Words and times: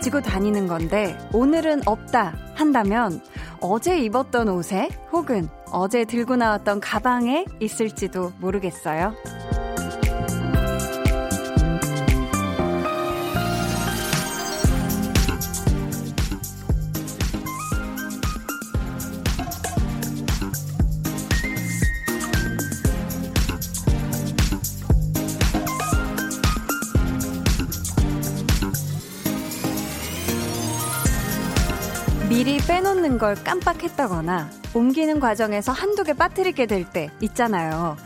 가지고 0.00 0.22
다니는 0.22 0.66
건데 0.66 1.14
오늘은 1.34 1.82
없다 1.84 2.34
한다면 2.54 3.20
어제 3.60 3.98
입었던 3.98 4.48
옷에 4.48 4.88
혹은 5.12 5.46
어제 5.70 6.06
들고 6.06 6.36
나왔던 6.36 6.80
가방에 6.80 7.44
있을지도 7.60 8.32
모르겠어요. 8.40 9.12
걸 33.20 33.34
깜빡했다거나 33.34 34.50
옮기는 34.74 35.20
과정에서 35.20 35.72
한두 35.72 36.02
개 36.04 36.14
빠뜨리게 36.14 36.64
될 36.66 36.90
때 36.90 37.10
있잖아요. 37.20 37.96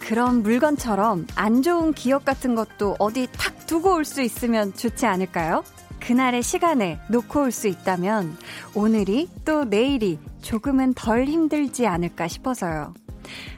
그런 0.00 0.42
물건처럼 0.42 1.26
안 1.36 1.62
좋은 1.62 1.92
기억 1.92 2.24
같은 2.24 2.54
것도 2.56 2.96
어디 2.98 3.28
탁 3.30 3.66
두고 3.66 3.94
올 3.94 4.04
수 4.04 4.22
있으면 4.22 4.72
좋지 4.74 5.04
않을까요? 5.06 5.62
그날의 6.00 6.42
시간에 6.42 6.98
놓고 7.08 7.42
올 7.42 7.52
수 7.52 7.68
있다면 7.68 8.36
오늘이 8.74 9.28
또 9.44 9.64
내일이 9.64 10.18
조금은 10.40 10.94
덜 10.94 11.26
힘들지 11.26 11.86
않을까 11.86 12.26
싶어서요. 12.26 12.94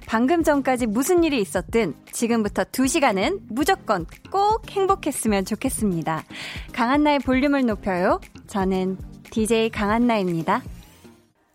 방금 0.06 0.42
전까지 0.42 0.86
무슨 0.86 1.25
일이 1.25 1.41
있었든 1.41 1.94
지금부터 2.12 2.64
2시간은 2.64 3.38
무조건 3.48 4.05
꼭 4.31 4.69
행복했으면 4.69 5.44
좋겠습니다. 5.47 6.25
강한나의 6.72 7.20
볼륨을 7.20 7.64
높여요. 7.64 8.20
저는 8.48 8.98
DJ 9.31 9.70
강한나입니다. 9.70 10.62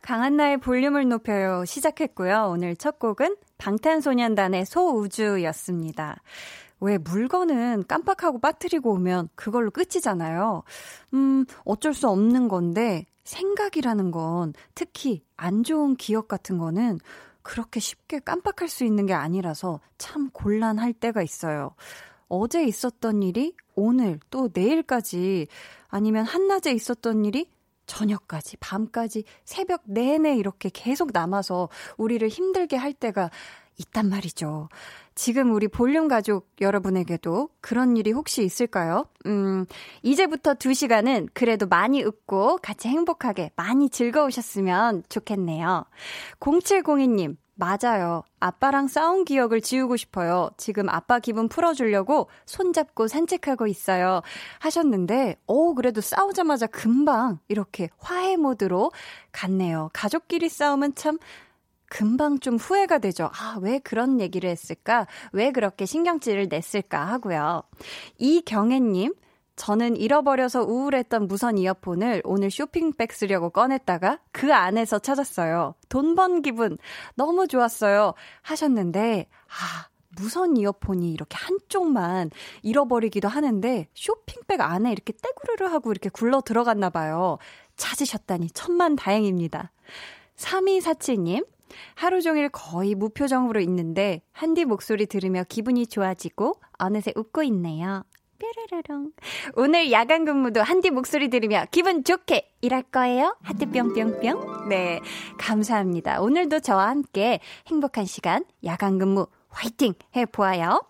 강한나의 0.02 0.58
볼륨을 0.58 1.08
높여요 1.08 1.66
시작했고요. 1.66 2.50
오늘 2.52 2.76
첫 2.76 3.00
곡은 3.00 3.36
방탄소년단의 3.58 4.66
소우주였습니다. 4.66 6.22
왜 6.80 6.98
물건은 6.98 7.84
깜빡하고 7.88 8.40
빠뜨리고 8.40 8.94
오면 8.94 9.30
그걸로 9.36 9.70
끝이잖아요. 9.72 10.64
음, 11.14 11.46
어쩔 11.66 11.94
수 11.94 12.08
없는 12.08 12.48
건데 12.48 13.06
생각이라는 13.26 14.12
건 14.12 14.54
특히 14.76 15.24
안 15.36 15.64
좋은 15.64 15.96
기억 15.96 16.28
같은 16.28 16.58
거는 16.58 17.00
그렇게 17.42 17.80
쉽게 17.80 18.20
깜빡할 18.20 18.70
수 18.70 18.84
있는 18.86 19.06
게 19.06 19.14
아니라서 19.14 19.80
참 19.98 20.30
곤란할 20.32 20.94
때가 20.94 21.22
있어요. 21.22 21.72
어제 22.28 22.64
있었던 22.64 23.24
일이 23.24 23.56
오늘 23.76 24.20
또 24.30 24.50
내일까지 24.54 25.48
아니면 25.88 26.26
한낮에 26.26 26.72
있었던 26.72 27.26
일이 27.26 27.50
저녁까지, 27.90 28.58
밤까지, 28.58 29.24
새벽 29.44 29.82
내내 29.86 30.38
이렇게 30.38 30.70
계속 30.72 31.10
남아서 31.12 31.68
우리를 31.98 32.26
힘들게 32.30 32.78
할 32.78 32.94
때가 32.94 33.32
있단 33.80 34.10
말이죠. 34.10 34.70
지금 35.16 35.54
우리 35.54 35.68
볼륨 35.68 36.08
가족 36.08 36.50
여러분에게도 36.62 37.50
그런 37.60 37.98
일이 37.98 38.12
혹시 38.12 38.44
있을까요? 38.44 39.06
음, 39.26 39.66
이제부터 40.04 40.54
두 40.54 40.74
시간은 40.74 41.30
그래도 41.34 41.66
많이 41.68 42.04
웃고 42.04 42.60
같이 42.62 42.88
행복하게 42.88 43.52
많이 43.56 43.90
즐거우셨으면 43.90 45.04
좋겠네요. 45.10 45.86
0702님, 46.40 47.36
맞아요. 47.60 48.24
아빠랑 48.40 48.88
싸운 48.88 49.26
기억을 49.26 49.60
지우고 49.60 49.98
싶어요. 49.98 50.50
지금 50.56 50.88
아빠 50.88 51.20
기분 51.20 51.50
풀어주려고 51.50 52.30
손잡고 52.46 53.10
산책하고 53.10 53.68
있어요. 53.68 54.22
하셨는데, 54.60 55.36
오, 55.46 55.76
그래도 55.76 56.00
싸우자마자 56.00 56.68
금방 56.68 57.40
이렇게 57.50 57.90
화해 57.98 58.38
모드로 58.38 58.94
갔네요. 59.34 59.90
가족끼리 59.92 60.48
싸우면 60.48 60.96
참 60.96 61.18
금방 61.90 62.40
좀 62.40 62.56
후회가 62.56 63.00
되죠. 63.00 63.30
아, 63.34 63.58
왜 63.62 63.80
그런 63.80 64.22
얘기를 64.22 64.50
했을까? 64.50 65.06
왜 65.34 65.52
그렇게 65.52 65.86
신경질을 65.86 66.48
냈을까 66.48 67.04
하고요. 67.04 67.64
이경애님, 68.20 69.14
저는 69.60 69.98
잃어버려서 69.98 70.64
우울했던 70.64 71.28
무선 71.28 71.58
이어폰을 71.58 72.22
오늘 72.24 72.50
쇼핑백 72.50 73.12
쓰려고 73.12 73.50
꺼냈다가 73.50 74.20
그 74.32 74.54
안에서 74.54 75.00
찾았어요. 75.00 75.76
돈 75.90 76.16
번 76.16 76.42
기분 76.42 76.78
너무 77.16 77.46
좋았어요. 77.46 78.14
하셨는데, 78.42 79.28
아, 79.48 79.90
무선 80.16 80.56
이어폰이 80.56 81.12
이렇게 81.12 81.36
한쪽만 81.38 82.32
잃어버리기도 82.64 83.28
하는데 83.28 83.88
쇼핑백 83.94 84.62
안에 84.62 84.94
이렇게 84.94 85.12
떼구르르 85.12 85.66
하고 85.70 85.92
이렇게 85.92 86.08
굴러 86.10 86.40
들어갔나 86.40 86.90
봐요. 86.90 87.38
찾으셨다니 87.76 88.52
천만 88.52 88.96
다행입니다. 88.96 89.74
3247님, 90.38 91.46
하루 91.96 92.22
종일 92.22 92.48
거의 92.48 92.96
무표정으로 92.96 93.60
있는데 93.60 94.22
한디 94.32 94.64
목소리 94.64 95.06
들으며 95.06 95.44
기분이 95.48 95.86
좋아지고 95.86 96.56
어느새 96.78 97.12
웃고 97.16 97.44
있네요. 97.44 98.04
뾰르르릉. 98.40 99.12
오늘 99.56 99.92
야간 99.92 100.26
근무도 100.26 100.62
한디 100.62 100.90
목소리 100.90 101.30
들으며 101.30 101.66
기분 101.72 102.04
좋게 102.04 102.50
일할 102.62 102.84
거예요. 102.84 103.36
하트 103.44 103.70
뿅뿅뿅. 103.70 104.70
네. 104.70 105.00
감사합니다. 105.38 106.22
오늘도 106.22 106.62
저와 106.62 106.88
함께 106.88 107.40
행복한 107.68 108.06
시간 108.06 108.46
야간 108.64 108.98
근무 108.98 109.28
화이팅 109.50 109.94
해보아요. 110.16 110.84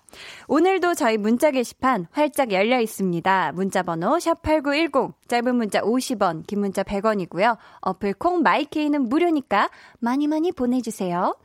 오늘도 0.47 0.93
저희 0.93 1.17
문자 1.17 1.51
게시판 1.51 2.07
활짝 2.11 2.51
열려 2.51 2.79
있습니다. 2.79 3.53
문자 3.53 3.83
번호 3.83 4.17
샵8910, 4.17 5.13
짧은 5.27 5.55
문자 5.55 5.81
50원, 5.81 6.45
긴 6.45 6.59
문자 6.59 6.83
100원이고요. 6.83 7.57
어플 7.81 8.13
콩 8.15 8.41
마이케이는 8.41 9.07
무료니까 9.07 9.69
많이 9.99 10.27
많이 10.27 10.51
보내주세요. 10.51 11.37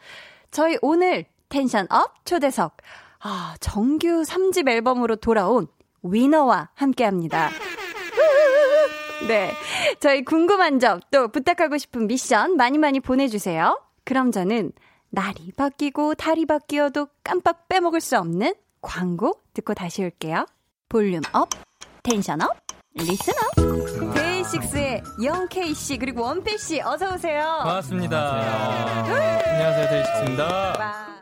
저희 0.50 0.76
오늘 0.82 1.24
tension 1.48 1.86
up 1.90 2.24
초대석. 2.24 2.76
아, 3.20 3.54
정규 3.60 4.22
3집 4.22 4.68
앨범으로 4.68 5.16
돌아온 5.16 5.66
위너와 6.04 6.70
함께 6.74 7.04
합니다. 7.04 7.50
네. 9.26 9.52
저희 10.00 10.22
궁금한 10.24 10.78
점, 10.78 11.00
또 11.10 11.28
부탁하고 11.28 11.78
싶은 11.78 12.06
미션 12.06 12.56
많이 12.56 12.78
많이 12.78 13.00
보내주세요. 13.00 13.80
그럼 14.04 14.30
저는 14.32 14.72
날이 15.10 15.52
바뀌고 15.56 16.14
달이 16.14 16.46
바뀌어도 16.46 17.08
깜빡 17.22 17.68
빼먹을 17.68 18.00
수 18.00 18.18
없는 18.18 18.54
광고 18.80 19.40
듣고 19.54 19.72
다시 19.74 20.02
올게요. 20.02 20.46
volume 20.88 21.22
up, 21.32 21.48
tension 22.02 22.42
up, 22.42 22.50
listen 22.94 23.32
up. 23.58 24.14
데이식스의 24.14 25.02
영케이씨 25.22 25.96
그리고 25.98 26.22
원필씨 26.22 26.80
어서 26.82 27.14
오세요. 27.14 27.42
반갑습니다. 27.62 28.30
안녕하세요, 28.34 29.42
안녕하세요 29.46 29.88
데이식스입니다. 29.88 31.13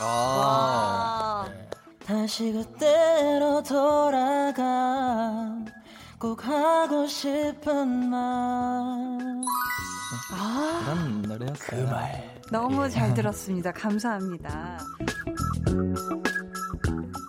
와. 0.00 1.44
아, 1.44 1.46
다시 2.04 2.52
그때로 2.52 3.62
돌아가 3.62 5.56
꼭 6.18 6.46
하고 6.46 7.06
싶은 7.06 8.10
말 8.10 8.20
아, 10.32 10.82
그런 10.84 11.22
노래였어요. 11.22 11.56
그 11.60 11.90
말. 11.90 12.32
너무 12.50 12.88
잘 12.90 13.14
들었습니다. 13.14 13.72
감사합니다. 13.72 14.78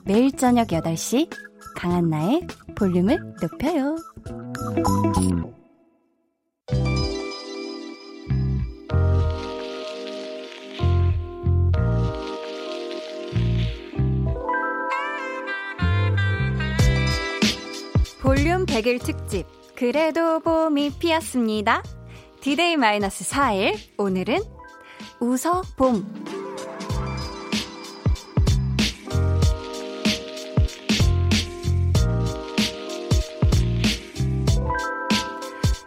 매일 0.05 0.31
저녁 0.35 0.67
8시 0.67 1.29
강한나의 1.75 2.47
볼륨을 2.75 3.35
높여요. 3.41 3.95
볼륨 18.23 18.65
100일 18.65 19.03
특집 19.03 19.45
그래도 19.75 20.39
봄이 20.39 20.91
피었습니다. 20.97 21.83
디데이 22.39 22.77
마이너스 22.77 23.25
4일 23.25 23.75
오늘은 23.97 24.39
웃어 25.19 25.61
봄 25.75 26.05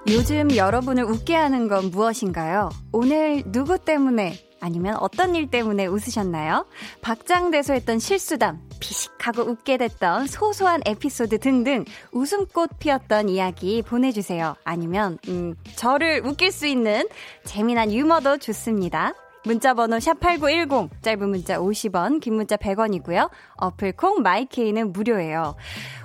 요즘 0.09 0.55
여러분을 0.55 1.05
웃게 1.05 1.35
하는 1.35 1.69
건 1.69 1.91
무엇인가요? 1.91 2.69
오늘 2.93 3.45
누구 3.51 3.79
때문에 3.79 4.46
아니면 4.61 4.97
어떤 4.97 5.35
일 5.35 5.51
때문에 5.51 5.87
웃으셨나요? 5.87 6.67
박장대소했던 7.03 7.99
실수담, 7.99 8.61
피식하고 8.81 9.43
웃게 9.43 9.77
됐던 9.77 10.27
소소한 10.27 10.81
에피소드 10.85 11.39
등등 11.39 11.85
웃음꽃 12.13 12.79
피었던 12.79 13.29
이야기 13.29 13.83
보내주세요. 13.83 14.57
아니면 14.65 15.19
음, 15.29 15.55
저를 15.77 16.23
웃길 16.25 16.53
수 16.53 16.67
있는 16.67 17.07
재미난 17.45 17.93
유머도 17.93 18.39
좋습니다. 18.39 19.15
문자번호 19.45 19.99
샵8910, 19.99 20.91
짧은 21.03 21.29
문자 21.29 21.59
50원, 21.59 22.21
긴 22.21 22.35
문자 22.35 22.57
100원이고요. 22.57 23.31
어플 23.57 23.93
콩 23.93 24.23
마이케이는 24.23 24.93
무료예요. 24.93 25.55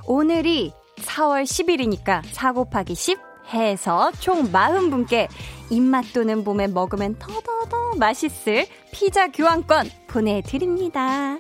오늘이 0.06 0.74
4월 0.97 1.44
10일이니까 1.44 2.21
4 2.31 2.51
곱하기 2.51 2.94
10 2.94 3.31
해서 3.53 4.12
총 4.19 4.51
40분께 4.51 5.27
입맛 5.69 6.13
도는 6.13 6.44
봄에 6.44 6.68
먹으면 6.68 7.18
더더더 7.19 7.95
맛있을 7.98 8.65
피자 8.92 9.27
교환권 9.30 9.89
보내드립니다. 10.07 11.38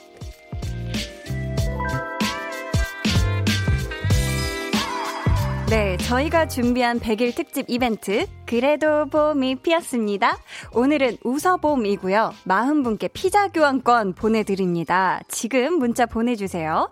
네, 5.71 5.95
저희가 5.95 6.49
준비한 6.49 6.99
100일 6.99 7.33
특집 7.33 7.65
이벤트, 7.69 8.25
그래도 8.45 9.05
봄이 9.05 9.55
피었습니다. 9.55 10.37
오늘은 10.73 11.19
웃어봄이고요. 11.23 12.33
40분께 12.45 13.09
피자 13.13 13.47
교환권 13.47 14.11
보내드립니다. 14.15 15.21
지금 15.29 15.79
문자 15.79 16.05
보내주세요. 16.05 16.89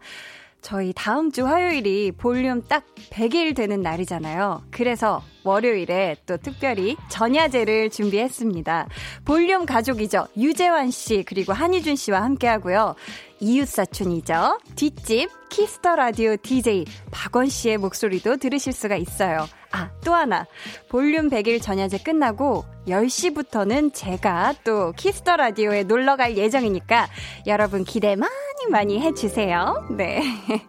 저희 0.62 0.94
다음 0.96 1.32
주 1.32 1.48
화요일이 1.48 2.12
볼륨 2.12 2.62
딱 2.68 2.86
100일 3.12 3.56
되는 3.56 3.82
날이잖아요. 3.82 4.64
그래서 4.72 5.24
월요일에 5.44 6.18
또 6.26 6.38
특별히 6.38 6.96
전야제를 7.10 7.90
준비했습니다. 7.90 8.88
볼륨 9.26 9.66
가족이죠. 9.66 10.28
유재환 10.38 10.92
씨, 10.92 11.24
그리고 11.26 11.54
한희준 11.54 11.96
씨와 11.96 12.22
함께 12.22 12.48
하고요. 12.48 12.96
이웃사촌이죠. 13.40 14.60
뒷집 14.76 15.30
키스 15.50 15.79
더 15.79 15.96
라디오 15.96 16.36
DJ 16.36 16.86
박원 17.12 17.48
씨의 17.48 17.78
목소리도 17.78 18.38
들으실 18.38 18.74
수가 18.74 18.96
있어요. 18.96 19.48
아, 19.72 19.92
또 20.04 20.14
하나. 20.14 20.46
볼륨 20.90 21.30
100일 21.30 21.62
전야제 21.62 22.00
끝나고 22.00 22.66
10시부터는 22.88 23.94
제가 23.94 24.56
또 24.64 24.94
키스 24.94 25.21
더 25.21 25.38
라디오에 25.38 25.84
놀러 25.84 26.16
갈 26.16 26.38
예정이니까 26.38 27.08
여러분 27.48 27.84
기대 27.84 28.16
많이 28.16 28.32
많이 28.70 29.00
해주세요. 29.00 29.88
네. 29.96 30.22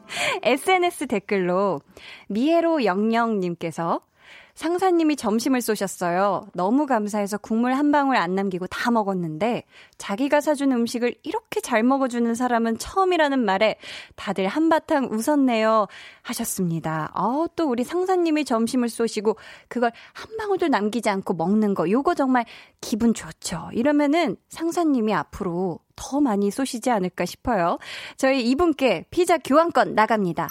SNS 0.43 1.07
댓글로 1.07 1.81
미에로 2.29 2.85
영영님께서 2.85 4.01
상사님이 4.61 5.17
점심을 5.17 5.63
쏘셨어요. 5.63 6.47
너무 6.53 6.85
감사해서 6.85 7.39
국물 7.39 7.73
한 7.73 7.91
방울 7.91 8.17
안 8.17 8.35
남기고 8.35 8.67
다 8.67 8.91
먹었는데 8.91 9.65
자기가 9.97 10.43
사준 10.43 10.71
음식을 10.73 11.15
이렇게 11.23 11.63
잘 11.63 11.83
먹어주는 11.83 12.35
사람은 12.35 12.77
처음이라는 12.77 13.39
말에 13.39 13.79
다들 14.17 14.47
한바탕 14.49 15.09
웃었네요. 15.13 15.87
하셨습니다. 16.21 17.11
어, 17.15 17.47
또 17.57 17.71
우리 17.71 17.85
상사님이 17.85 18.45
점심을 18.45 18.91
쏘시고 18.91 19.37
그걸 19.69 19.93
한 20.13 20.37
방울도 20.37 20.69
남기지 20.69 21.09
않고 21.09 21.33
먹는 21.33 21.73
거 21.73 21.91
요거 21.91 22.15
정말 22.15 22.45
기분 22.83 23.15
좋죠. 23.15 23.71
이러면은 23.73 24.37
상사님이 24.51 25.15
앞으로 25.15 25.79
더 25.97 26.21
많이 26.21 26.51
쏘시지 26.51 26.91
않을까 26.91 27.25
싶어요. 27.25 27.79
저희 28.19 28.47
이분께 28.51 29.07
피자 29.11 29.39
교환권 29.39 29.95
나갑니다. 29.95 30.49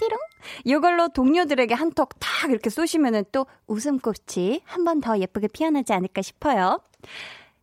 띠롱? 0.00 0.27
이걸로 0.64 1.08
동료들에게 1.08 1.74
한턱 1.74 2.10
탁 2.20 2.50
이렇게 2.50 2.70
쏘시면은 2.70 3.24
또 3.32 3.46
웃음꽃이 3.66 4.62
한 4.64 4.84
번 4.84 5.00
더 5.00 5.18
예쁘게 5.18 5.48
피어나지 5.48 5.92
않을까 5.92 6.22
싶어요. 6.22 6.80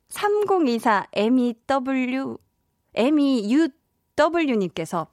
3024 0.10 1.08
MEW, 1.14 2.38
MEUW님께서 4.18 5.08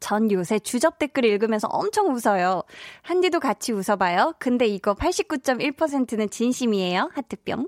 전 0.00 0.30
요새 0.30 0.58
주접 0.58 0.98
댓글 0.98 1.24
읽으면서 1.24 1.68
엄청 1.68 2.12
웃어요. 2.14 2.62
한디도 3.02 3.40
같이 3.40 3.72
웃어봐요. 3.72 4.34
근데 4.38 4.66
이거 4.66 4.94
89.1%는 4.94 6.30
진심이에요. 6.30 7.10
하트뿅. 7.14 7.66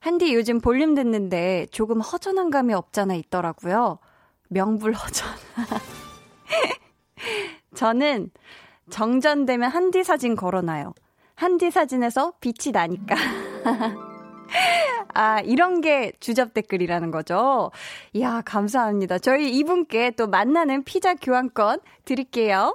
한디 0.00 0.34
요즘 0.34 0.60
볼륨 0.60 0.94
듣는데 0.94 1.66
조금 1.70 2.00
허전한 2.00 2.50
감이 2.50 2.72
없잖아 2.74 3.14
있더라고요. 3.14 3.98
명불허전. 4.48 5.28
저는 7.74 8.30
정전되면 8.90 9.70
한디 9.70 10.02
사진 10.04 10.36
걸어놔요. 10.36 10.94
한디 11.34 11.70
사진에서 11.70 12.32
빛이 12.40 12.72
나니까. 12.72 13.14
아, 15.14 15.40
이런 15.40 15.80
게 15.80 16.12
주접 16.20 16.54
댓글이라는 16.54 17.10
거죠. 17.10 17.70
이야, 18.12 18.40
감사합니다. 18.44 19.18
저희 19.18 19.50
이분께 19.56 20.12
또 20.12 20.26
만나는 20.26 20.84
피자 20.84 21.14
교환권 21.14 21.80
드릴게요. 22.04 22.72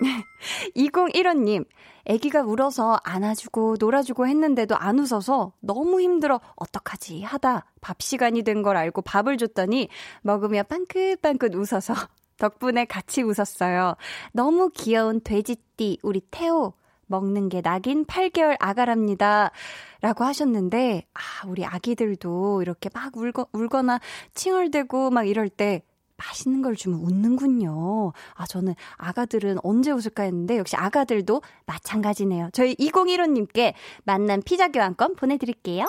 2015님, 0.76 1.64
아기가 2.08 2.42
울어서 2.42 2.98
안아주고 3.04 3.76
놀아주고 3.80 4.26
했는데도 4.26 4.76
안 4.76 4.98
웃어서 4.98 5.52
너무 5.60 6.00
힘들어 6.00 6.40
어떡하지 6.56 7.22
하다 7.22 7.64
밥 7.80 8.00
시간이 8.02 8.42
된 8.42 8.62
걸 8.62 8.76
알고 8.76 9.02
밥을 9.02 9.36
줬더니 9.38 9.88
먹으며 10.22 10.62
빵긋빵긋 10.64 11.54
웃어서 11.54 11.94
덕분에 12.38 12.84
같이 12.84 13.22
웃었어요. 13.22 13.96
너무 14.32 14.70
귀여운 14.70 15.20
돼지띠 15.20 15.98
우리 16.02 16.20
태호 16.30 16.74
먹는 17.06 17.48
게 17.48 17.60
낙인 17.62 18.04
8개월 18.04 18.56
아가랍니다. 18.58 19.50
라고 20.00 20.24
하셨는데, 20.24 21.06
아, 21.14 21.46
우리 21.46 21.64
아기들도 21.64 22.62
이렇게 22.62 22.90
막 22.92 23.16
울거, 23.16 23.46
울거나 23.52 24.00
칭얼대고 24.34 25.10
막 25.10 25.24
이럴 25.24 25.48
때 25.48 25.82
맛있는 26.16 26.62
걸 26.62 26.76
주면 26.76 27.00
웃는군요. 27.00 28.12
아, 28.34 28.46
저는 28.46 28.74
아가들은 28.96 29.58
언제 29.62 29.90
웃을까 29.90 30.24
했는데, 30.24 30.58
역시 30.58 30.76
아가들도 30.76 31.42
마찬가지네요. 31.66 32.50
저희 32.52 32.74
2015님께 32.76 33.74
만난 34.04 34.42
피자 34.42 34.68
교환권 34.68 35.16
보내드릴게요. 35.16 35.86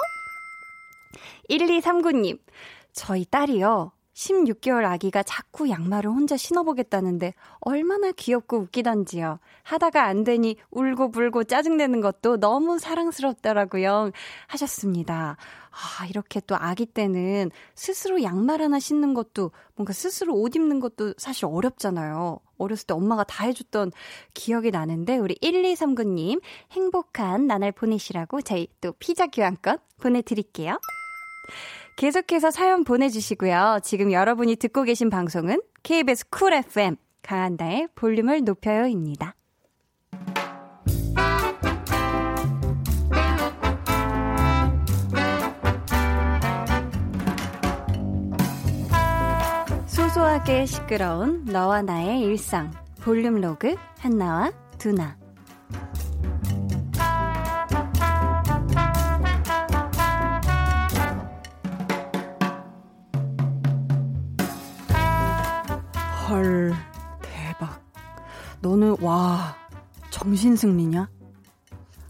1239님, 1.50 2.40
저희 2.94 3.26
딸이요. 3.26 3.92
16개월 4.18 4.84
아기가 4.84 5.22
자꾸 5.22 5.70
양말을 5.70 6.10
혼자 6.10 6.36
신어보겠다는데 6.38 7.36
얼마나 7.60 8.12
귀엽고 8.12 8.58
웃기던지요. 8.58 9.40
하다가 9.62 10.06
안 10.06 10.24
되니 10.24 10.58
울고 10.72 11.12
불고 11.12 11.44
짜증내는 11.44 12.02
것도 12.02 12.40
너무 12.40 12.80
사랑스럽더라고요. 12.80 14.10
하셨습니다. 14.48 15.38
아, 15.70 16.06
이렇게 16.08 16.40
또 16.48 16.56
아기 16.56 16.88
때는 16.88 17.52
스스로 17.76 18.24
양말 18.24 18.64
하나 18.64 18.80
신는 18.80 19.14
것도 19.14 19.52
뭔가 19.76 19.94
스스로 19.94 20.34
옷 20.34 20.56
입는 20.56 20.80
것도 20.80 21.14
사실 21.18 21.46
어렵잖아요. 21.46 22.40
어렸을 22.58 22.88
때 22.88 22.96
엄마가 22.96 23.24
다 23.24 23.46
해줬던 23.46 23.92
기억이 24.34 24.72
나는데 24.72 25.20
우리 25.20 25.36
1239님 25.36 26.42
행복한 26.72 27.46
나날 27.46 27.72
보내시라고 27.72 28.42
저희 28.42 28.68
또 28.82 28.94
피자 28.94 29.28
교환권 29.28 29.78
보내드릴게요. 30.02 30.80
계속해서 31.98 32.52
사연 32.52 32.84
보내주시고요. 32.84 33.80
지금 33.84 34.12
여러분이 34.12 34.56
듣고 34.58 34.84
계신 34.84 35.10
방송은 35.10 35.60
KBS 35.82 36.30
쿨 36.30 36.54
FM 36.54 36.96
강한다의 37.24 37.90
볼륨을 37.96 38.44
높여요입니다. 38.44 39.36
소소하게 49.88 50.68
시끄러운 50.68 51.46
너와 51.46 51.82
나의 51.82 52.22
일상 52.22 52.72
볼륨 53.02 53.42
로그 53.42 53.76
한나와 53.98 54.52
두나 54.78 55.18
헐, 66.30 66.74
대박. 67.22 67.82
너는, 68.60 68.98
와, 69.02 69.56
정신승리냐? 70.10 71.08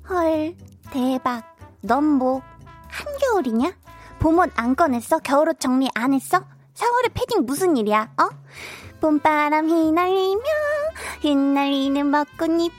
헐, 0.09 0.55
대박. 0.89 1.55
넌 1.81 2.03
뭐, 2.03 2.41
한겨울이냐? 2.87 3.73
봄옷 4.17 4.51
안 4.55 4.75
꺼냈어? 4.75 5.19
겨울옷 5.19 5.59
정리 5.59 5.87
안 5.93 6.13
했어? 6.13 6.39
4월에 6.73 7.13
패딩 7.13 7.45
무슨 7.45 7.77
일이야, 7.77 8.11
어? 8.19 8.29
봄바람 9.01 9.69
휘날리며, 9.69 10.43
휘날리는 11.21 12.11
벚꽃잎이. 12.11 12.71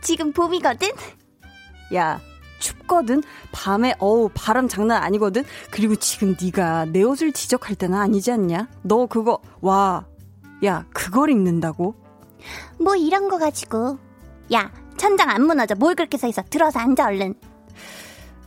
지금 0.00 0.32
봄이거든? 0.32 0.88
야, 1.94 2.20
춥거든. 2.62 3.22
밤에 3.50 3.94
어우 3.98 4.30
바람 4.32 4.68
장난 4.68 5.02
아니거든. 5.02 5.42
그리고 5.70 5.96
지금 5.96 6.36
네가 6.40 6.86
내 6.86 7.02
옷을 7.02 7.32
지적할 7.32 7.74
때는 7.76 7.98
아니지 7.98 8.30
않냐? 8.32 8.68
너 8.82 9.06
그거 9.06 9.40
와. 9.60 10.06
야, 10.64 10.86
그걸 10.94 11.30
입는다고? 11.30 11.94
뭐 12.80 12.94
이런 12.96 13.28
거 13.28 13.36
가지고. 13.38 13.98
야, 14.54 14.70
천장 14.96 15.28
안 15.28 15.44
무너져. 15.44 15.74
뭘 15.74 15.94
그렇게 15.96 16.16
서 16.16 16.28
있어. 16.28 16.42
들어서 16.48 16.78
앉아 16.78 17.06
얼른. 17.06 17.34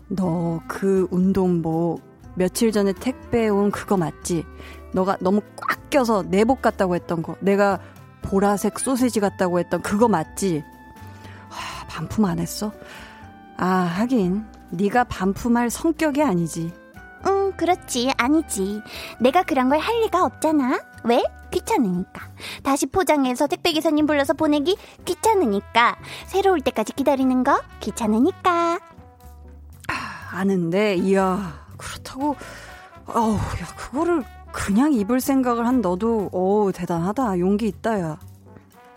너 0.07 0.61
그 0.67 1.07
운동복 1.11 2.01
며칠 2.35 2.71
전에 2.71 2.93
택배 2.93 3.49
온 3.49 3.71
그거 3.71 3.97
맞지? 3.97 4.45
너가 4.93 5.17
너무 5.19 5.41
꽉 5.55 5.89
껴서 5.89 6.23
내복 6.23 6.61
같다고 6.61 6.95
했던 6.95 7.21
거. 7.21 7.35
내가 7.41 7.79
보라색 8.21 8.79
소세지 8.79 9.19
같다고 9.19 9.59
했던 9.59 9.81
그거 9.81 10.07
맞지? 10.07 10.63
하, 11.49 11.85
반품 11.87 12.25
안 12.25 12.39
했어? 12.39 12.71
아, 13.57 13.65
하긴 13.65 14.45
네가 14.71 15.05
반품할 15.05 15.69
성격이 15.69 16.21
아니지. 16.21 16.73
그렇지. 17.57 18.11
아니지. 18.17 18.81
내가 19.21 19.43
그런 19.43 19.69
걸 19.69 19.79
할 19.79 20.01
리가 20.01 20.25
없잖아. 20.25 20.77
왜? 21.05 21.23
귀찮으니까. 21.51 22.27
다시 22.63 22.85
포장해서 22.85 23.47
택배 23.47 23.71
기사님 23.71 24.05
불러서 24.07 24.33
보내기 24.33 24.75
귀찮으니까. 25.05 25.95
새로 26.25 26.51
올 26.51 26.59
때까지 26.59 26.91
기다리는 26.91 27.45
거 27.45 27.61
귀찮으니까. 27.79 28.79
아는데, 30.33 30.95
이야, 30.95 31.65
그렇다고, 31.77 32.35
어우, 33.07 33.35
야, 33.35 33.75
그거를 33.77 34.25
그냥 34.51 34.91
입을 34.91 35.21
생각을 35.21 35.65
한 35.65 35.79
너도, 35.79 36.29
어우, 36.33 36.73
대단하다. 36.73 37.39
용기 37.39 37.67
있다, 37.67 38.01
야. 38.01 38.17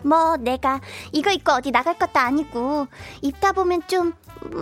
뭐, 0.03 0.37
내가 0.37 0.79
이거 1.11 1.31
입고 1.31 1.51
어디 1.51 1.71
나갈 1.71 1.97
것도 1.97 2.19
아니고, 2.19 2.87
입다 3.21 3.51
보면 3.51 3.81
좀, 3.87 4.13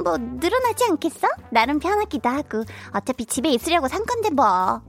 뭐, 0.03 0.17
늘어나지 0.17 0.86
않겠어? 0.89 1.27
나름 1.51 1.79
편하기도 1.79 2.27
하고, 2.29 2.63
어차피 2.94 3.25
집에 3.25 3.50
있으려고 3.50 3.88
산 3.88 4.06
건데, 4.06 4.29
뭐. 4.29 4.46
아, 4.46 4.82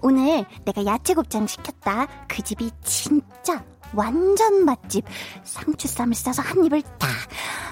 오늘 0.00 0.44
내가 0.64 0.84
야채 0.84 1.14
곱창 1.14 1.46
시켰다. 1.46 2.06
그 2.28 2.42
집이 2.42 2.70
진짜 2.82 3.64
완전 3.94 4.64
맛집. 4.64 5.04
상추쌈을 5.44 6.14
싸서 6.14 6.42
한 6.42 6.64
입을 6.64 6.82
딱, 6.98 7.08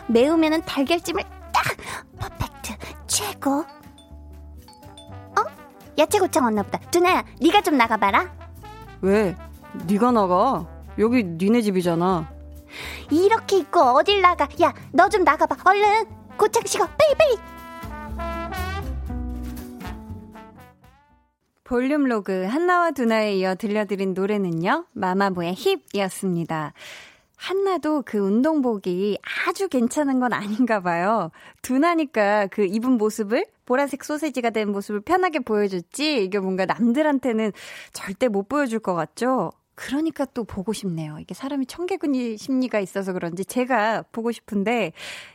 매우면은 0.09 0.63
달걀찜을 0.63 1.23
딱, 1.53 1.65
퍼펙트, 2.19 2.73
최고. 3.07 3.61
어? 3.61 5.45
야채 5.99 6.19
곱창 6.19 6.45
왔나 6.45 6.63
보다. 6.63 6.79
두나야, 6.91 7.25
네가 7.43 7.61
좀 7.61 7.77
나가봐라. 7.77 8.33
왜? 9.03 9.37
네가 9.87 10.13
나가? 10.13 10.67
여기 10.99 11.25
니네 11.25 11.63
집이잖아. 11.63 12.33
이렇게 13.11 13.59
입고 13.59 13.81
어딜 13.81 14.21
나가? 14.23 14.49
야, 14.63 14.73
너 14.93 15.09
좀 15.09 15.25
나가봐. 15.25 15.57
얼른. 15.65 16.05
고창 16.37 16.63
식어. 16.67 16.87
빨리 16.87 17.15
빨리. 17.17 17.37
볼륨 21.65 22.05
로그 22.05 22.45
한나와 22.45 22.91
두나에 22.91 23.37
이어 23.37 23.55
들려드린 23.55 24.13
노래는요. 24.15 24.85
마마무의 24.93 25.55
힙이었습니다. 25.57 26.75
한나도 27.37 28.03
그 28.07 28.19
운동복이 28.19 29.19
아주 29.49 29.69
괜찮은 29.69 30.21
건 30.21 30.33
아닌가 30.33 30.81
봐요. 30.81 31.31
두나니까 31.63 32.47
그 32.49 32.65
입은 32.65 32.93
모습을 32.93 33.47
보라색 33.67 34.05
소세지가 34.05 34.51
된 34.51 34.71
모습을 34.73 35.01
편하게 35.01 35.41
보여줬지 35.41 36.23
이게 36.25 36.39
뭔가 36.39 36.67
남들한테는 36.67 37.53
절대 37.93 38.29
못 38.29 38.49
보여줄 38.49 38.79
것 38.81 38.95
같죠? 38.95 39.51
그러니까 39.75 40.25
또 40.27 40.45
보고 40.45 40.73
싶네요. 40.73 41.19
이게 41.21 41.35
사람이 41.35 41.67
청개구리 41.67 42.37
심리가 42.37 42.81
있어서 42.81 43.13
그런지 43.13 43.45
제가 43.45 44.03
보고 44.13 44.33
싶은데 44.33 44.93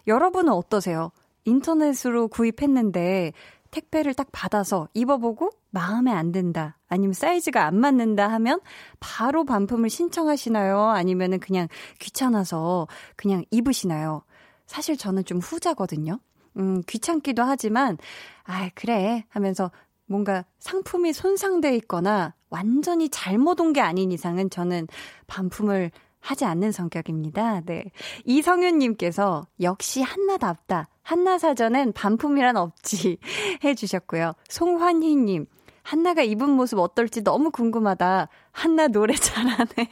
여러분은 0.08 0.52
어떠세요? 0.54 1.12
인터넷으로 1.46 2.28
구입했는데 2.28 3.34
택배를 3.72 4.14
딱 4.14 4.30
받아서 4.32 4.88
입어보고 4.94 5.52
마음에 5.70 6.12
안 6.12 6.32
든다. 6.32 6.78
아니면 6.88 7.14
사이즈가 7.14 7.66
안 7.66 7.80
맞는다 7.80 8.28
하면 8.28 8.60
바로 9.00 9.46
반품을 9.46 9.90
신청하시나요? 9.90 10.80
아니면은 10.90 11.40
그냥 11.40 11.68
귀찮아서 12.00 12.88
그냥 13.16 13.44
입으시나요? 13.52 14.24
사실 14.66 14.98
저는 14.98 15.26
좀 15.26 15.40
후자거든요. 15.40 16.20
음, 16.58 16.82
귀찮기도 16.88 17.44
하지만, 17.44 17.98
아, 18.44 18.70
그래. 18.74 19.26
하면서 19.30 19.72
뭔가 20.10 20.44
상품이 20.60 21.14
손상돼 21.14 21.76
있거나 21.78 22.34
완전히 22.50 23.10
잘못 23.10 23.62
온 23.62 23.74
게 23.74 23.80
아닌 23.80 24.12
이상은 24.12 24.50
저는 24.50 24.88
반품을 25.28 25.92
하지 26.20 26.46
않는 26.46 26.72
성격입니다. 26.72 27.62
네. 27.62 27.92
이성윤님께서 28.26 29.46
역시 29.62 30.02
한나답다. 30.02 30.88
한나사전엔 31.04 31.94
반품이란 31.94 32.58
없지. 32.58 33.20
해주셨고요. 33.64 34.34
송환희님, 34.50 35.46
한나가 35.84 36.24
입은 36.24 36.50
모습 36.50 36.80
어떨지 36.80 37.24
너무 37.24 37.52
궁금하다. 37.52 38.28
한나 38.52 38.88
노래 38.88 39.14
잘하네. 39.16 39.88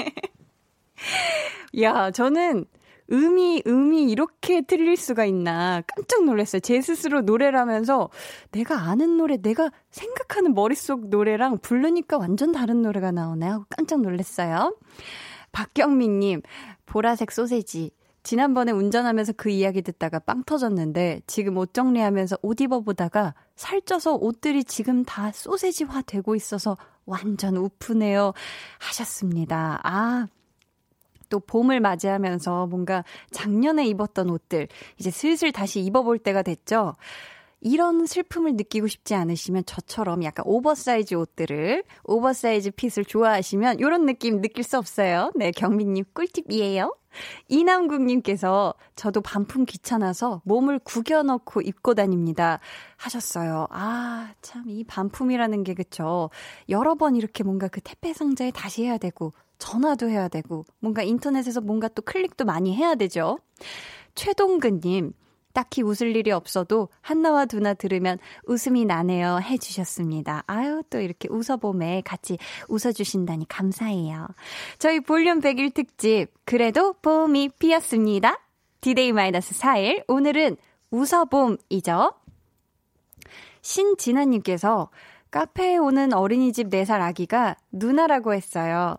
야, 1.81 2.11
저는 2.11 2.65
음이, 3.11 3.63
음이 3.65 4.11
이렇게 4.11 4.61
틀릴 4.61 4.97
수가 4.97 5.25
있나 5.25 5.81
깜짝 5.87 6.25
놀랐어요. 6.25 6.59
제 6.59 6.81
스스로 6.81 7.21
노래를 7.21 7.57
하면서 7.59 8.09
내가 8.51 8.75
아는 8.89 9.17
노래, 9.17 9.37
내가 9.37 9.71
생각하는 9.89 10.53
머릿속 10.53 11.07
노래랑 11.07 11.59
부르니까 11.59 12.17
완전 12.17 12.51
다른 12.51 12.81
노래가 12.81 13.11
나오네 13.11 13.45
하고 13.45 13.65
깜짝 13.69 14.01
놀랐어요. 14.01 14.75
박경민님, 15.51 16.41
보라색 16.85 17.31
소세지. 17.31 17.91
지난번에 18.23 18.73
운전하면서 18.73 19.33
그 19.37 19.49
이야기 19.49 19.81
듣다가 19.81 20.19
빵 20.19 20.43
터졌는데 20.43 21.21
지금 21.27 21.55
옷 21.55 21.73
정리하면서 21.73 22.39
옷 22.41 22.59
입어보다가 22.59 23.33
살쪄서 23.55 24.15
옷들이 24.15 24.65
지금 24.65 25.05
다 25.05 25.31
소세지화 25.31 26.01
되고 26.01 26.35
있어서 26.35 26.77
완전 27.05 27.55
웃프네요. 27.55 28.33
하셨습니다. 28.79 29.79
아, 29.81 30.27
또 31.29 31.39
봄을 31.39 31.79
맞이하면서 31.79 32.67
뭔가 32.67 33.03
작년에 33.31 33.85
입었던 33.87 34.29
옷들 34.29 34.67
이제 34.97 35.11
슬슬 35.11 35.51
다시 35.51 35.81
입어볼 35.81 36.19
때가 36.19 36.41
됐죠. 36.41 36.95
이런 37.59 38.05
슬픔을 38.05 38.55
느끼고 38.55 38.87
싶지 38.87 39.15
않으시면 39.15 39.65
저처럼 39.65 40.23
약간 40.23 40.43
오버사이즈 40.47 41.15
옷들을 41.15 41.83
oversize 42.03 42.71
fit을 42.71 43.05
좋아하시면 43.05 43.79
이런 43.79 44.05
느낌 44.05 44.41
느낄 44.41 44.63
수 44.63 44.77
없어요. 44.77 45.31
네, 45.35 45.51
경민님 45.51 46.05
꿀팁이에요. 46.13 46.93
이남국님께서 47.47 48.75
저도 48.95 49.21
반품 49.21 49.65
귀찮아서 49.65 50.41
몸을 50.45 50.77
구겨넣고 50.79 51.61
입고 51.61 51.95
다닙니다. 51.95 52.59
하셨어요. 52.97 53.67
아, 53.71 54.33
참, 54.41 54.65
이 54.67 54.83
반품이라는 54.83 55.63
게 55.63 55.73
그쵸. 55.73 56.29
여러 56.69 56.93
번 56.93 57.15
이렇게 57.15 57.43
뭔가 57.43 57.67
그 57.69 57.81
택배 57.81 58.13
상자에 58.13 58.51
다시 58.51 58.83
해야 58.83 58.99
되고, 58.99 59.33
전화도 59.57 60.09
해야 60.09 60.27
되고, 60.27 60.65
뭔가 60.79 61.03
인터넷에서 61.03 61.61
뭔가 61.61 61.87
또 61.87 62.01
클릭도 62.01 62.45
많이 62.45 62.75
해야 62.75 62.95
되죠. 62.95 63.39
최동근님, 64.15 65.13
딱히 65.57 65.81
웃을 65.81 66.15
일이 66.15 66.31
없어도 66.31 66.89
한나와 67.01 67.45
두나 67.45 67.73
들으면 67.73 68.19
웃음이 68.45 68.85
나네요 68.85 69.39
해주셨습니다. 69.41 70.43
아유, 70.45 70.83
또 70.91 70.99
이렇게 70.99 71.27
웃어봄에 71.31 72.03
같이 72.05 72.37
웃어주신다니 72.67 73.47
감사해요. 73.47 74.27
저희 74.77 74.99
볼륨 74.99 75.39
100일 75.39 75.73
특집, 75.73 76.27
그래도 76.45 76.93
봄이 77.01 77.49
피었습니다. 77.57 78.39
디데이 78.81 79.13
마이너스 79.13 79.55
4일, 79.55 80.03
오늘은 80.07 80.57
웃어봄이죠. 80.91 82.13
신진아님께서 83.61 84.89
카페에 85.31 85.77
오는 85.77 86.13
어린이집 86.13 86.69
4살 86.69 87.01
아기가 87.01 87.57
누나라고 87.71 88.35
했어요. 88.35 88.95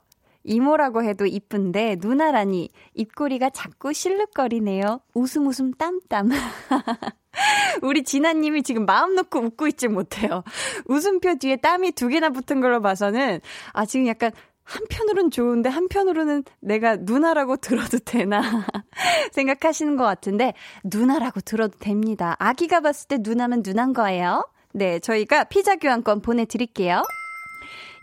이모라고 0.48 1.04
해도 1.04 1.26
이쁜데 1.26 1.98
누나라니 2.00 2.70
입꼬리가 2.94 3.50
자꾸 3.50 3.92
실룩거리네요. 3.92 5.00
웃음 5.12 5.46
웃음 5.46 5.72
땀땀. 5.74 6.30
우리 7.82 8.02
진아님이 8.02 8.62
지금 8.62 8.86
마음 8.86 9.14
놓고 9.14 9.40
웃고 9.40 9.68
있지 9.68 9.88
못해요. 9.88 10.42
웃음표 10.86 11.36
뒤에 11.36 11.56
땀이 11.56 11.92
두 11.92 12.08
개나 12.08 12.30
붙은 12.30 12.60
걸로 12.60 12.80
봐서는 12.80 13.40
아 13.74 13.84
지금 13.84 14.06
약간 14.06 14.32
한편으로는 14.64 15.30
좋은데 15.30 15.68
한편으로는 15.68 16.44
내가 16.60 16.96
누나라고 16.96 17.56
들어도 17.58 17.98
되나 17.98 18.40
생각하시는 19.32 19.96
것 19.96 20.04
같은데 20.04 20.54
누나라고 20.82 21.40
들어도 21.42 21.78
됩니다. 21.78 22.36
아기가 22.38 22.80
봤을 22.80 23.08
때 23.08 23.18
누나면 23.20 23.62
누난 23.64 23.92
거예요. 23.92 24.48
네, 24.72 24.98
저희가 24.98 25.44
피자 25.44 25.76
교환권 25.76 26.22
보내드릴게요. 26.22 27.02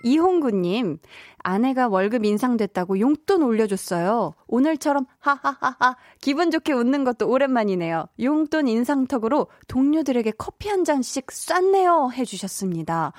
이홍구님, 0.04 1.00
아내가 1.46 1.88
월급 1.88 2.26
인상됐다고 2.26 3.00
용돈 3.00 3.44
올려줬어요. 3.44 4.34
오늘처럼 4.48 5.06
하하하하 5.20 5.96
기분 6.20 6.50
좋게 6.50 6.74
웃는 6.74 7.04
것도 7.04 7.30
오랜만이네요. 7.30 8.08
용돈 8.24 8.68
인상턱으로 8.68 9.48
동료들에게 9.68 10.32
커피 10.40 10.70
한 10.70 10.84
잔씩 10.84 11.32
쐈네요 11.32 12.10
해주셨습니다. 12.14 13.14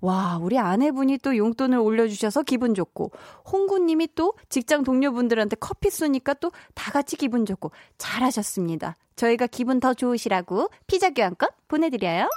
와, 0.00 0.38
우리 0.40 0.58
아내분이 0.58 1.18
또 1.18 1.36
용돈을 1.36 1.78
올려주셔서 1.78 2.42
기분 2.42 2.74
좋고, 2.74 3.12
홍구님이 3.52 4.08
또 4.16 4.34
직장 4.48 4.82
동료분들한테 4.82 5.56
커피 5.60 5.90
쏘니까 5.90 6.34
또 6.34 6.50
다 6.74 6.90
같이 6.90 7.16
기분 7.16 7.46
좋고, 7.46 7.70
잘하셨습니다. 7.98 8.96
저희가 9.14 9.46
기분 9.46 9.78
더 9.78 9.94
좋으시라고 9.94 10.70
피자 10.86 11.10
교환권 11.10 11.50
보내드려요. 11.68 12.28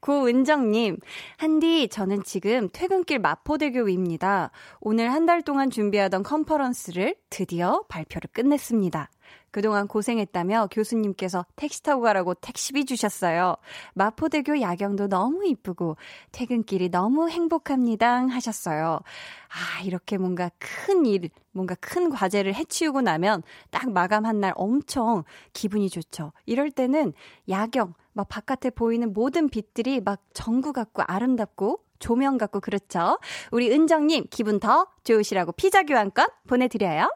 고은정님, 0.00 0.98
한디, 1.36 1.88
저는 1.88 2.22
지금 2.24 2.68
퇴근길 2.72 3.18
마포대교 3.18 3.82
위입니다. 3.82 4.50
오늘 4.80 5.12
한 5.12 5.22
달 5.26 5.42
동안 5.42 5.70
준비하던 5.70 6.24
컨퍼런스를 6.24 7.14
드디어 7.30 7.84
발표를 7.88 8.28
끝냈습니다. 8.32 9.08
그동안 9.50 9.86
고생했다며 9.86 10.68
교수님께서 10.70 11.44
택시 11.56 11.82
타고 11.82 12.02
가라고 12.02 12.34
택시비 12.34 12.86
주셨어요. 12.86 13.56
마포대교 13.94 14.60
야경도 14.60 15.08
너무 15.08 15.46
이쁘고 15.46 15.96
퇴근길이 16.32 16.88
너무 16.88 17.28
행복합니다 17.28 18.26
하셨어요. 18.28 19.00
아, 19.48 19.82
이렇게 19.84 20.16
뭔가 20.16 20.50
큰 20.58 21.04
일, 21.04 21.28
뭔가 21.52 21.74
큰 21.80 22.08
과제를 22.08 22.54
해치우고 22.54 23.02
나면 23.02 23.42
딱 23.70 23.90
마감한 23.90 24.40
날 24.40 24.52
엄청 24.56 25.24
기분이 25.52 25.90
좋죠. 25.90 26.32
이럴 26.46 26.70
때는 26.70 27.12
야경, 27.48 27.92
막 28.14 28.28
바깥에 28.28 28.70
보이는 28.70 29.12
모든 29.12 29.48
빛들이 29.48 30.00
막 30.00 30.22
전구 30.32 30.72
같고 30.72 31.02
아름답고 31.06 31.80
조명 31.98 32.36
같고 32.36 32.60
그렇죠. 32.60 33.18
우리 33.52 33.70
은정님 33.70 34.26
기분 34.30 34.58
더 34.58 34.86
좋으시라고 35.04 35.52
피자 35.52 35.84
교환권 35.84 36.26
보내드려요. 36.48 37.08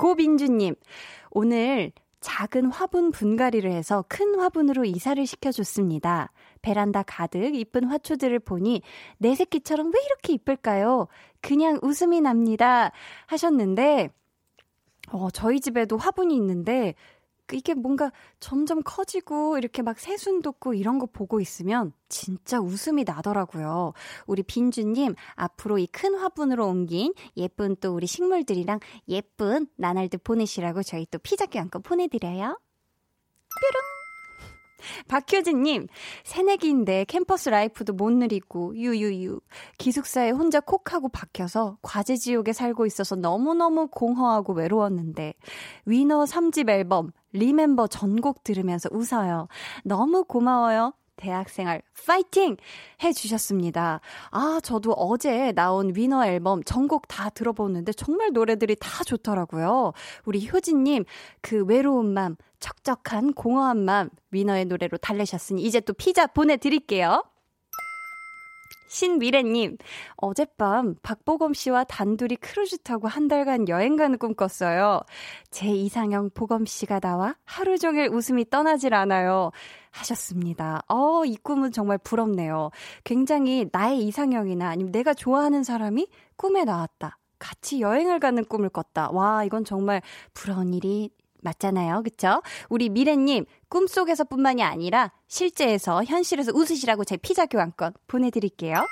고민주님 0.00 0.76
오늘 1.30 1.92
작은 2.20 2.70
화분 2.70 3.10
분갈이를 3.10 3.70
해서 3.70 4.02
큰 4.08 4.40
화분으로 4.40 4.86
이사를 4.86 5.24
시켜줬습니다. 5.26 6.32
베란다 6.62 7.02
가득 7.02 7.54
이쁜 7.54 7.84
화초들을 7.84 8.38
보니 8.38 8.80
내 9.18 9.34
새끼처럼 9.34 9.90
왜 9.94 10.00
이렇게 10.06 10.32
이쁠까요? 10.32 11.08
그냥 11.42 11.78
웃음이 11.82 12.22
납니다. 12.22 12.92
하셨는데, 13.26 14.08
어, 15.12 15.30
저희 15.30 15.60
집에도 15.60 15.98
화분이 15.98 16.34
있는데, 16.34 16.94
이게 17.52 17.74
뭔가 17.74 18.12
점점 18.40 18.82
커지고 18.84 19.58
이렇게 19.58 19.82
막 19.82 19.98
새순 19.98 20.42
돋고 20.42 20.74
이런 20.74 20.98
거 20.98 21.06
보고 21.06 21.40
있으면 21.40 21.92
진짜 22.08 22.60
웃음이 22.60 23.04
나더라고요. 23.04 23.92
우리 24.26 24.42
빈주님, 24.42 25.14
앞으로 25.34 25.78
이 25.78 25.86
큰 25.92 26.14
화분으로 26.14 26.66
옮긴 26.66 27.12
예쁜 27.36 27.76
또 27.76 27.94
우리 27.94 28.06
식물들이랑 28.06 28.80
예쁜 29.08 29.66
나날들 29.76 30.20
보내시라고 30.22 30.82
저희 30.82 31.06
또 31.10 31.18
피자 31.18 31.46
교환권 31.46 31.82
보내드려요. 31.82 32.58
뾰롱! 33.60 33.99
박효진님, 35.08 35.86
새내기인데 36.24 37.04
캠퍼스 37.04 37.48
life도 37.48 37.94
못 37.94 38.12
누리고, 38.12 38.76
유유유. 38.76 39.40
기숙사에 39.78 40.30
혼자 40.30 40.60
콕하고 40.60 41.08
박혀서 41.08 41.78
과제 41.82 42.16
지옥에 42.16 42.52
살고 42.52 42.86
있어서 42.86 43.16
너무너무 43.16 43.88
공허하고 43.88 44.52
외로웠는데, 44.52 45.34
위너 45.86 46.24
3집 46.24 46.68
앨범, 46.70 47.12
Remember 47.32 47.86
전곡 47.86 48.44
들으면서 48.44 48.88
웃어요. 48.92 49.48
너무 49.84 50.24
고마워요. 50.24 50.94
대학생활 51.20 51.82
파이팅 52.06 52.56
해주셨습니다. 53.02 54.00
아, 54.30 54.60
저도 54.62 54.92
어제 54.92 55.52
나온 55.52 55.92
위너 55.94 56.24
앨범 56.26 56.64
전곡 56.64 57.06
다 57.06 57.30
들어보는데 57.30 57.92
정말 57.92 58.30
노래들이 58.32 58.76
다 58.80 59.04
좋더라고요. 59.04 59.92
우리 60.24 60.48
효진님, 60.48 61.04
그 61.40 61.64
외로운 61.64 62.12
맘, 62.12 62.36
척척한 62.58 63.34
공허한 63.34 63.84
맘, 63.84 64.10
위너의 64.30 64.64
노래로 64.64 64.98
달래셨으니 64.98 65.62
이제 65.62 65.80
또 65.80 65.92
피자 65.92 66.26
보내드릴게요. 66.26 67.22
신미래님, 68.90 69.78
어젯밤 70.16 70.96
박보검 71.02 71.54
씨와 71.54 71.84
단둘이 71.84 72.34
크루즈 72.36 72.78
타고 72.78 73.06
한 73.06 73.28
달간 73.28 73.68
여행 73.68 73.94
가는 73.94 74.18
꿈 74.18 74.34
꿨어요. 74.34 75.02
제 75.50 75.68
이상형 75.68 76.30
보검 76.34 76.66
씨가 76.66 76.98
나와 76.98 77.36
하루 77.44 77.78
종일 77.78 78.08
웃음이 78.08 78.50
떠나질 78.50 78.92
않아요. 78.92 79.52
하셨습니다. 79.90 80.82
어, 80.88 81.24
이 81.24 81.36
꿈은 81.36 81.72
정말 81.72 81.98
부럽네요. 81.98 82.70
굉장히 83.04 83.68
나의 83.72 84.06
이상형이나 84.06 84.68
아니면 84.68 84.92
내가 84.92 85.14
좋아하는 85.14 85.62
사람이 85.64 86.08
꿈에 86.36 86.64
나왔다. 86.64 87.18
같이 87.38 87.80
여행을 87.80 88.20
가는 88.20 88.44
꿈을 88.44 88.68
꿨다. 88.68 89.10
와, 89.12 89.44
이건 89.44 89.64
정말 89.64 90.02
부러운 90.34 90.74
일이 90.74 91.10
맞잖아요. 91.42 92.02
그쵸? 92.02 92.42
우리 92.68 92.90
미래님, 92.90 93.46
꿈속에서 93.68 94.24
뿐만이 94.24 94.62
아니라 94.62 95.10
실제에서, 95.26 96.04
현실에서 96.04 96.52
웃으시라고 96.54 97.04
제 97.04 97.16
피자 97.16 97.46
교환권 97.46 97.94
보내드릴게요. 98.08 98.84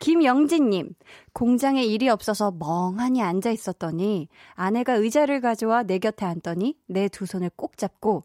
김영진님, 0.00 0.94
공장에 1.34 1.82
일이 1.84 2.08
없어서 2.08 2.52
멍하니 2.52 3.20
앉아 3.20 3.50
있었더니 3.50 4.28
아내가 4.54 4.94
의자를 4.94 5.40
가져와 5.40 5.82
내 5.82 5.98
곁에 5.98 6.24
앉더니 6.24 6.76
내 6.86 7.08
두 7.08 7.26
손을 7.26 7.50
꼭 7.56 7.76
잡고 7.76 8.24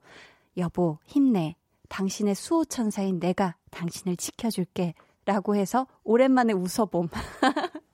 여보, 0.57 0.99
힘내. 1.05 1.55
당신의 1.89 2.35
수호천사인 2.35 3.19
내가 3.19 3.55
당신을 3.71 4.17
지켜줄게. 4.17 4.93
라고 5.25 5.55
해서 5.55 5.87
오랜만에 6.03 6.53
웃어봄. 6.53 7.09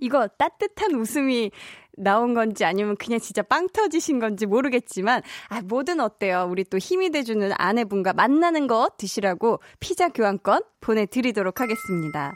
이거 0.00 0.28
따뜻한 0.28 0.94
웃음이 0.94 1.50
나온 1.96 2.34
건지 2.34 2.64
아니면 2.64 2.96
그냥 2.96 3.20
진짜 3.20 3.40
빵 3.42 3.68
터지신 3.68 4.18
건지 4.18 4.46
모르겠지만, 4.46 5.22
아, 5.48 5.62
뭐든 5.62 6.00
어때요. 6.00 6.48
우리 6.50 6.64
또 6.64 6.76
힘이 6.76 7.10
돼주는 7.10 7.52
아내분과 7.56 8.12
만나는 8.12 8.66
거 8.66 8.90
드시라고 8.98 9.60
피자 9.80 10.08
교환권 10.08 10.62
보내드리도록 10.80 11.60
하겠습니다. 11.60 12.34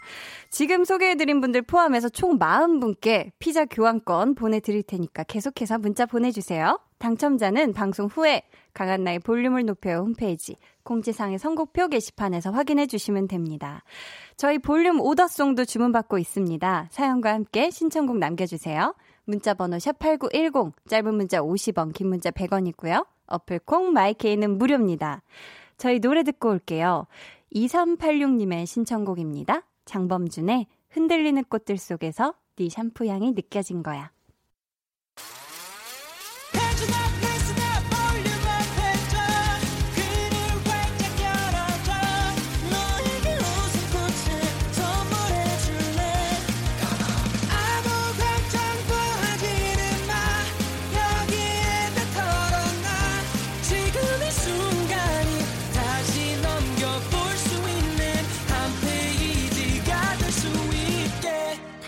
지금 0.48 0.84
소개해드린 0.84 1.40
분들 1.40 1.62
포함해서 1.62 2.08
총 2.08 2.38
40분께 2.38 3.32
피자 3.38 3.64
교환권 3.66 4.36
보내드릴 4.36 4.84
테니까 4.84 5.24
계속해서 5.24 5.78
문자 5.78 6.06
보내주세요. 6.06 6.78
당첨자는 6.98 7.72
방송 7.72 8.06
후에 8.06 8.42
강한나의 8.74 9.20
볼륨을 9.20 9.64
높여요 9.64 9.98
홈페이지 9.98 10.56
공지상의 10.82 11.38
선곡표 11.38 11.88
게시판에서 11.88 12.50
확인해 12.50 12.86
주시면 12.86 13.28
됩니다. 13.28 13.82
저희 14.36 14.58
볼륨 14.58 15.00
오더송도 15.00 15.64
주문받고 15.64 16.18
있습니다. 16.18 16.88
사연과 16.90 17.34
함께 17.34 17.70
신청곡 17.70 18.18
남겨주세요. 18.18 18.94
문자 19.24 19.52
번호 19.54 19.76
샵8910, 19.76 20.72
짧은 20.88 21.14
문자 21.14 21.40
50원, 21.40 21.92
긴 21.92 22.08
문자 22.08 22.30
100원이고요. 22.30 23.06
어플 23.26 23.60
콩 23.66 23.92
마이케이는 23.92 24.56
무료입니다. 24.56 25.22
저희 25.76 26.00
노래 26.00 26.22
듣고 26.22 26.48
올게요. 26.48 27.06
2386님의 27.54 28.66
신청곡입니다. 28.66 29.62
장범준의 29.84 30.66
흔들리는 30.90 31.44
꽃들 31.44 31.76
속에서 31.76 32.34
네 32.56 32.68
샴푸 32.68 33.06
향이 33.06 33.32
느껴진 33.32 33.82
거야. 33.82 34.10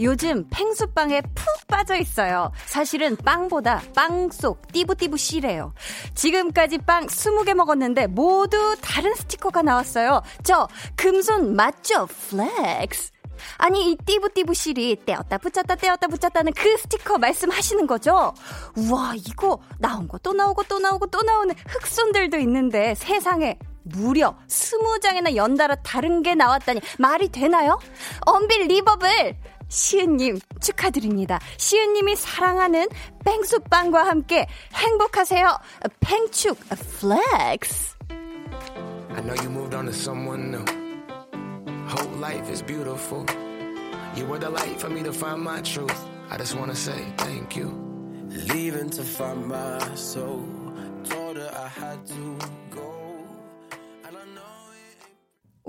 요즘 0.00 0.46
펭수빵에 0.50 1.22
푹 1.34 1.66
빠져 1.66 1.96
있어요. 1.96 2.50
사실은 2.66 3.16
빵보다 3.16 3.82
빵 3.94 4.30
속 4.30 4.70
띠부띠부 4.72 5.16
씰이래요. 5.16 5.72
지금까지 6.14 6.78
빵 6.78 7.06
20개 7.06 7.54
먹었는데 7.54 8.06
모두 8.08 8.76
다른 8.80 9.14
스티커가 9.14 9.62
나왔어요. 9.62 10.22
저 10.44 10.68
금손 10.96 11.56
맞죠? 11.56 12.06
flex. 12.06 13.12
아니 13.58 13.92
이 13.92 13.96
띠부띠부 14.04 14.52
씰이 14.52 15.04
떼었다 15.06 15.38
붙였다 15.38 15.76
떼었다 15.76 16.08
붙였다는 16.08 16.52
그 16.54 16.76
스티커 16.76 17.18
말씀하시는 17.18 17.86
거죠? 17.86 18.34
우와 18.76 19.14
이거 19.16 19.60
나온 19.78 20.08
거 20.08 20.18
또 20.18 20.32
나오고 20.32 20.64
또 20.64 20.78
나오고 20.80 21.06
또 21.06 21.22
나오는 21.22 21.54
흑손들도 21.68 22.36
있는데 22.38 22.94
세상에 22.96 23.56
무려 23.84 24.36
20장이나 24.48 25.36
연달아 25.36 25.76
다른 25.76 26.22
게 26.22 26.34
나왔다니 26.34 26.80
말이 26.98 27.28
되나요? 27.28 27.78
언빌 28.26 28.66
리버블 28.66 29.36
시은님 29.68 30.40
축하드립니다. 30.60 31.38
시은님이 31.56 32.16
사랑하는 32.16 32.88
뺑수빵과 33.24 34.06
함께 34.06 34.46
행복하세요. 34.74 35.58
팽축 36.00 36.58
플렉스. 36.68 37.96
I 39.10 39.22
know 39.22 39.34
you 39.34 39.50
moved 39.50 39.74
on 39.74 39.86
to 39.86 39.92
someone 39.92 40.50
new. 40.50 40.64
Whole 41.88 42.18
life 42.18 42.50
is 42.50 42.62
beautiful. 42.62 43.24
You 44.14 44.26
were 44.26 44.38
the 44.38 44.50
light 44.50 44.78
for 44.80 44.90
me 44.90 45.02
to 45.02 45.12
find 45.12 45.42
my 45.42 45.60
truth. 45.62 45.96
I 46.30 46.36
just 46.36 46.56
wanna 46.56 46.74
say 46.74 47.04
thank 47.16 47.56
you. 47.56 47.72
Leaving 48.52 48.90
to 48.90 49.02
find 49.02 49.46
my 49.46 49.78
soul. 49.94 50.44
Told 51.04 51.36
her 51.36 51.50
I 51.54 51.68
had 51.68 52.06
to 52.06 52.38
go. 52.70 52.97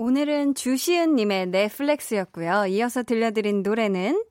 오늘은 0.02 0.54
주시은님의 0.54 1.48
넷플렉스였고요. 1.48 2.64
이어서 2.68 3.02
들려드린 3.02 3.62
노래는 3.62 4.24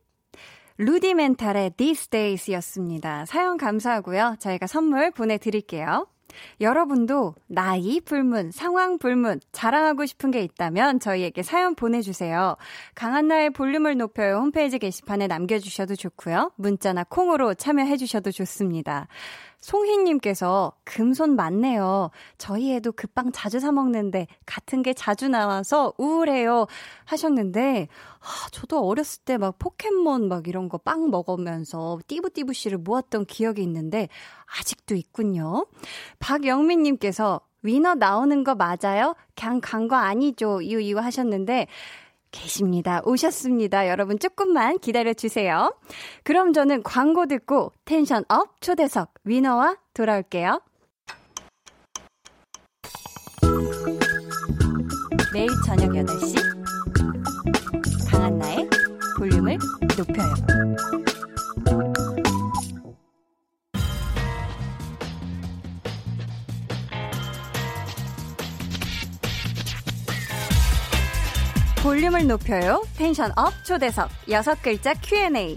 루디멘탈의 0.79 1.73
These 1.77 2.07
Days 2.09 2.51
였습니다. 2.53 3.23
사연 3.27 3.55
감사하고요. 3.57 4.37
저희가 4.39 4.65
선물 4.65 5.11
보내드릴게요. 5.11 6.07
여러분도 6.59 7.35
나이 7.45 8.01
불문, 8.01 8.49
상황 8.49 8.97
불문, 8.97 9.41
자랑하고 9.51 10.07
싶은 10.07 10.31
게 10.31 10.41
있다면 10.41 10.99
저희에게 10.99 11.43
사연 11.43 11.75
보내주세요. 11.75 12.55
강한나의 12.95 13.51
볼륨을 13.51 13.95
높여요 13.95 14.37
홈페이지 14.37 14.79
게시판에 14.79 15.27
남겨주셔도 15.27 15.95
좋고요. 15.95 16.51
문자나 16.55 17.03
콩으로 17.03 17.53
참여해주셔도 17.53 18.31
좋습니다. 18.31 19.07
송희님께서 19.61 20.73
금손 20.85 21.35
많네요. 21.35 22.11
저희 22.37 22.73
애도 22.75 22.93
그빵 22.93 23.31
자주 23.33 23.59
사 23.59 23.71
먹는데 23.71 24.27
같은 24.45 24.81
게 24.83 24.93
자주 24.93 25.27
나와서 25.27 25.93
우울해요. 25.97 26.65
하셨는데, 27.05 27.87
아, 28.19 28.49
저도 28.51 28.85
어렸을 28.87 29.23
때 29.23 29.37
막 29.37 29.57
포켓몬 29.59 30.27
막 30.27 30.47
이런 30.47 30.69
거 30.69 30.77
빵 30.77 31.09
먹으면서 31.11 31.99
띠부띠부 32.07 32.53
씨를 32.53 32.77
모았던 32.77 33.25
기억이 33.25 33.61
있는데, 33.63 34.07
아직도 34.59 34.95
있군요. 34.95 35.65
박영민님께서 36.19 37.41
위너 37.61 37.95
나오는 37.95 38.43
거 38.43 38.55
맞아요? 38.55 39.15
그냥 39.35 39.59
간 39.61 39.87
거 39.87 39.95
아니죠? 39.97 40.61
이유 40.61 40.79
이유 40.79 40.97
하셨는데, 40.99 41.67
계십니다. 42.31 43.01
오셨습니다. 43.05 43.87
여러분 43.87 44.19
조금만 44.19 44.79
기다려 44.79 45.13
주세요. 45.13 45.75
그럼 46.23 46.53
저는 46.53 46.83
광고 46.83 47.25
듣고 47.25 47.71
텐션 47.85 48.23
업 48.29 48.61
초대석 48.61 49.13
위너와 49.23 49.77
돌아올게요. 49.93 50.61
매일 55.33 55.49
저녁 55.65 55.91
8시 55.91 56.35
강한나의 58.11 58.69
볼륨을 59.17 59.57
높여요. 59.97 60.33
볼륨을 71.83 72.27
높여요. 72.27 72.83
tension 72.97 73.31
up 73.37 73.53
초대석 73.63 74.09
여섯 74.29 74.61
글자 74.61 74.93
Q&A. 74.95 75.55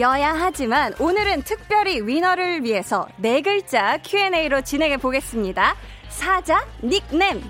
여야 0.00 0.34
하지만 0.36 0.92
오늘은 0.98 1.42
특별히 1.42 2.00
위너를 2.00 2.64
위해서 2.64 3.06
네 3.16 3.40
글자 3.40 3.98
Q&A로 3.98 4.62
진행해 4.62 4.96
보겠습니다. 4.96 5.76
사자 6.08 6.66
닉네임. 6.82 7.42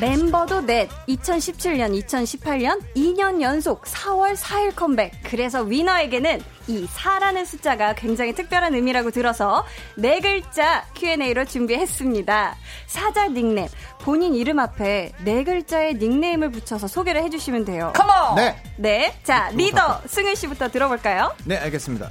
멤버도 0.00 0.60
넷 0.66 0.90
2017년 1.08 1.98
2018년 2.04 2.82
2년 2.94 3.40
연속 3.40 3.84
4월 3.84 4.36
4일 4.36 4.74
컴백 4.74 5.12
그래서 5.22 5.62
위너에게는 5.62 6.42
이 6.68 6.86
4라는 6.86 7.46
숫자가 7.46 7.94
굉장히 7.94 8.34
특별한 8.34 8.74
의미라고 8.74 9.10
들어서 9.10 9.64
네 9.96 10.20
글자 10.20 10.84
Q&A로 10.94 11.44
준비했습니다 11.44 12.56
사자 12.86 13.28
닉네임 13.28 13.68
본인 14.00 14.34
이름 14.34 14.58
앞에 14.58 15.12
네 15.20 15.44
글자의 15.44 15.94
닉네임을 15.94 16.50
붙여서 16.50 16.88
소개를 16.88 17.22
해주시면 17.24 17.64
돼요 17.64 17.92
컴온 17.94 18.36
네. 18.36 18.56
네, 18.76 19.18
자 19.22 19.50
리더 19.52 20.00
승윤 20.06 20.34
씨부터 20.34 20.68
들어볼까요? 20.68 21.34
네, 21.44 21.56
알겠습니다. 21.58 22.10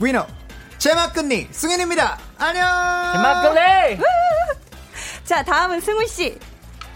위너 0.00 0.26
제막근니 0.78 1.48
승현입니다. 1.50 2.18
안녕. 2.38 2.64
마클레이 3.22 3.98
자 5.24 5.42
다음은 5.42 5.80
승훈 5.80 6.06
씨 6.06 6.38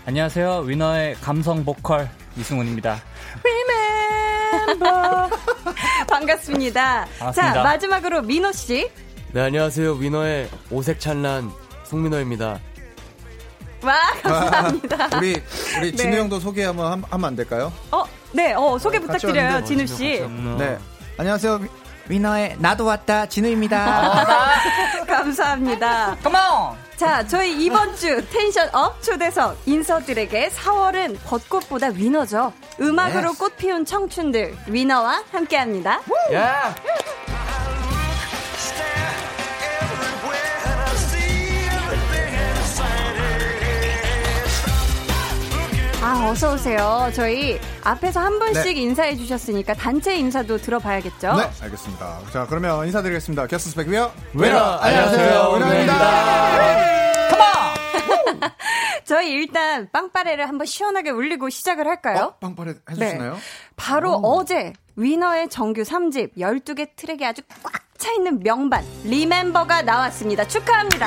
안녕하세요. 0.07 0.61
위너의 0.61 1.15
감성 1.17 1.65
보컬 1.65 2.09
이승훈입니다. 2.37 3.01
Remember 3.45 5.31
반갑습니다. 6.09 7.07
반갑습니다. 7.19 7.33
자 7.33 7.63
마지막으로 7.63 8.23
민호 8.23 8.53
씨 8.53 8.91
네, 9.33 9.41
안녕하세요. 9.43 9.93
위너의 9.95 10.49
오색 10.71 10.99
찬란 11.01 11.51
송민호입니다. 11.85 12.61
와, 13.83 13.95
감사합니다. 14.23 15.09
우리 15.17 15.41
우리 15.79 15.97
진우 15.97 16.11
네. 16.11 16.19
형도 16.19 16.39
소개 16.41 16.65
한번 16.65 16.93
함- 16.93 17.05
하면 17.09 17.25
안 17.25 17.37
될까요? 17.37 17.73
어, 17.93 18.05
네, 18.33 18.53
어, 18.55 18.77
소개 18.79 18.99
어, 18.99 19.01
부탁드려요, 19.01 19.65
진우 19.65 19.87
씨. 19.87 20.21
네. 20.59 20.77
안녕하세요. 21.17 21.61
위- 22.11 22.17
위너의 22.17 22.57
나도 22.59 22.85
왔다 22.85 23.25
진우입니다. 23.27 24.25
감사합니다. 25.07 26.17
Come 26.23 26.59
on 26.59 26.77
자, 26.97 27.27
저희 27.27 27.65
이번 27.65 27.97
주 27.97 28.23
tension 28.31 28.69
up 28.75 29.03
초대석 29.03 29.57
인싸들에게 29.65 30.51
4월은 30.51 31.19
벚꽃보다 31.25 31.89
위너죠. 31.89 32.53
음악으로. 32.81 33.33
꽃 33.35 33.57
피운 33.57 33.85
청춘들 33.87 34.55
위너와 34.67 35.23
함께합니다. 35.33 36.01
야 36.35 36.75
아, 46.03 46.31
어서 46.31 46.55
오세요. 46.55 47.11
저희 47.15 47.61
앞에서 47.85 48.21
한 48.21 48.39
분씩 48.39 48.75
네. 48.75 48.81
인사해 48.81 49.17
주셨으니까 49.17 49.75
단체 49.75 50.17
인사도 50.17 50.57
들어봐야겠죠. 50.57 51.35
네, 51.37 51.51
알겠습니다. 51.63 52.19
자, 52.33 52.47
그러면 52.49 52.87
인사드리겠습니다. 52.87 53.47
게스트 53.47 53.71
스펙 53.71 53.89
위어 53.89 54.11
위너, 54.33 54.59
안녕하세요. 54.77 55.53
위너입니다. 55.55 55.95
컴온 57.31 58.41
저희 59.05 59.31
일단 59.33 59.89
빵빠레를 59.93 60.49
한번 60.49 60.67
시원하게 60.67 61.11
울리고 61.11 61.51
시작을 61.51 61.87
할까요? 61.87 62.33
어, 62.35 62.39
빵빠레 62.39 62.75
해주시나요? 62.91 63.37
바로 63.77 64.15
오. 64.17 64.39
어제 64.39 64.73
위너의 64.97 65.51
정규 65.51 65.83
3집 65.83 66.37
12개 66.39 66.89
트랙이 66.97 67.27
아주 67.27 67.43
꽉 67.63 67.91
차 68.01 68.11
있는 68.13 68.41
명반 68.43 68.83
리멤버가 69.05 69.83
나왔습니다. 69.83 70.49
축하합니다. 70.49 71.07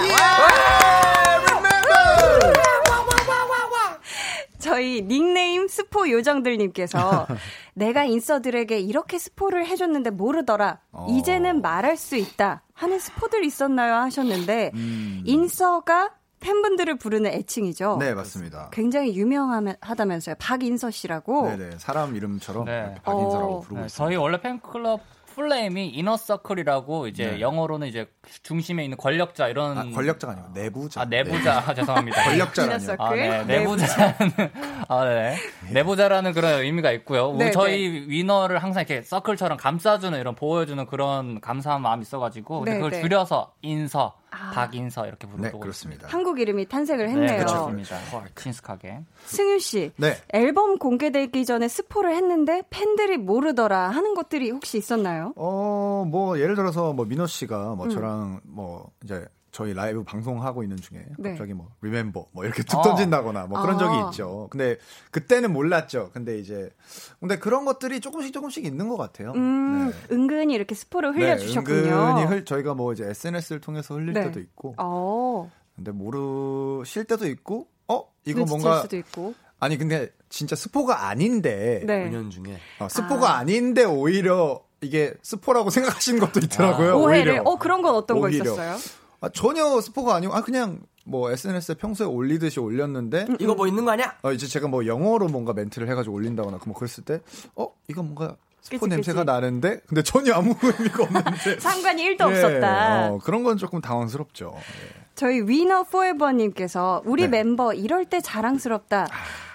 저희 4.63 5.01
닉네임 5.01 5.67
스포 5.67 6.09
요정들님께서 6.09 7.27
내가 7.75 8.05
인서들에게 8.05 8.79
이렇게 8.79 9.19
스포를 9.19 9.65
해줬는데 9.67 10.11
모르더라. 10.11 10.79
어. 10.93 11.07
이제는 11.09 11.61
말할 11.61 11.97
수 11.97 12.15
있다. 12.15 12.63
하는 12.73 12.97
스포들 12.97 13.43
있었나요? 13.43 13.95
하셨는데 13.95 14.71
음. 14.73 15.21
인서가 15.25 16.11
팬분들을 16.39 16.97
부르는 16.97 17.31
애칭이죠. 17.31 17.97
네, 17.99 18.13
맞습니다. 18.13 18.69
굉장히 18.71 19.15
유명하다면서요. 19.15 20.35
박인서 20.39 20.91
씨라고. 20.91 21.49
네네 21.49 21.77
사람 21.77 22.15
이름처럼 22.15 22.65
네. 22.65 22.95
박인서라고 23.03 23.55
어. 23.55 23.59
부르고 23.59 23.79
네, 23.81 23.85
있습니다. 23.87 23.87
저희 23.87 24.15
원래 24.15 24.39
팬클럽 24.39 25.01
플레임이 25.35 25.89
이너서클이라고 25.89 27.07
이제 27.07 27.31
네. 27.31 27.41
영어로는 27.41 27.87
이제 27.87 28.07
중심에 28.43 28.83
있는 28.83 28.97
권력자 28.97 29.47
이런 29.47 29.77
아, 29.77 29.83
권력자가 29.83 30.33
아니고 30.33 30.49
내부자. 30.53 31.01
아, 31.01 31.05
내부자 31.05 31.63
아, 31.65 31.73
죄송합니다. 31.73 32.17
네. 32.21 32.29
권력자라니요. 32.29 32.75
이너서클. 32.75 33.03
아, 33.03 33.09
네. 33.15 33.43
내부자. 33.45 34.15
내부자라는, 34.19 34.51
아, 34.87 35.05
네. 35.05 35.35
내부자라는 35.71 36.33
그런 36.33 36.61
의미가 36.61 36.91
있고요. 36.91 37.27
우리 37.27 37.45
네, 37.45 37.51
저희 37.51 38.05
위너를 38.07 38.59
항상 38.59 38.81
이렇게 38.87 39.01
서클처럼 39.01 39.57
감싸주는 39.57 40.19
이런 40.19 40.35
보호해 40.35 40.65
주는 40.65 40.85
그런 40.85 41.41
감사한 41.41 41.81
마음이 41.81 42.03
있어 42.03 42.19
가지고 42.19 42.63
이제 42.63 42.71
네, 42.71 42.77
그걸 42.77 42.91
네. 42.91 43.01
줄여서 43.01 43.53
인서, 43.61 44.15
아. 44.33 44.51
박인서 44.51 45.07
이렇게 45.07 45.27
부르고 45.27 45.43
네. 45.43 45.59
그렇습니다. 45.59 46.07
한국 46.07 46.39
이름이 46.39 46.67
탄생을 46.67 47.05
네, 47.05 47.11
했네요. 47.11 47.45
그렇습니다. 47.45 47.97
친숙하게. 48.35 48.99
승윤 49.25 49.59
씨, 49.59 49.91
네. 49.97 50.17
앨범 50.33 50.77
공개되기 50.77 51.45
전에 51.45 51.67
스포를 51.67 52.15
했는데 52.15 52.63
팬들이 52.69 53.17
모르더라 53.17 53.89
하는 53.89 54.13
것들이 54.15 54.49
혹시 54.51 54.77
있었나요? 54.77 55.33
어, 55.35 56.05
뭐 56.07 56.39
예를 56.39 56.55
들어서 56.55 56.93
뭐 56.93 57.05
민호 57.05 57.27
씨가 57.27 57.73
음. 57.73 57.77
뭐 57.77 57.89
저랑 57.89 58.41
뭐 58.43 58.91
이제 59.03 59.25
저희 59.53 59.71
라이브 59.75 60.03
방송하고 60.03 60.63
있는 60.63 60.77
중에 60.77 61.05
네. 61.19 61.29
갑자기 61.29 61.53
뭐 61.53 61.69
Remember 61.81 62.25
뭐 62.31 62.43
이렇게 62.43 62.63
툭 62.63 62.79
어. 62.79 62.81
던진다거나 62.81 63.45
뭐 63.45 63.61
그런 63.61 63.75
아. 63.75 63.77
적이 63.77 64.09
있죠. 64.09 64.47
근데 64.49 64.77
그때는 65.11 65.53
몰랐죠. 65.53 66.09
근데 66.11 66.39
이제 66.39 66.71
근데 67.19 67.37
그런 67.37 67.63
것들이 67.63 68.01
조금씩 68.01 68.33
조금씩 68.33 68.65
있는 68.65 68.89
것 68.89 68.97
같아요. 68.97 69.31
음, 69.35 69.91
네. 69.91 70.15
은근히 70.15 70.55
이렇게 70.55 70.73
스포를 70.73 71.15
흘려주셨군요. 71.15 71.81
네, 71.81 71.91
은근히 71.91 72.25
흘, 72.25 72.45
저희가 72.45 72.73
뭐 72.73 72.93
이제 72.93 73.05
SNS를 73.05 73.61
통해서 73.61 73.93
흘릴 73.93 74.13
네. 74.13 74.23
때도 74.23 74.39
있고, 74.39 74.73
어, 74.77 75.51
근데 75.75 75.91
모르실 75.91 77.05
때도 77.05 77.27
있고, 77.27 77.67
어 77.87 78.11
이거 78.25 78.45
뭔가 78.45 78.81
수도 78.81 78.97
있고. 78.97 79.35
아니 79.59 79.77
근데 79.77 80.09
진짜 80.29 80.55
스포가 80.55 81.07
아닌데 81.07 81.83
네. 81.85 82.09
5년 82.09 82.31
중에. 82.31 82.57
어, 82.79 82.89
스포가 82.89 83.37
아. 83.37 83.43
닌데 83.43 83.83
오히려 83.83 84.63
이게 84.81 85.13
스포라고 85.21 85.69
생각하시는 85.71 86.19
것도 86.19 86.39
있더라고요. 86.39 86.93
아, 86.93 86.95
오해를. 86.95 87.33
오히려. 87.33 87.43
어, 87.43 87.59
그런 87.59 87.83
건 87.83 87.93
어떤 87.93 88.17
오히려. 88.17 88.43
거 88.43 88.49
있었어요? 88.51 89.02
아, 89.23 89.29
전혀 89.29 89.79
스포가 89.81 90.15
아니고 90.15 90.33
아 90.35 90.41
그냥 90.41 90.81
뭐 91.05 91.31
SNS에 91.31 91.75
평소에 91.75 92.05
올리듯이 92.05 92.59
올렸는데 92.59 93.25
음. 93.29 93.37
이거 93.39 93.55
뭐 93.55 93.67
있는 93.67 93.85
거 93.85 93.91
아니야? 93.91 94.15
어, 94.21 94.31
이제 94.33 94.47
제가 94.47 94.67
뭐 94.67 94.85
영어로 94.85 95.27
뭔가 95.29 95.53
멘트를 95.53 95.89
해가지고 95.89 96.13
올린다거나 96.15 96.59
뭐 96.65 96.75
그랬을 96.75 97.03
때 97.05 97.19
어 97.55 97.67
이거 97.87 98.03
뭔가 98.03 98.35
스포 98.61 98.79
그치, 98.79 98.89
냄새가 98.89 99.19
그치. 99.21 99.25
나는데 99.25 99.79
근데 99.87 100.03
전혀 100.03 100.33
아무 100.33 100.53
의미가 100.61 101.03
없는데 101.03 101.59
상관이 101.63 102.03
1도 102.15 102.21
예, 102.21 102.43
없었다. 102.43 103.09
어, 103.11 103.19
그런 103.23 103.43
건 103.43 103.57
조금 103.57 103.81
당황스럽죠. 103.81 104.53
예. 104.55 105.03
저희 105.15 105.41
위너 105.41 105.83
포에버님께서 105.83 107.01
우리 107.05 107.23
네. 107.23 107.27
멤버 107.43 107.73
이럴 107.73 108.05
때 108.05 108.19
자랑스럽다. 108.21 109.07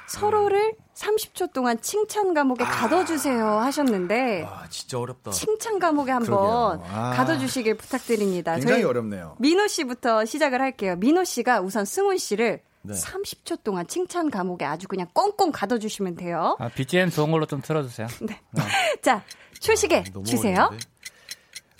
서로를 0.08 0.74
30초 0.94 1.52
동안 1.52 1.80
칭찬 1.80 2.34
감옥에 2.34 2.64
가둬주세요 2.64 3.44
하셨는데 3.46 4.44
아, 4.48 4.64
진짜 4.68 4.98
어렵다. 4.98 5.30
칭찬 5.30 5.78
감옥에 5.78 6.10
한번. 6.10 6.80
아. 6.90 7.12
가둬주시길 7.14 7.76
부탁드립니다. 7.76 8.56
굉장히 8.56 8.82
어렵네요. 8.84 9.36
민호 9.38 9.68
씨부터 9.68 10.24
시작을 10.24 10.60
할게요. 10.60 10.96
민호 10.96 11.24
씨가 11.24 11.60
우선 11.60 11.84
승훈 11.84 12.18
씨를 12.18 12.62
네. 12.82 12.94
30초 12.94 13.62
동안 13.62 13.86
칭찬 13.86 14.30
감옥에 14.30 14.64
아주 14.64 14.88
그냥 14.88 15.06
꽁꽁 15.12 15.52
가둬주시면 15.52 16.16
돼요. 16.16 16.56
아, 16.58 16.68
BGM 16.68 17.10
좋은 17.10 17.30
걸로 17.30 17.46
좀 17.46 17.60
틀어주세요. 17.60 18.08
자, 19.02 19.22
초시계 19.60 20.04
너무 20.12 20.24
주세요. 20.24 20.54
어려운데? 20.54 20.86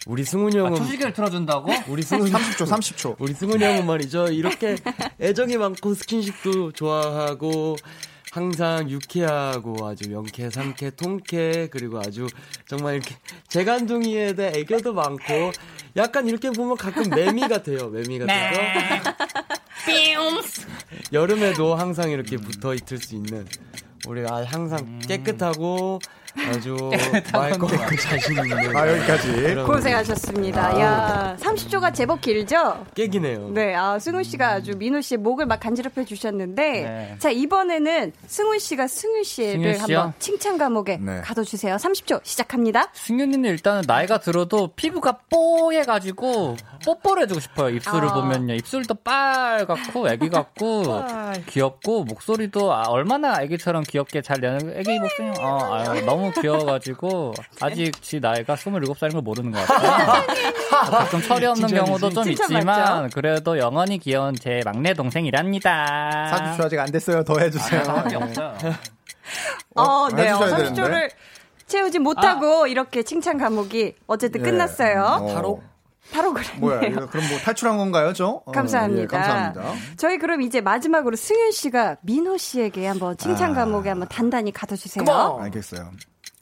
우리 0.06 0.24
승훈이 0.24 0.56
아, 0.58 0.64
형은 0.64 0.76
초시계를 0.76 1.12
틀어준다고? 1.12 1.70
우리 1.88 2.02
승훈이 2.02 2.30
30초, 2.30 2.66
30초. 2.66 3.16
우리 3.18 3.34
승훈이 3.34 3.62
형은 3.64 3.86
말이죠. 3.86 4.28
이렇게 4.28 4.76
애정이 5.20 5.56
많고 5.56 5.94
스킨십도 5.94 6.72
좋아하고 6.72 7.76
항상 8.38 8.88
유쾌하고 8.88 9.84
아주 9.84 10.08
명쾌, 10.08 10.48
상쾌, 10.48 10.90
통쾌 10.90 11.68
그리고 11.72 11.98
아주 11.98 12.28
정말 12.68 12.94
이렇게 12.94 13.16
재간둥이에 13.48 14.34
대해 14.34 14.52
애교도 14.60 14.94
많고 14.94 15.50
약간 15.96 16.28
이렇게 16.28 16.50
보면 16.50 16.76
가끔 16.76 17.10
매미 17.10 17.48
같아요. 17.48 17.88
매미 17.88 18.20
같아서 18.20 18.60
여름에도 21.12 21.74
항상 21.74 22.12
이렇게 22.12 22.36
붙어 22.36 22.74
있을 22.74 22.98
수 22.98 23.16
있는 23.16 23.44
우리가 24.06 24.44
항상 24.44 25.00
깨끗하고 25.00 25.98
아주 26.36 26.76
맑고 27.32 27.66
자신 27.96 28.36
있는 28.44 28.76
아, 28.76 28.88
여기까지. 28.88 29.54
고생하셨습니다. 29.66 30.80
야, 30.80 31.36
30초가 31.40 31.94
제법 31.94 32.20
길죠? 32.20 32.86
깨기네요. 32.94 33.50
네, 33.50 33.74
아, 33.74 33.98
승훈 33.98 34.22
씨가 34.22 34.48
아주 34.54 34.72
민호 34.76 35.00
씨의 35.00 35.18
목을 35.18 35.46
막 35.46 35.60
간지럽혀 35.60 36.04
주셨는데, 36.04 36.62
네. 36.82 37.16
자, 37.18 37.30
이번에는 37.30 38.12
승훈 38.26 38.58
씨가 38.58 38.86
승윤 38.86 39.22
씨를 39.24 39.74
승윤? 39.74 39.96
한번 39.98 40.12
칭찬 40.18 40.58
감옥에 40.58 40.98
네. 40.98 41.20
가둬주세요. 41.22 41.76
30초 41.76 42.20
시작합니다. 42.24 42.88
승윤이는 42.92 43.48
일단은 43.50 43.82
나이가 43.86 44.18
들어도 44.18 44.68
피부가 44.74 45.18
뽀얘가지고 45.30 46.56
뽀뽀를 46.84 47.24
해주고 47.24 47.40
싶어요. 47.40 47.70
입술을 47.74 48.08
아. 48.08 48.14
보면요. 48.14 48.54
입술도 48.54 48.94
빨갛고 48.96 50.08
애기 50.10 50.28
같고 50.28 51.04
귀엽고 51.46 52.04
목소리도 52.04 52.72
아, 52.72 52.82
얼마나 52.88 53.42
애기처럼 53.42 53.82
귀엽게 53.84 54.22
잘 54.22 54.40
내는 54.40 54.76
애기 54.76 54.98
목소리 54.98 55.28
어, 55.40 55.74
아유, 55.74 56.04
너무 56.04 56.17
귀여워가지고 56.40 57.34
아직 57.60 58.02
지 58.02 58.20
나이가 58.20 58.54
27살인 58.54 59.12
걸 59.12 59.22
모르는 59.22 59.52
것 59.52 59.66
같아요. 59.66 61.08
좀 61.10 61.22
철이 61.22 61.46
없는 61.46 61.68
경우도 61.68 62.10
좀 62.10 62.28
있지만 62.30 62.64
맞죠? 62.64 63.08
그래도 63.14 63.58
영원히 63.58 63.98
귀여운 63.98 64.34
제 64.34 64.60
막내 64.64 64.94
동생이랍니다. 64.94 66.56
40초 66.56 66.64
아직 66.64 66.78
안 66.78 66.90
됐어요. 66.90 67.24
더 67.24 67.38
해주세요. 67.38 67.84
사람이 67.84 68.14
없어요. 68.14 68.54
어, 69.74 70.08
네, 70.14 70.30
어, 70.30 70.38
해주셔야 70.44 70.56
30초를 70.56 70.74
되는데. 70.74 71.08
채우지 71.66 71.98
못하고 71.98 72.66
이렇게 72.66 73.02
칭찬 73.02 73.38
감옥이 73.38 73.94
어쨌든 74.06 74.40
예. 74.40 74.44
끝났어요. 74.50 75.02
어. 75.20 75.34
바로? 75.34 75.62
바로 76.12 76.32
그랬네요. 76.32 76.60
뭐야, 76.60 76.82
이거 76.82 77.06
그럼 77.06 77.28
뭐 77.28 77.38
탈출한 77.38 77.76
건가요, 77.76 78.12
저? 78.12 78.42
어, 78.44 78.52
감사합니다. 78.52 79.02
예, 79.02 79.06
감사합니다. 79.06 79.74
저희 79.96 80.18
그럼 80.18 80.42
이제 80.42 80.60
마지막으로 80.60 81.16
승윤 81.16 81.52
씨가 81.52 81.96
민호 82.02 82.36
씨에게 82.38 82.86
한번 82.86 83.16
칭찬 83.16 83.52
아. 83.52 83.54
감옥에 83.54 83.90
한번 83.90 84.08
단단히 84.08 84.52
가둬주세요. 84.52 85.38
알겠어요. 85.40 85.90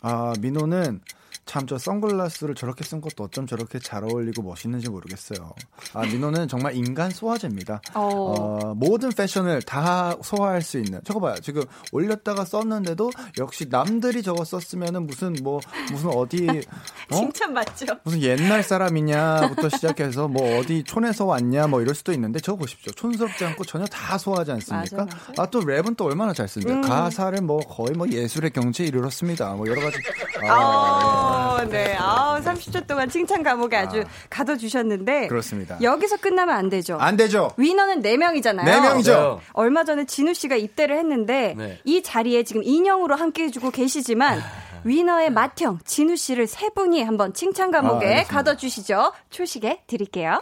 아, 0.02 0.32
민호는 0.40 1.00
참 1.46 1.66
저 1.66 1.78
선글라스를 1.78 2.54
저렇게 2.54 2.84
쓴 2.84 3.00
것도 3.00 3.24
어쩜 3.24 3.46
저렇게 3.46 3.78
잘 3.78 4.04
어울리고 4.04 4.42
멋있는지 4.42 4.88
모르겠어요. 4.88 5.52
아, 5.94 6.02
민호는 6.06 6.46
정말 6.48 6.76
인간 6.76 7.10
소화제입니다. 7.10 7.80
어. 7.94 8.00
어, 8.00 8.74
모든 8.74 9.10
패션을 9.10 9.62
다 9.62 10.14
소화할 10.22 10.62
수 10.62 10.78
있는. 10.78 11.00
저거 11.04 11.18
봐요. 11.20 11.34
지금 11.42 11.62
올렸다가 11.92 12.44
썼는데도 12.44 13.10
역시 13.38 13.66
남들이 13.68 14.22
저거 14.22 14.44
썼으면은 14.44 15.06
무슨 15.06 15.34
뭐 15.42 15.60
무슨 15.90 16.10
어디 16.10 16.46
어? 17.10 17.16
칭찬 17.16 17.52
맞죠? 17.52 17.86
무슨 18.04 18.22
옛날 18.22 18.62
사람이냐부터 18.62 19.68
시작해서 19.70 20.28
뭐 20.28 20.58
어디 20.58 20.84
촌에서 20.84 21.24
왔냐 21.24 21.66
뭐 21.66 21.80
이럴 21.80 21.94
수도 21.94 22.12
있는데 22.12 22.38
저거 22.40 22.58
보십시오. 22.58 22.92
촌스럽지 22.92 23.44
않고 23.44 23.64
전혀 23.64 23.86
다 23.86 24.18
소화하지 24.18 24.52
않습니까? 24.52 25.04
맞아. 25.04 25.18
아또 25.38 25.60
랩은 25.60 25.96
또 25.96 26.04
얼마나 26.04 26.32
잘 26.32 26.48
씁니까? 26.48 26.72
음. 26.74 26.80
가사를 26.82 27.40
뭐 27.42 27.58
거의 27.60 27.90
뭐 27.96 28.08
예술의 28.08 28.50
경지에 28.52 28.86
이르렀습니다. 28.86 29.52
뭐 29.54 29.66
여러 29.66 29.80
가지. 29.82 29.96
아, 30.48 30.52
아, 30.52 31.35
네. 31.68 31.96
아, 31.98 32.40
30초 32.42 32.86
동안 32.86 33.08
칭찬 33.08 33.42
감옥에 33.42 33.76
아주 33.76 34.04
가둬주셨는데. 34.30 35.28
그렇습니다. 35.28 35.78
여기서 35.82 36.16
끝나면 36.18 36.54
안 36.56 36.68
되죠. 36.68 36.96
안 36.98 37.16
되죠. 37.16 37.52
위너는 37.56 38.02
4명이잖아요. 38.02 38.64
네 38.64 38.80
명이죠. 38.80 39.40
얼마 39.52 39.84
전에 39.84 40.04
진우 40.04 40.34
씨가 40.34 40.56
입대를 40.56 40.96
했는데 40.98 41.54
네. 41.56 41.80
이 41.84 42.02
자리에 42.02 42.42
지금 42.42 42.62
인형으로 42.62 43.14
함께 43.16 43.44
해주고 43.44 43.70
계시지만 43.70 44.40
위너의 44.84 45.30
맏형 45.30 45.80
진우 45.84 46.16
씨를 46.16 46.46
세 46.46 46.68
분이 46.70 47.02
한번 47.02 47.34
칭찬 47.34 47.74
아, 47.74 47.80
감옥에 47.80 48.06
알겠습니다. 48.06 48.34
가둬주시죠. 48.34 49.12
초식에 49.30 49.82
드릴게요. 49.86 50.38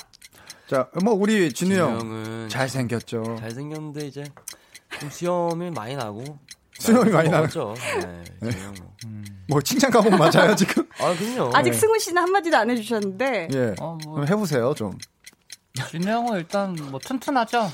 자, 0.67 0.89
뭐 1.03 1.15
우리 1.15 1.53
진우 1.53 1.75
형 1.77 1.99
진우 1.99 2.49
잘 2.49 2.69
생겼죠. 2.69 3.37
잘생겼는데 3.41 4.07
이제 4.07 4.25
좀 5.01 5.11
수염이 5.11 5.71
많이 5.71 5.97
나고 5.97 6.23
수염이 6.85 7.11
많이 7.11 7.29
나고. 7.29 7.45
나죠. 7.47 7.75
네, 8.41 8.51
진우 8.51 8.63
형. 8.65 8.75
뭐 9.49 9.61
칭찬 9.61 9.91
가복 9.91 10.15
맞아요 10.17 10.55
지금? 10.57 10.89
아 10.99 11.15
그럼요. 11.15 11.51
아직 11.55 11.75
승우 11.75 11.99
씨는 11.99 12.23
한 12.23 12.31
마디도 12.33 12.57
안 12.57 12.71
해주셨는데. 12.71 13.49
예. 13.53 13.75
어, 13.81 13.99
뭐. 14.05 14.15
그럼 14.15 14.29
해보세요 14.29 14.75
좀. 14.75 14.93
형은 16.05 16.39
일단 16.39 16.77
뭐 16.91 16.99
튼튼하죠. 17.01 17.71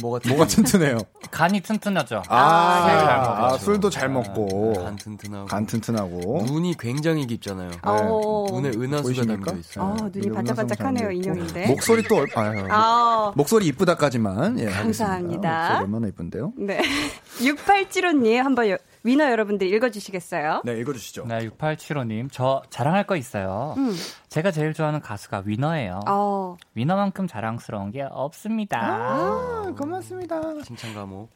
뭐가 0.00 0.20
뭐가 0.28 0.46
튼튼해요. 0.46 0.98
간이 1.30 1.60
튼튼하죠. 1.60 2.22
아, 2.28 2.86
잘 2.86 2.98
아, 3.10 3.40
먹어요. 3.42 3.58
술도 3.58 3.90
잘 3.90 4.08
먹고 4.08 4.72
간 4.74 4.96
튼튼하고 4.96 5.46
간 5.46 5.66
튼튼하고. 5.66 6.42
눈이 6.46 6.76
굉장히 6.78 7.26
깊잖아요. 7.26 7.70
어. 7.82 8.46
눈에 8.52 8.70
은하수가? 8.70 9.26
담겨 9.26 9.56
있어요. 9.56 9.84
어, 9.84 9.96
눈이 10.12 10.30
반짝반짝하네요. 10.34 11.10
인형인데. 11.10 11.66
목소리 11.66 12.02
또 12.04 12.16
얼- 12.16 12.28
아유. 12.34 12.66
아, 12.70 13.32
목소리 13.36 13.66
이쁘다까지만 13.66 14.58
예, 14.60 14.66
감사합니다. 14.66 15.68
목소리 15.68 15.84
얼마나 15.84 16.06
이쁜데요? 16.08 16.52
네. 16.56 16.80
6875님 17.40 18.36
한번 18.42 18.68
여- 18.70 18.78
위너 19.02 19.30
여러분들 19.30 19.66
읽어주시겠어요? 19.72 20.62
네, 20.64 20.78
읽어주시죠. 20.80 21.26
네, 21.26 21.48
6875님. 21.48 22.28
저 22.30 22.62
자랑할 22.70 23.06
거 23.06 23.16
있어요. 23.16 23.74
음. 23.78 23.94
제가 24.28 24.50
제일 24.50 24.74
좋아하는 24.74 25.00
가수가 25.00 25.44
위너예요. 25.46 26.00
어, 26.08 26.56
위너만큼 26.74 27.26
자랑스러운 27.26 27.90
게 27.90 28.02
없습니다. 28.02 28.78
아, 28.80 29.72
고맙습니다. 29.76 30.40
칭찬 30.64 30.94
감옥. 30.94 31.30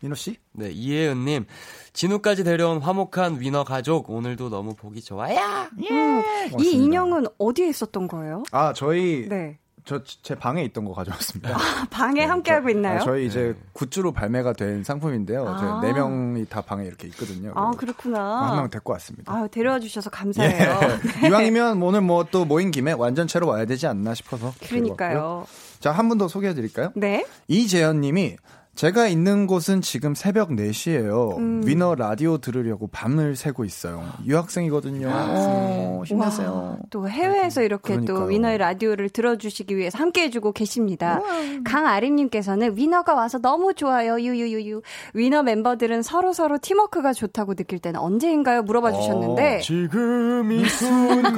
민호 0.00 0.14
씨? 0.14 0.36
네, 0.52 0.70
이혜은 0.70 1.24
님. 1.24 1.46
진우까지 1.94 2.44
데려온 2.44 2.80
화목한 2.82 3.40
위너 3.40 3.64
가족. 3.64 4.10
오늘도 4.10 4.50
너무 4.50 4.74
보기 4.74 5.00
좋아요. 5.00 5.36
이 5.78 5.88
고맙습니다. 5.88 6.62
인형은 6.70 7.26
어디에 7.38 7.68
있었던 7.68 8.06
거예요? 8.06 8.42
아, 8.52 8.74
저희 8.74 9.26
네. 9.28 9.58
저 9.86 10.02
제 10.22 10.34
방에 10.34 10.62
있던 10.64 10.84
거 10.84 10.92
가져왔습니다. 10.92 11.56
방에 11.90 12.24
함께하고 12.24 12.68
있나요? 12.70 12.98
아, 12.98 13.04
저희 13.04 13.26
이제 13.26 13.54
굿즈로 13.72 14.10
발매가 14.12 14.52
된 14.54 14.82
상품인데요. 14.82 15.46
아. 15.48 15.56
저희 15.80 15.80
네 15.92 15.92
명이 15.98 16.46
다 16.46 16.60
방에 16.60 16.84
이렇게 16.84 17.06
있거든요. 17.08 17.52
아, 17.54 17.68
한 17.68 17.76
그렇구나. 17.76 18.52
명 18.56 18.68
데리고 18.68 18.92
왔습니다. 18.94 19.32
아유, 19.32 19.48
데려와 19.48 19.78
주셔서 19.78 20.10
감사해요. 20.10 20.80
예. 21.22 21.28
이왕이면 21.28 21.80
오늘 21.82 22.00
뭐 22.00 22.24
또 22.32 22.44
모인 22.44 22.72
김에 22.72 22.90
완전체로 22.92 23.46
와야 23.46 23.64
되지 23.64 23.86
않나 23.86 24.12
싶어서. 24.14 24.52
그러니까요. 24.66 25.46
자, 25.78 25.92
한 25.92 26.08
분 26.08 26.18
더 26.18 26.26
소개해 26.26 26.54
드릴까요? 26.54 26.90
네. 26.96 27.24
이재현 27.46 28.00
님이 28.00 28.36
제가 28.76 29.08
있는 29.08 29.46
곳은 29.46 29.80
지금 29.80 30.14
새벽 30.14 30.50
4시예요. 30.50 31.38
음. 31.38 31.62
위너 31.64 31.94
라디오 31.94 32.36
들으려고 32.36 32.88
밤을 32.88 33.34
새고 33.34 33.64
있어요. 33.64 34.04
유학생이거든요. 34.26 35.08
어, 35.10 36.02
힘내세요. 36.04 36.52
와, 36.52 36.76
또 36.90 37.08
해외에서 37.08 37.62
이렇게 37.62 37.94
또 37.94 38.02
그러니까요. 38.02 38.28
위너의 38.28 38.58
라디오를 38.58 39.08
들어주시기 39.08 39.74
위해서 39.78 39.96
함께 39.96 40.24
해주고 40.24 40.52
계십니다. 40.52 41.22
강아림님께서는 41.64 42.76
위너가 42.76 43.14
와서 43.14 43.38
너무 43.38 43.72
좋아요. 43.72 44.20
유유유유. 44.20 44.82
위너 45.14 45.42
멤버들은 45.42 46.02
서로 46.02 46.34
서로 46.34 46.58
팀워크가 46.60 47.14
좋다고 47.14 47.54
느낄 47.54 47.78
때는 47.78 47.98
언제인가요? 47.98 48.62
물어봐 48.62 48.92
주셨는데. 48.92 49.60
지금 49.62 50.52
이 50.52 50.62
순간. 50.68 51.34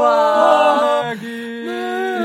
와. 0.00 1.12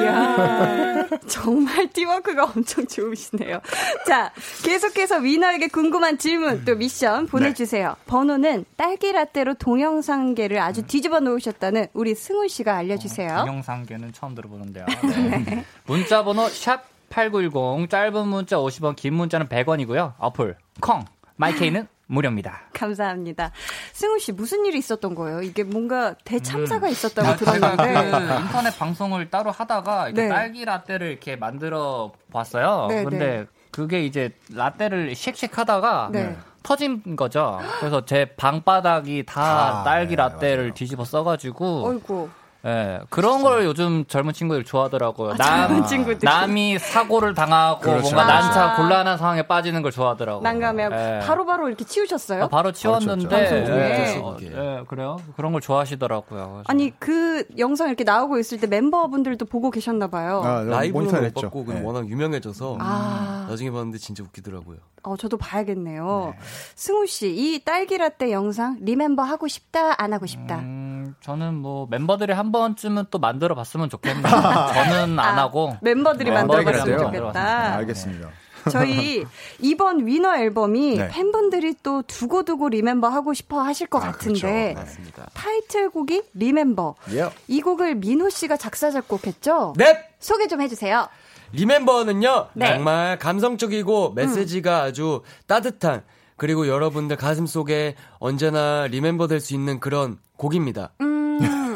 이야. 0.03 0.92
정말 1.27 1.87
팀워크가 1.89 2.45
엄청 2.45 2.85
좋으시네요. 2.87 3.61
자, 4.07 4.31
계속해서 4.63 5.17
위너에게 5.19 5.67
궁금한 5.67 6.17
질문 6.17 6.65
또 6.65 6.75
미션 6.75 7.27
보내주세요. 7.27 7.95
번호는 8.05 8.65
딸기 8.75 9.11
라떼로 9.11 9.55
동영상계를 9.55 10.59
아주 10.59 10.83
뒤집어 10.83 11.19
놓으셨다는 11.19 11.87
우리 11.93 12.15
승훈 12.15 12.47
씨가 12.47 12.75
알려주세요. 12.75 13.37
동영상계는 13.37 14.13
처음 14.13 14.35
들어보는데요. 14.35 14.85
네. 15.45 15.65
문자 15.85 16.23
번호 16.23 16.47
샵 16.49 16.83
8910 17.09 17.89
짧은 17.89 18.27
문자 18.27 18.57
50원 18.57 18.95
긴 18.95 19.13
문자는 19.13 19.47
100원이고요. 19.47 20.13
어플 20.17 20.57
콩 20.81 21.05
마이케이는 21.35 21.87
무료입니다. 22.13 22.61
감사합니다. 22.73 23.51
승훈 23.91 24.19
씨 24.19 24.31
무슨 24.31 24.65
일이 24.65 24.77
있었던 24.77 25.15
거예요? 25.15 25.41
이게 25.41 25.63
뭔가 25.63 26.13
대참사가 26.23 26.87
음. 26.87 26.91
있었다고 26.91 27.27
아, 27.27 27.35
제가 27.35 27.51
그 27.51 27.77
들었는데. 27.77 28.39
인터넷 28.39 28.77
방송을 28.77 29.29
따로 29.29 29.51
하다가 29.51 30.09
이렇게 30.09 30.23
네. 30.23 30.29
딸기 30.29 30.65
라떼를 30.65 31.07
이렇게 31.07 31.35
만들어 31.35 32.11
봤어요. 32.31 32.87
네, 32.89 33.03
근데 33.03 33.45
그게 33.71 34.05
이제 34.05 34.31
라떼를 34.53 35.13
쉑쉑하다가 35.15 36.09
네. 36.11 36.37
터진 36.61 37.15
거죠. 37.15 37.59
그래서 37.79 38.05
제 38.05 38.25
방바닥이 38.35 39.25
다 39.25 39.81
아, 39.81 39.83
딸기 39.83 40.11
네, 40.11 40.15
라떼를 40.17 40.63
맞아요. 40.65 40.73
뒤집어 40.73 41.03
써가지고 41.03 41.87
어이구. 41.89 42.29
예, 42.65 43.01
그런 43.09 43.43
걸 43.43 43.65
요즘 43.65 44.05
젊은 44.05 44.33
친구들이 44.33 44.63
좋아하더라고요. 44.63 45.35
젊은 45.35 45.85
친구들이. 45.85 46.23
남이 46.23 46.79
사고를 46.79 47.33
당하고 47.33 47.81
그렇죠. 47.81 48.15
뭔가 48.15 48.21
아. 48.23 48.39
난처 48.41 48.75
곤란한 48.81 49.17
상황에 49.17 49.41
빠지는 49.41 49.81
걸 49.81 49.91
좋아하더라고요. 49.91 50.43
난감해요. 50.43 50.89
예. 50.93 51.19
바로 51.25 51.45
바로 51.45 51.67
이렇게 51.67 51.83
치우셨어요? 51.83 52.43
아, 52.45 52.47
바로 52.47 52.71
치웠는데 52.71 53.27
방송 53.27 53.65
중에. 53.65 53.75
예, 53.77 54.13
방송 54.13 54.37
중에. 54.37 54.51
예, 54.55 54.83
그래요? 54.87 55.17
그런 55.35 55.51
걸 55.51 55.59
좋아하시더라고요. 55.59 56.43
그래서 56.43 56.63
아니 56.67 56.97
그 56.99 57.43
영상 57.57 57.87
이렇게 57.89 58.05
나오고 58.05 58.39
있을 58.39 58.59
때 58.61 58.67
멤버분들도 58.67 59.45
보고 59.45 59.69
계셨나 59.69 60.07
봐요. 60.07 60.41
아, 60.45 60.61
라이브는 60.63 61.07
못 61.07 61.15
했죠. 61.15 61.41
봤고 61.41 61.65
그냥 61.65 61.81
네. 61.81 61.85
워낙 61.87 62.07
유명해져서 62.07 62.77
아. 62.79 63.45
나중에 63.49 63.71
봤는데 63.71 63.97
진짜 63.97 64.23
웃기더라고요. 64.23 64.77
어, 65.05 65.17
저도 65.17 65.35
봐야겠네요. 65.35 66.33
승우 66.75 67.05
씨, 67.07 67.27
이 67.27 67.59
딸기 67.65 67.97
라떼 67.97 68.31
영상 68.31 68.77
리멤버 68.79 69.21
하고 69.23 69.49
싶다, 69.49 70.01
안 70.01 70.13
하고 70.13 70.25
싶다. 70.25 70.59
음, 70.59 71.13
저는 71.19 71.55
뭐 71.55 71.87
멤버들이 71.89 72.31
한 72.31 72.52
번쯤은 72.53 73.07
또 73.11 73.19
만들어 73.19 73.53
봤으면 73.55 73.89
좋겠네요. 73.89 74.23
저는 74.23 75.19
안 75.19 75.37
아, 75.39 75.41
하고 75.41 75.75
멤버들이 75.81 76.29
네, 76.29 76.35
만들어 76.35 76.63
봤으면 76.63 76.85
멤버들이 76.87 77.19
좋겠다. 77.19 77.75
알겠습니다. 77.75 78.29
저희 78.71 79.25
이번 79.59 80.07
위너 80.07 80.37
앨범이 80.37 80.97
네. 80.97 81.09
팬분들이 81.09 81.75
또 81.83 82.01
두고두고 82.03 82.69
리멤버 82.69 83.09
하고 83.09 83.33
싶어 83.33 83.61
하실 83.61 83.87
것 83.87 84.01
아, 84.01 84.11
같은데 84.13 84.39
그렇죠. 84.73 84.79
맞습니다. 84.79 85.29
타이틀곡이 85.33 86.21
리멤버. 86.33 86.95
예. 87.11 87.29
이 87.49 87.59
곡을 87.59 87.95
민호 87.95 88.29
씨가 88.29 88.55
작사 88.55 88.89
작곡했죠? 88.89 89.73
넵! 89.77 89.97
소개 90.19 90.47
좀 90.47 90.61
해주세요. 90.61 91.09
리멤버는요 91.51 92.47
네. 92.53 92.67
정말 92.73 93.19
감성적이고 93.19 94.13
메시지가 94.13 94.81
아주 94.83 95.21
따뜻한 95.47 96.03
그리고 96.37 96.67
여러분들 96.67 97.15
가슴 97.17 97.45
속에 97.45 97.95
언제나 98.19 98.87
리멤버 98.87 99.27
될 99.27 99.39
수 99.39 99.53
있는 99.53 99.79
그런 99.79 100.17
곡입니다. 100.37 100.91
음, 101.01 101.72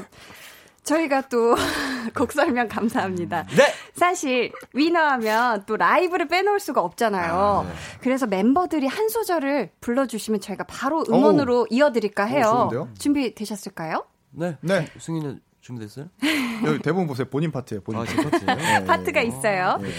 저희가 0.88 1.21
또 1.28 1.56
곡 2.15 2.32
설명 2.32 2.67
감사합니다. 2.69 3.43
네. 3.58 3.73
사실 3.93 4.52
위너하면 4.73 5.63
또 5.65 5.76
라이브를 5.76 6.28
빼놓을 6.28 6.60
수가 6.60 6.82
없잖아요. 6.82 7.69
그래서 8.00 8.26
멤버들이 8.26 8.88
한 8.88 9.10
소절을 9.10 9.71
불러주시면 9.82 10.39
저희가 10.39 10.63
바로 10.63 11.04
음원으로 11.10 11.67
이어드릴까 11.69 12.23
해요. 12.26 12.43
좋은데요? 12.69 12.89
준비 12.97 13.36
되셨을까요? 13.36 14.06
네. 14.32 14.58
네. 14.62 14.88
승인이 14.97 15.39
준비됐어요? 15.60 16.08
여기 16.65 16.80
대본 16.80 17.08
보세요. 17.08 17.28
본인 17.30 17.52
파트예요. 17.52 17.82
본인 17.82 18.02
아, 18.02 18.06
파트. 18.06 18.45
네. 18.45 18.86
파트가 18.86 19.21
있어요. 19.21 19.78
네. 19.82 19.89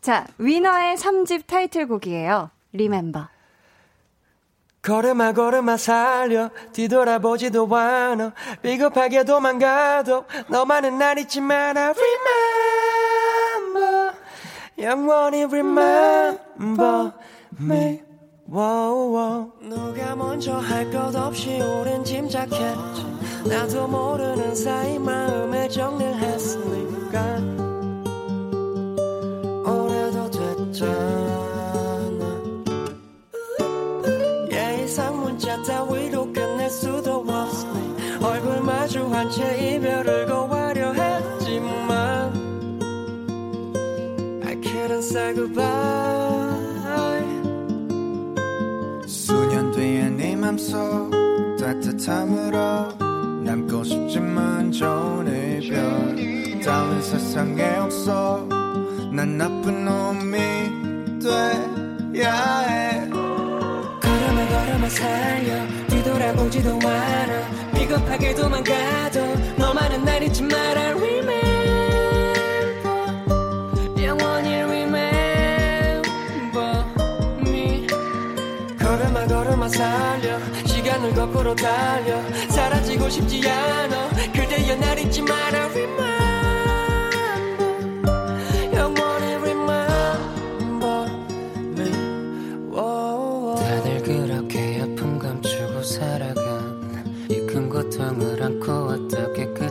자, 0.00 0.26
위너의 0.38 0.96
3집 0.96 1.46
타이틀곡이에요. 1.46 2.50
리멤버. 2.72 3.28
걸음아 4.82 5.32
걸음아 5.32 5.76
살려. 5.76 6.50
뒤돌아보지도 6.72 7.68
않아. 7.74 8.32
비겁하게 8.62 9.24
도망가도 9.24 10.24
너만은 10.48 10.98
날 10.98 11.18
잊지 11.18 11.40
마라 11.40 11.92
Remember. 13.74 14.12
영원히 14.78 15.44
remember 15.44 17.12
me. 17.60 18.00
누가 19.60 20.16
먼저 20.16 20.54
할 20.56 20.90
것 20.90 21.14
없이 21.14 21.60
오랜 21.60 22.02
짐작했지 22.02 23.06
나도 23.48 23.86
모르는 23.86 24.54
사이 24.56 24.98
마음에 24.98 25.68
정리를 25.68 26.16
했으니까. 26.16 27.36
오래도 29.70 30.30
됐잖아 30.30 31.29
문자 35.40 35.62
따위로 35.62 36.30
끝낼 36.34 36.68
수도 36.68 37.24
없으니 37.26 37.96
얼굴 38.22 38.60
마주한 38.60 39.30
채 39.30 39.74
이별을 39.74 40.26
고하려 40.26 40.92
했지만 40.92 42.34
I 44.44 44.54
couldn't 44.60 44.98
say 44.98 45.34
goodbye. 45.34 45.64
수년 49.06 49.72
뒤에 49.72 50.10
네 50.10 50.36
맘속 50.36 51.10
따뜻함으로 51.58 52.98
남고 53.42 53.82
싶지만 53.82 54.70
좋은 54.70 55.26
이별. 55.26 56.60
따윈 56.62 57.00
세상에 57.00 57.78
없어. 57.78 58.46
난 59.10 59.38
나쁜 59.38 59.86
놈이 59.86 60.38
돼야 61.22 62.58
해 62.68 62.89
살려. 64.90 65.66
뒤돌아보지도 65.88 66.78
않아 66.78 67.48
비겁하게 67.74 68.34
도망가도 68.34 69.34
너만은 69.56 70.04
날 70.04 70.22
잊지 70.22 70.42
마라. 70.42 70.90
Remember. 70.90 71.40
영원히 74.02 74.54
remember 74.56 76.02
me. 77.40 77.86
걸음아 78.78 79.26
걸음아 79.26 79.68
살려. 79.68 80.38
시간을 80.66 81.14
거꾸로 81.14 81.54
달려. 81.54 82.20
사라지고 82.48 83.08
싶지 83.08 83.48
않아. 83.48 84.08
그대여 84.32 84.76
날 84.76 84.98
잊지 84.98 85.22
마라. 85.22 85.66
Remember 85.66 86.09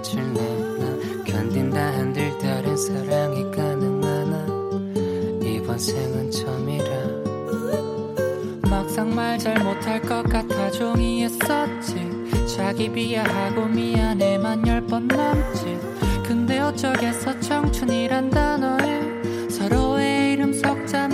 끝을 0.10 0.34
내나 0.34 1.24
견딘다 1.24 1.80
한들 1.94 2.36
다른 2.40 2.76
사랑이 2.76 3.44
가능하나? 3.52 4.46
이번 5.44 5.78
생은 5.78 6.32
처음이라. 6.32 6.86
막상 8.70 9.14
말 9.14 9.38
잘 9.38 9.64
못할 9.64 10.02
것 10.02 10.24
같아 10.24 10.72
종이했었지. 10.72 12.10
자기 12.58 12.92
비하하고 12.92 13.68
미안해만 13.68 14.68
열 14.68 14.82
번 14.82 15.08
넘지. 15.08 15.78
근데 16.28 16.60
어쩌겠어 16.60 17.40
청춘이란 17.40 18.32
단어에. 18.32 19.50
서로의 19.50 20.34
이름 20.34 20.54
석자만 20.54 21.09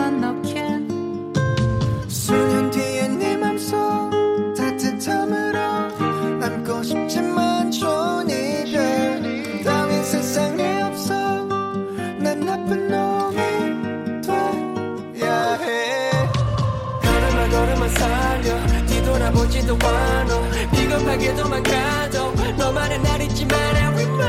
뒤돌아보지도 19.75 19.87
않아 19.87 20.41
비겁하게 20.71 21.35
도망가도 21.35 22.31
너만은 22.57 23.03
날 23.03 23.21
잊지 23.21 23.45
마라 23.45 23.89
Remember. 23.89 24.25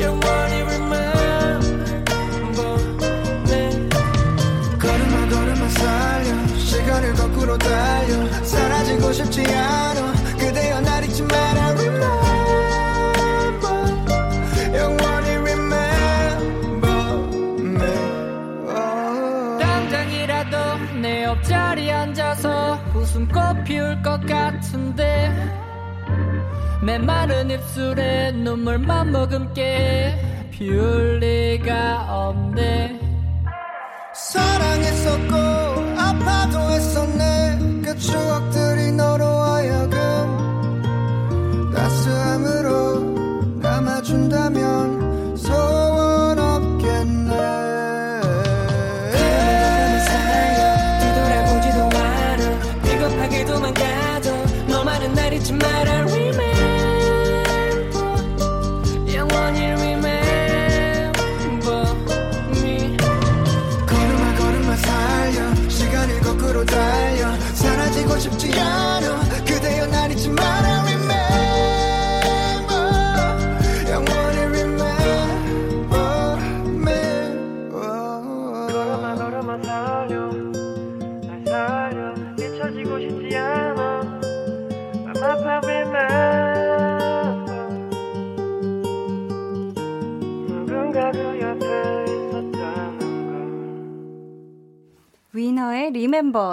영원히 0.00 0.62
remember. 0.62 1.12
me 3.48 3.88
걸음아 4.78 5.28
걸음아 5.28 5.68
살려. 5.68 6.56
시간을 6.58 7.14
거꾸로 7.14 7.58
달려. 7.58 8.44
사라지고 8.44 9.12
싶지 9.12 9.42
않아 9.54 9.87
피울 23.68 24.00
것 24.02 24.18
같은데 24.24 25.30
메마른 26.82 27.50
입술에 27.50 28.32
눈물만 28.32 29.12
머금게. 29.12 30.48
피울 30.50 31.18
리가 31.18 32.06
없네. 32.08 32.98
사랑했었고 34.14 35.34
아파도 35.98 36.58
했었네. 36.70 37.58
그 37.84 37.98
추억들 37.98 38.67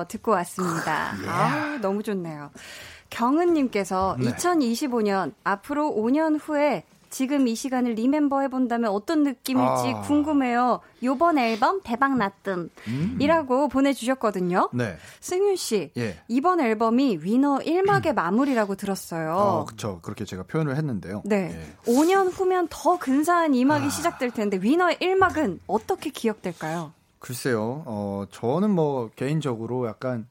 듣고 0.07 0.31
왔습니다. 0.31 1.11
아, 1.27 1.77
너무 1.81 2.03
좋네요. 2.03 2.51
경은님께서 3.09 4.17
네. 4.19 4.31
2025년 4.33 5.33
앞으로 5.43 5.93
5년 5.95 6.39
후에 6.41 6.83
지금 7.09 7.47
이 7.47 7.55
시간을 7.55 7.93
리멤버 7.93 8.41
해본다면 8.41 8.91
어떤 8.91 9.23
느낌일지 9.23 9.93
아. 9.95 10.01
궁금해요. 10.01 10.81
요번 11.01 11.37
앨범 11.37 11.79
대박 11.81 12.17
났뜸. 12.17 12.69
이라고 13.19 13.69
보내주셨거든요. 13.69 14.69
네. 14.73 14.97
승윤 15.21 15.55
씨, 15.55 15.91
예. 15.95 16.19
이번 16.27 16.59
앨범이 16.59 17.19
위너 17.21 17.59
1막의 17.59 18.15
마무리라고 18.15 18.75
들었어요. 18.75 19.33
어, 19.33 19.65
그쵸. 19.65 19.99
그렇게 20.01 20.25
제가 20.25 20.43
표현을 20.43 20.75
했는데요. 20.75 21.21
네. 21.23 21.57
예. 21.87 21.91
5년 21.93 22.31
후면 22.33 22.67
더 22.69 22.99
근사한 22.99 23.53
2막이 23.53 23.91
시작될 23.91 24.31
텐데 24.31 24.57
위너의 24.61 24.97
1막은 24.97 25.59
어떻게 25.67 26.09
기억될까요? 26.09 26.91
글쎄요, 27.25 27.81
어, 27.87 28.25
저는 28.29 28.69
뭐, 28.69 29.09
개인적으로 29.15 29.87
약간, 29.87 30.27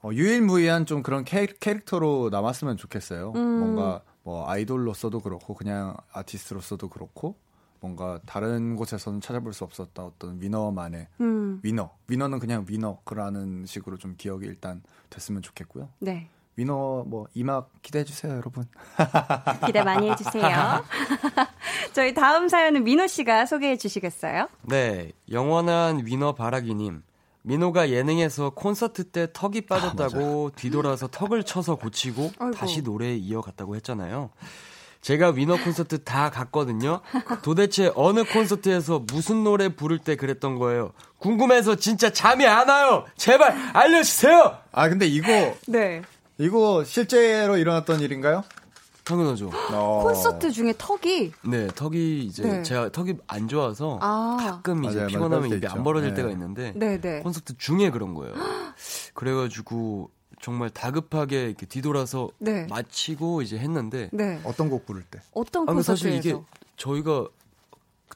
어, 0.00 0.10
유일무이한 0.12 0.86
좀 0.86 1.02
그런 1.02 1.24
캐, 1.24 1.48
캐릭 1.58 1.84
터로 1.84 2.28
남았으면 2.30 2.76
좋겠어요. 2.76 3.32
음. 3.34 3.58
뭔가, 3.58 4.02
뭐, 4.22 4.48
아이돌로서도 4.48 5.18
그렇고, 5.18 5.54
그냥 5.54 5.96
아티스트로서도 6.12 6.90
그렇고, 6.90 7.34
뭔가 7.80 8.20
다른 8.24 8.76
곳에서는 8.76 9.20
찾아볼 9.20 9.52
수 9.52 9.64
없었던 9.64 10.04
어떤 10.04 10.40
위너만의 10.40 11.08
음, 11.20 11.58
위너. 11.64 11.90
위너는 12.06 12.38
그냥 12.38 12.64
위너라는 12.68 13.66
식으로 13.66 13.96
좀 13.96 14.14
기억이 14.16 14.46
일단 14.46 14.80
됐으면 15.10 15.42
좋겠고요. 15.42 15.88
네. 15.98 16.28
위너 16.58 17.04
뭐, 17.06 17.26
이막 17.34 17.70
기대해 17.82 18.04
주세요, 18.04 18.32
여러분. 18.32 18.66
기대 19.64 19.84
많이 19.84 20.10
해 20.10 20.16
주세요. 20.16 20.84
저희 21.94 22.12
다음 22.12 22.48
사연은 22.48 22.82
민호 22.82 23.06
씨가 23.06 23.46
소개해 23.46 23.76
주시겠어요? 23.76 24.48
네, 24.62 25.12
영원한 25.30 26.04
위너 26.04 26.34
바라기 26.34 26.74
님. 26.74 27.04
민호가 27.42 27.90
예능에서 27.90 28.50
콘서트 28.50 29.04
때 29.04 29.28
턱이 29.32 29.62
빠졌다고 29.66 30.50
뒤돌아서 30.58 31.06
턱을 31.06 31.44
쳐서 31.44 31.76
고치고 31.76 32.32
아이고. 32.40 32.56
다시 32.56 32.82
노래에 32.82 33.14
이어갔다고 33.14 33.76
했잖아요. 33.76 34.30
제가 35.00 35.30
위너 35.30 35.56
콘서트 35.62 36.02
다 36.02 36.28
갔거든요. 36.28 37.02
도대체 37.42 37.92
어느 37.94 38.24
콘서트에서 38.24 38.98
무슨 38.98 39.44
노래 39.44 39.68
부를 39.68 39.98
때 40.00 40.16
그랬던 40.16 40.58
거예요? 40.58 40.92
궁금해서 41.18 41.76
진짜 41.76 42.10
잠이 42.10 42.44
안 42.48 42.68
와요. 42.68 43.04
제발 43.16 43.52
알려주세요. 43.74 44.58
아, 44.72 44.88
근데 44.88 45.06
이거, 45.06 45.54
네. 45.68 46.02
이거 46.38 46.84
실제로 46.84 47.56
일어났던 47.56 48.00
일인가요? 48.00 48.44
당연하죠. 49.04 49.50
어. 49.72 50.00
콘서트 50.04 50.52
중에 50.52 50.74
턱이 50.78 51.32
네, 51.46 51.66
턱이 51.74 52.20
이제 52.24 52.42
네. 52.42 52.62
제가 52.62 52.90
턱이 52.90 53.14
안 53.26 53.48
좋아서 53.48 53.98
아, 54.02 54.36
가끔 54.38 54.84
이제 54.84 54.96
맞아요. 54.96 55.08
피곤하면 55.08 55.50
입이. 55.50 55.66
안 55.66 55.82
벌어질 55.82 56.10
네. 56.10 56.16
때가 56.16 56.30
있는데 56.30 56.72
네네. 56.76 57.20
콘서트 57.22 57.56
중에 57.56 57.90
그런 57.90 58.14
거예요. 58.14 58.34
그래가지고 59.14 60.10
정말 60.40 60.70
다급하게 60.70 61.46
이렇게 61.46 61.66
뒤돌아서 61.66 62.28
네. 62.38 62.66
마치고 62.70 63.42
이제 63.42 63.58
했는데 63.58 64.08
네. 64.12 64.38
어떤 64.44 64.68
곡 64.70 64.86
부를 64.86 65.02
때? 65.10 65.20
어떤 65.32 65.62
아, 65.62 65.66
근데 65.72 65.82
사실 65.82 66.10
콘서트에서? 66.10 66.38
이게 66.38 66.46
저희가 66.76 67.26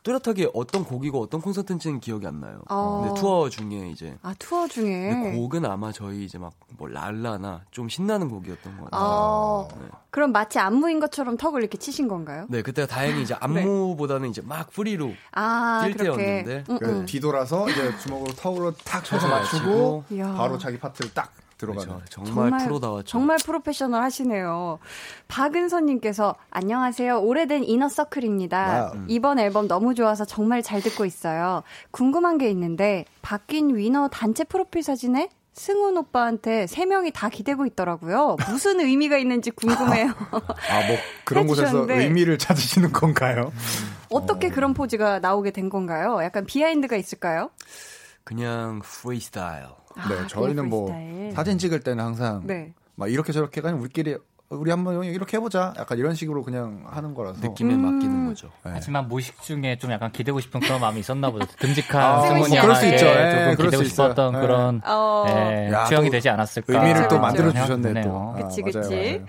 뚜렷하게 0.02 0.50
어떤 0.54 0.84
곡이고 0.84 1.20
어떤 1.20 1.40
콘서트인지는 1.40 2.00
기억이 2.00 2.26
안 2.26 2.40
나요. 2.40 2.60
어. 2.68 3.02
근데 3.04 3.20
투어 3.20 3.48
중에 3.48 3.90
이제 3.90 4.16
아 4.22 4.34
투어 4.38 4.66
중에. 4.66 5.10
근데 5.10 5.36
곡은 5.36 5.64
아마 5.64 5.92
저희 5.92 6.24
이제 6.24 6.38
막 6.38 6.52
뭐 6.78 6.88
랄라나 6.88 7.62
좀 7.70 7.88
신나는 7.88 8.28
곡이었던 8.28 8.76
것 8.76 8.90
같아요. 8.90 9.00
아, 9.02 9.68
네. 9.80 9.88
그럼 10.10 10.32
마치 10.32 10.58
안무인 10.58 11.00
것처럼 11.00 11.36
턱을 11.36 11.60
이렇게 11.60 11.78
치신 11.78 12.08
건가요? 12.08 12.46
네, 12.48 12.62
그때가 12.62 12.86
다행히 12.86 13.22
이제 13.22 13.34
안무보다는 13.40 14.30
이제 14.30 14.42
막 14.42 14.70
프리로 14.70 15.12
아, 15.32 15.82
뛸 15.84 15.96
그렇게. 15.96 16.22
때였는데. 16.44 16.64
음, 16.72 16.78
그 16.78 16.84
음. 17.00 17.06
뒤돌아서 17.06 17.68
이제 17.68 17.96
주먹으로 17.98 18.32
턱으로 18.32 18.72
탁 18.84 19.04
쳐서 19.04 19.22
쳐서 19.22 19.28
맞추고. 19.28 20.04
바로 20.36 20.58
자기 20.58 20.78
파트를 20.78 21.12
딱 21.14 21.32
들어가는. 21.62 21.94
그렇죠. 21.96 22.24
정말, 22.24 22.64
프로다웠죠. 22.64 23.06
정말 23.06 23.38
프로페셔널 23.44 24.02
하시네요. 24.02 24.78
박은선님께서 25.28 26.34
안녕하세요. 26.50 27.20
오래된 27.20 27.64
이너서클입니다. 27.64 28.58
와우. 28.92 29.04
이번 29.08 29.38
앨범 29.38 29.68
너무 29.68 29.94
좋아서 29.94 30.24
정말 30.24 30.62
잘 30.62 30.80
듣고 30.82 31.04
있어요. 31.04 31.62
궁금한 31.90 32.38
게 32.38 32.50
있는데 32.50 33.04
바뀐 33.22 33.74
위너 33.76 34.08
단체 34.08 34.44
프로필 34.44 34.82
사진에 34.82 35.28
승훈 35.54 35.98
오빠한테 35.98 36.66
세 36.66 36.86
명이 36.86 37.10
다 37.12 37.28
기대고 37.28 37.66
있더라고요. 37.66 38.36
무슨 38.48 38.80
의미가 38.80 39.18
있는지 39.18 39.50
궁금해요. 39.50 40.08
아, 40.08 40.86
뭐 40.86 40.96
그런 41.24 41.46
곳에서. 41.46 41.86
의미를 41.88 42.38
찾으시는 42.38 42.92
건가요? 42.92 43.52
어떻게 44.08 44.48
그런 44.48 44.72
포즈가 44.74 45.18
나오게 45.20 45.50
된 45.50 45.68
건가요? 45.68 46.20
약간 46.22 46.46
behind가 46.46 46.96
있을까요? 46.96 47.50
그냥 48.24 48.80
프리스타일. 48.82 49.64
네, 50.08 50.14
아, 50.20 50.26
저희는 50.26 50.54
그냥 50.56 50.68
뭐 50.70 50.86
프리스타일. 50.86 51.32
사진 51.32 51.58
찍을 51.58 51.80
때는 51.80 52.02
항상 52.04 52.42
네. 52.44 52.72
막 52.94 53.10
이렇게 53.10 53.32
저렇게 53.32 53.60
그냥 53.60 53.80
우리끼리 53.80 54.16
우리 54.48 54.70
한번 54.70 55.02
이렇게 55.04 55.38
해보자. 55.38 55.72
약간 55.78 55.96
이런 55.96 56.14
식으로 56.14 56.42
그냥 56.42 56.84
하는 56.86 57.14
거라서. 57.14 57.40
느낌에 57.40 57.72
음. 57.72 57.80
맡기는 57.80 58.26
거죠. 58.26 58.48
네. 58.66 58.72
하지만 58.74 59.08
무의식 59.08 59.40
중에 59.40 59.78
좀 59.78 59.90
약간 59.92 60.12
기대고 60.12 60.40
싶은 60.40 60.60
그런 60.60 60.78
마음이 60.80 61.00
있었나 61.00 61.30
보다. 61.30 61.46
듬직한 61.58 62.02
아, 62.02 62.20
승훈이 62.20 62.60
그럴 62.60 62.74
수 62.76 62.82
형에게 62.82 62.96
있죠. 62.96 63.06
예, 63.06 63.30
조금 63.54 63.64
기대고 63.64 63.82
있어요. 63.82 63.88
싶었던 64.10 64.34
예. 64.34 64.40
그런 64.40 64.82
어. 64.84 65.24
예, 65.28 65.70
야, 65.72 65.84
투영이 65.84 66.08
또 66.08 66.12
되지 66.12 66.28
않았을까. 66.28 66.74
의미를 66.74 67.02
또 67.08 67.08
그렇죠. 67.08 67.18
만들어 67.20 67.50
생각 67.50 67.66
주셨네 67.66 67.88
또. 67.88 67.94
드네요. 67.94 68.34
아, 68.36 68.42
그치, 68.42 68.60
그치. 68.62 69.24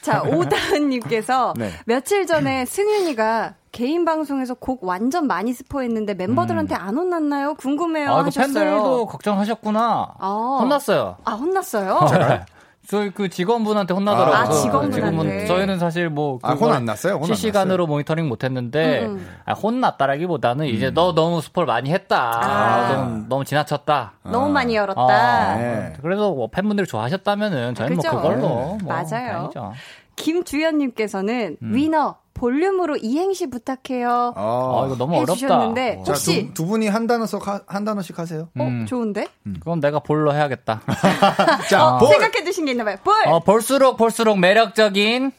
자, 0.00 0.22
오다은님께서 0.78 1.54
네. 1.56 1.72
며칠 1.84 2.24
전에 2.26 2.64
승윤이가 2.64 3.54
개인 3.72 4.04
방송에서 4.04 4.54
곡 4.54 4.84
완전 4.84 5.26
많이 5.26 5.52
스포했는데 5.52 6.14
멤버들한테 6.14 6.74
안 6.74 6.96
혼났나요? 6.96 7.54
궁금해요. 7.54 8.10
아, 8.10 8.16
그 8.22 8.24
하셨어요. 8.26 8.54
팬들도 8.54 9.06
걱정하셨구나. 9.06 10.14
아. 10.18 10.58
혼났어요. 10.60 11.16
아, 11.24 11.32
혼났어요? 11.32 12.00
저희 12.88 13.10
그 13.10 13.28
직원분한테 13.28 13.92
혼나더라고요. 13.92 14.34
아, 14.34 14.50
직원분한테. 14.50 15.44
저희는 15.44 15.78
사실 15.78 16.08
뭐 16.08 16.38
아, 16.42 16.54
혼안 16.54 16.86
났어요? 16.86 17.16
혼안 17.16 17.26
실시간으로 17.26 17.86
모니터링 17.86 18.26
못 18.26 18.44
했는데 18.44 19.04
음, 19.04 19.16
음. 19.16 19.28
아, 19.44 19.52
혼났다라기보다는 19.52 20.66
이제 20.68 20.90
너 20.90 21.12
너무 21.14 21.42
스포를 21.42 21.66
많이 21.66 21.90
했다. 21.90 22.40
아. 22.42 22.88
좀 22.94 23.26
너무 23.28 23.44
지나쳤다. 23.44 24.14
너무 24.22 24.48
많이 24.48 24.74
열었다. 24.74 25.02
어, 25.02 25.58
네. 25.58 25.92
그래서 26.00 26.32
뭐 26.32 26.48
팬분들이 26.48 26.86
좋아하셨다면은 26.86 27.74
저희는 27.74 27.96
그죠? 27.98 28.10
뭐 28.12 28.22
그걸로 28.22 28.40
네. 28.40 28.46
뭐 28.46 28.78
맞아요. 28.86 29.04
다행이죠. 29.50 29.72
김주연님께서는 30.16 31.56
음. 31.62 31.74
위너 31.74 32.16
볼륨으로 32.38 32.96
이행시 32.96 33.48
부탁해요. 33.50 34.32
아, 34.36 34.82
이거 34.86 34.96
너무 34.96 35.16
어렵다. 35.16 35.32
해주셨는데 35.32 36.02
자, 36.06 36.12
혹시 36.12 36.46
두, 36.48 36.54
두 36.54 36.66
분이 36.66 36.88
한 36.88 37.06
단어씩 37.06 37.46
하- 37.46 37.60
한 37.66 37.84
단어씩 37.84 38.18
하세요. 38.18 38.48
어 38.58 38.62
음. 38.64 38.86
좋은데? 38.86 39.26
그건 39.44 39.80
내가 39.80 39.98
볼로 39.98 40.32
해야겠다. 40.32 40.80
자, 41.68 41.86
어, 41.86 41.98
볼. 41.98 42.08
생각해 42.08 42.44
두신 42.44 42.64
게 42.64 42.70
있나 42.72 42.84
봐요. 42.84 42.96
볼, 43.04 43.14
어, 43.26 43.40
볼수록 43.40 43.96
볼수록 43.96 44.38
매력적인 44.38 45.32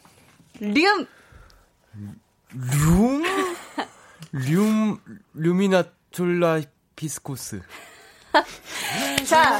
륨, 0.59 1.07
룸? 2.53 3.23
룸, 4.31 4.99
루미나툴라 5.33 6.61
비스코스. 6.95 7.61
자. 9.25 9.57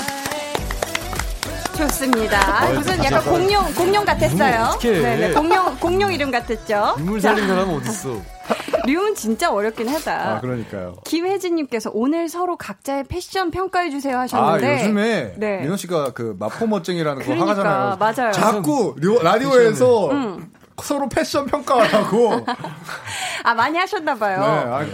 좋습니다. 1.90 2.72
무슨 2.74 3.04
약간 3.04 3.24
공룡, 3.24 3.74
공룡 3.74 4.04
같았어요. 4.06 4.64
어떡해. 4.76 5.00
네네, 5.00 5.34
공룡, 5.34 5.76
공룡 5.80 6.12
이름 6.14 6.30
같았죠. 6.32 6.66
자, 6.68 6.96
살린 7.22 7.48
사람은 7.48 7.76
어딨어. 7.78 8.22
륨은 8.86 9.16
진짜 9.16 9.52
어렵긴 9.52 9.88
하다. 9.88 10.12
아, 10.38 10.42
그러니까요. 10.42 10.96
김혜진님께서 11.06 11.92
오늘 11.94 12.28
서로 12.28 12.58
각자의 12.58 13.06
패션 13.06 13.52
평가해 13.52 13.92
주세요 13.92 14.18
아, 14.18 14.22
하셨는데. 14.22 14.74
요즘에 14.84 15.34
네. 15.38 15.58
민호 15.62 15.78
씨가 15.78 16.12
그 16.14 16.36
마포머증이라는 16.40 17.22
거 17.22 17.26
그러니까, 17.26 17.52
하잖아요. 17.52 17.98
맞아요. 17.98 18.32
자꾸 18.34 18.96
리- 18.98 19.20
라디오에서 19.24 20.12
음. 20.12 20.52
서로 20.82 21.08
패션 21.08 21.46
평가하라고. 21.46 22.46
아, 23.44 23.54
많이 23.54 23.78
하셨나 23.78 24.16
봐요. 24.16 24.40
네, 24.40 24.46
아, 24.46 24.86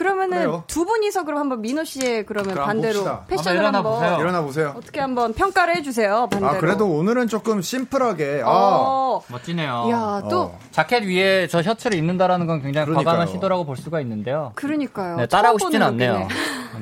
그러면은 0.00 0.38
그래요. 0.38 0.64
두 0.66 0.86
분이서 0.86 1.24
그럼 1.24 1.40
한번 1.40 1.60
민호 1.60 1.84
씨의 1.84 2.24
그러면 2.24 2.54
반대로 2.54 3.00
봅시다. 3.00 3.24
패션을 3.28 3.62
한번 3.62 3.62
일어나 3.62 3.78
한번 3.78 3.92
보세요. 3.92 4.20
일어나 4.20 4.40
보세요. 4.42 4.74
어떻게 4.74 4.98
한번 5.00 5.34
평가를 5.34 5.76
해주세요. 5.76 6.28
반대로. 6.30 6.46
아, 6.52 6.58
그래도 6.58 6.86
오늘은 6.86 7.28
조금 7.28 7.60
심플하게. 7.60 8.40
아, 8.42 8.48
어, 8.48 9.22
멋지네요. 9.26 9.88
야, 9.90 10.22
또 10.30 10.40
어. 10.40 10.58
자켓 10.70 11.04
위에 11.04 11.48
저 11.48 11.62
셔츠를 11.62 11.98
입는다라는 11.98 12.46
건 12.46 12.62
굉장히 12.62 12.86
그러니까요. 12.86 13.04
과감한 13.04 13.28
시도라고 13.34 13.66
볼 13.66 13.76
수가 13.76 14.00
있는데요. 14.00 14.52
그러니까요. 14.54 15.16
네, 15.18 15.26
따라하고 15.26 15.58
보는 15.58 15.82
않네요. 15.82 16.12
룩이네. 16.12 16.28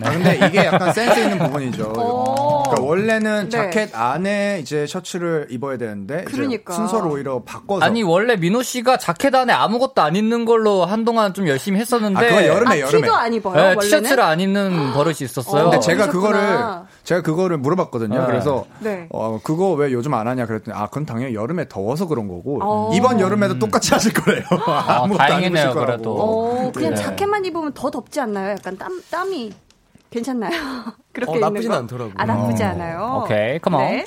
아, 0.04 0.10
근데 0.12 0.46
이게 0.46 0.58
약간 0.66 0.92
센스 0.92 1.18
있는 1.18 1.38
부분이죠. 1.38 1.92
오. 1.96 2.62
그러니까 2.68 2.82
원래는 2.86 3.44
네. 3.44 3.48
자켓 3.48 3.90
안에 3.98 4.60
이제 4.62 4.86
셔츠를 4.86 5.48
입어야 5.50 5.76
되는데 5.76 6.24
그러니까. 6.24 6.72
순서를 6.72 7.10
오히려 7.10 7.42
바꿔서 7.42 7.84
아니 7.84 8.02
원래 8.02 8.36
민호 8.36 8.62
씨가 8.62 8.98
자켓 8.98 9.34
안에 9.34 9.52
아무것도 9.52 10.02
안 10.02 10.14
입는 10.14 10.44
걸로 10.44 10.84
한동안 10.84 11.34
좀 11.34 11.48
열심히 11.48 11.80
했었는데 11.80 12.18
아, 12.18 12.28
그거 12.28 12.46
여름에 12.46 12.76
아, 12.76 12.80
여름에 12.80 13.07
옷도 13.08 13.16
안 13.16 13.34
입어요. 13.34 13.54
네, 13.54 13.60
원래는? 13.62 13.80
티셔츠를 13.80 14.22
안 14.22 14.40
입는 14.40 14.92
버릇이 14.92 15.16
있었어요. 15.22 15.60
어, 15.66 15.70
근데 15.70 15.80
제가 15.80 16.08
그러셨구나. 16.08 16.38
그거를 16.38 16.86
제가 17.04 17.22
그거를 17.22 17.56
물어봤거든요. 17.58 18.20
네. 18.20 18.26
그래서 18.26 18.66
네. 18.80 19.08
어 19.10 19.40
그거 19.42 19.72
왜 19.72 19.92
요즘 19.92 20.14
안 20.14 20.28
하냐 20.28 20.46
그랬더니 20.46 20.76
아 20.78 20.86
그건 20.86 21.06
당연히 21.06 21.34
여름에 21.34 21.68
더워서 21.68 22.06
그런 22.06 22.28
거고 22.28 22.58
어. 22.62 22.90
이번 22.94 23.20
여름에도 23.20 23.58
똑같이 23.58 23.92
하실 23.94 24.12
거래요. 24.12 24.42
아, 24.66 25.00
아무것도 25.04 25.22
안 25.22 25.28
다행이네요, 25.28 25.64
입으실 25.64 25.70
거라고. 25.74 25.86
그래도. 25.86 26.20
어, 26.20 26.72
그냥 26.72 26.90
네. 26.90 26.96
자켓만 26.96 27.44
입으면 27.44 27.72
더 27.72 27.90
덥지 27.90 28.20
않나요? 28.20 28.50
약간 28.50 28.76
땀, 28.76 29.00
땀이 29.10 29.52
괜찮나요? 30.10 30.50
그렇게 31.12 31.36
어, 31.36 31.38
나쁘진 31.38 31.70
거? 31.70 31.76
않더라고요. 31.76 32.14
아, 32.16 32.24
나쁘지 32.24 32.62
어. 32.62 32.66
않아요. 32.68 33.22
오케이, 33.24 33.58
come 33.62 33.76
on. 33.76 34.04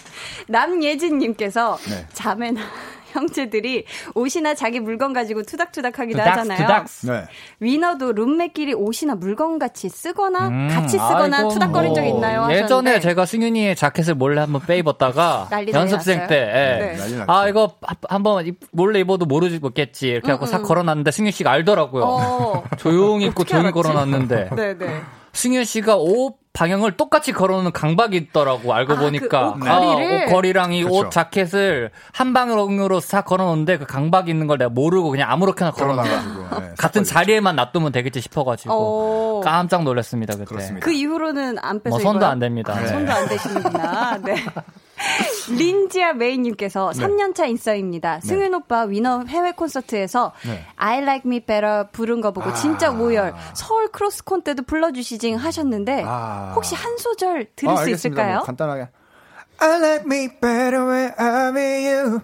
남예진님께서 0.48 1.78
네. 1.90 2.08
자매나 2.14 2.62
형제들이 3.12 3.86
옷이나 4.16 4.54
자기 4.56 4.80
물건 4.80 5.14
가지고 5.14 5.44
투닥투닥 5.44 6.00
하기도 6.00 6.20
투닥, 6.20 6.32
하잖아요. 6.32 6.58
투닥. 6.58 6.86
네. 7.04 7.24
위너도 7.60 8.14
룸메끼리 8.14 8.74
옷이나 8.74 9.16
물건 9.16 9.60
같이 9.60 9.90
쓰거나 9.90 10.48
음, 10.48 10.68
같이 10.72 10.98
쓰거나 10.98 11.38
아이고, 11.38 11.50
투닥거린 11.50 11.94
적 11.94 12.02
뭐. 12.02 12.10
있나요? 12.16 12.44
예전에 12.52 12.64
하셨는데. 12.92 13.00
제가 13.00 13.26
승윤이의 13.26 13.76
자켓을 13.76 14.16
몰래 14.16 14.42
한번 14.42 14.62
빼 14.66 14.78
입었다가 14.78 15.48
난리 15.52 15.72
연습생 15.74 16.20
났어요? 16.20 16.28
때 16.28 16.36
예. 16.36 16.98
네. 16.98 17.24
아 17.28 17.48
이거 17.48 17.76
하- 17.82 17.96
한번 18.10 18.46
입- 18.48 18.60
몰래 18.72 19.00
입어도 19.00 19.26
모르겠지 19.26 20.08
이렇게 20.08 20.32
하고 20.32 20.46
싹 20.46 20.64
걸어놨는데 20.64 21.12
승윤 21.12 21.32
씨가 21.32 21.52
알더라고요. 21.52 22.04
어. 22.06 22.64
조용히 22.78 23.26
입고 23.26 23.44
조용히 23.44 23.68
알았지? 23.68 23.82
걸어놨는데 23.82 24.50
네네. 24.56 25.02
승윤 25.34 25.64
씨가 25.64 25.96
옷 25.98 26.41
방향을 26.54 26.98
똑같이 26.98 27.32
걸어놓는 27.32 27.72
강박이 27.72 28.18
있더라고 28.18 28.74
알고 28.74 28.94
아, 28.94 28.98
보니까 28.98 29.54
그 29.54 29.60
옷걸이를? 29.60 30.22
아, 30.22 30.26
옷걸이랑 30.26 30.74
이옷 30.74 31.06
그쵸. 31.06 31.10
자켓을 31.10 31.92
한 32.12 32.34
방향으로 32.34 33.00
싹 33.00 33.26
걸어놓는데 33.26 33.78
그 33.78 33.86
강박이 33.86 34.30
있는 34.30 34.48
걸 34.48 34.58
내가 34.58 34.70
모르고 34.70 35.12
그냥 35.12 35.32
아무렇게나 35.32 35.72
걸어놔 35.72 36.04
걸어놔가지고 36.04 36.60
네, 36.62 36.72
같은 36.78 37.04
자리에만 37.04 37.56
놔두면 37.56 37.92
되겠지 37.94 38.20
싶어가지고 38.22 38.74
어. 38.74 39.42
깜짝 39.44 39.84
놀랐습니다 39.84 40.34
그때. 40.34 40.46
그렇습니다. 40.46 40.86
그 40.86 40.92
이후로는 40.92 41.58
안 41.60 41.82
빼서 41.82 41.96
뭐 41.96 42.00
손도? 42.00 42.26
안 42.26 42.40
됩니다. 42.40 42.74
아, 42.74 42.82
네. 42.82 42.88
손도 42.88 43.12
안 43.12 43.28
되시는구나. 43.28 44.18
네. 44.24 44.36
린지아 45.50 46.14
메이님께서 46.14 46.92
네. 46.96 47.06
3년차 47.06 47.48
인싸입니다. 47.50 48.20
승윤 48.22 48.54
오빠 48.54 48.84
위너 48.84 49.24
해외 49.28 49.52
콘서트에서 49.52 50.34
네. 50.46 50.66
I 50.76 50.98
Like 51.00 51.24
Me 51.26 51.40
Better 51.40 51.86
부른 51.92 52.22
거 52.22 52.32
보고 52.32 52.50
아. 52.50 52.54
진짜 52.54 52.92
오열. 52.92 53.34
서울 53.54 53.88
크로스콘 53.90 54.44
때도 54.44 54.64
불러주시징 54.64 55.36
하셨는데 55.36 56.04
아. 56.06 56.54
혹시 56.56 56.76
한 56.76 56.98
소절 56.98 57.48
들을 57.56 57.74
아, 57.74 57.78
수. 57.78 57.90
있을까요? 57.90 58.36
뭐 58.38 58.44
간단하게. 58.44 58.90
I 59.60 59.80
like 59.80 60.06
me 60.06 60.28
better 60.40 60.86
when 60.88 61.12
I'm 61.18 61.54
with 61.56 61.86
you. 61.88 62.22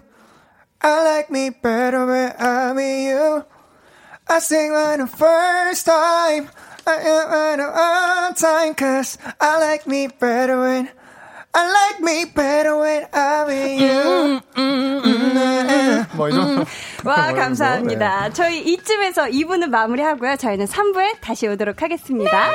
I 0.80 1.00
like 1.02 1.30
me 1.30 1.50
better 1.50 2.06
when 2.06 2.32
I'm 2.38 2.76
with 2.76 3.10
you. 3.10 3.42
I 4.30 4.38
sing 4.40 4.72
on 4.74 4.98
the 4.98 5.06
first 5.06 5.86
time. 5.86 6.48
I 6.86 6.94
am 6.94 7.32
on 7.32 7.60
on 7.60 8.34
time 8.34 8.74
cause 8.74 9.18
I 9.40 9.58
like 9.60 9.86
me 9.86 10.08
better 10.08 10.58
when 10.60 10.88
I 11.54 11.66
like 11.66 12.00
me 12.00 12.24
better 12.32 12.76
when 12.78 13.06
I'm 13.12 13.46
with 13.48 13.82
you. 13.82 14.40
음, 14.56 16.04
뭐죠? 16.14 16.64
와, 17.04 17.32
감사합니다. 17.32 18.30
저희 18.32 18.60
이쯤에서 18.60 19.24
2부는 19.26 19.68
마무리하고요. 19.70 20.36
저희는 20.36 20.66
3부에 20.66 21.16
다시 21.20 21.46
오도록 21.48 21.82
하겠습니다. 21.82 22.50
어, 22.50 22.52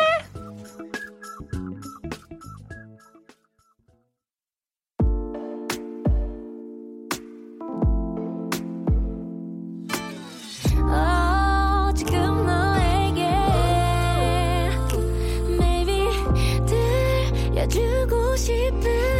들려 18.46 19.13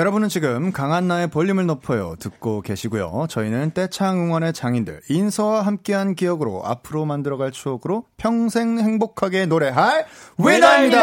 여러분은 0.00 0.30
지금 0.30 0.72
강한나의 0.72 1.28
볼륨을 1.28 1.66
높여요 1.66 2.16
듣고 2.18 2.62
계시고요. 2.62 3.26
저희는 3.28 3.72
떼창 3.74 4.18
응원의 4.18 4.54
장인들 4.54 5.02
인서와 5.10 5.60
함께한 5.60 6.14
기억으로 6.14 6.62
앞으로 6.64 7.04
만들어갈 7.04 7.52
추억으로 7.52 8.06
평생 8.16 8.78
행복하게 8.78 9.44
노래할 9.44 10.06
위너입니다. 10.38 11.00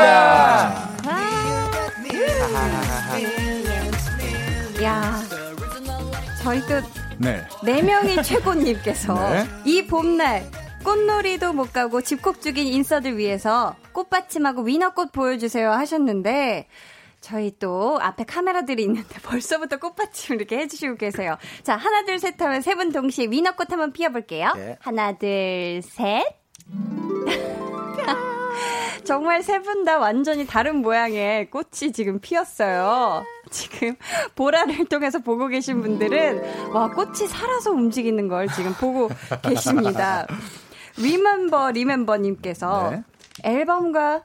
야 4.81 5.21
저희 6.41 6.59
또 6.61 6.81
네. 7.19 7.45
네 7.63 7.83
명이 7.83 8.15
최고님께서 8.25 9.29
네. 9.29 9.45
이 9.63 9.85
봄날 9.85 10.49
꽃놀이도 10.83 11.53
못 11.53 11.71
가고 11.71 12.01
집콕 12.01 12.41
중인 12.41 12.65
인싸들 12.65 13.15
위해서 13.19 13.75
꽃받침하고 13.91 14.63
위너꽃 14.63 15.11
보여주세요 15.11 15.69
하셨는데 15.71 16.67
저희 17.27 17.51
또 17.59 17.99
앞에 18.01 18.23
카메라들이 18.23 18.83
있는데 18.83 19.19
벌써부터 19.23 19.77
꽃받침을 19.77 20.39
이렇게 20.39 20.57
해주시고 20.59 20.95
계세요. 20.95 21.35
자 21.63 21.75
하나 21.75 22.05
둘 22.05 22.19
셋 22.19 22.41
하면 22.41 22.61
세 22.61 22.75
분 22.75 22.91
동시에 22.93 23.27
위너꽃 23.29 23.69
한번 23.71 23.91
피워볼게요. 23.91 24.53
네. 24.55 24.77
하나 24.79 25.11
둘 25.17 25.81
셋. 25.83 26.23
정말 29.03 29.41
세 29.43 29.59
분 29.61 29.83
다 29.85 29.97
완전히 29.99 30.45
다른 30.45 30.77
모양의 30.77 31.49
꽃이 31.49 31.91
지금 31.93 32.19
피었어요. 32.19 33.25
지금 33.49 33.95
보라를 34.35 34.85
통해서 34.85 35.19
보고 35.19 35.47
계신 35.47 35.81
분들은 35.81 36.71
와 36.73 36.89
꽃이 36.91 37.27
살아서 37.27 37.71
움직이는 37.71 38.27
걸 38.27 38.47
지금 38.49 38.73
보고 38.73 39.09
계십니다. 39.43 40.25
리멤버 40.97 41.71
리멤버님께서 41.71 42.89
네. 42.91 43.03
앨범과 43.43 44.23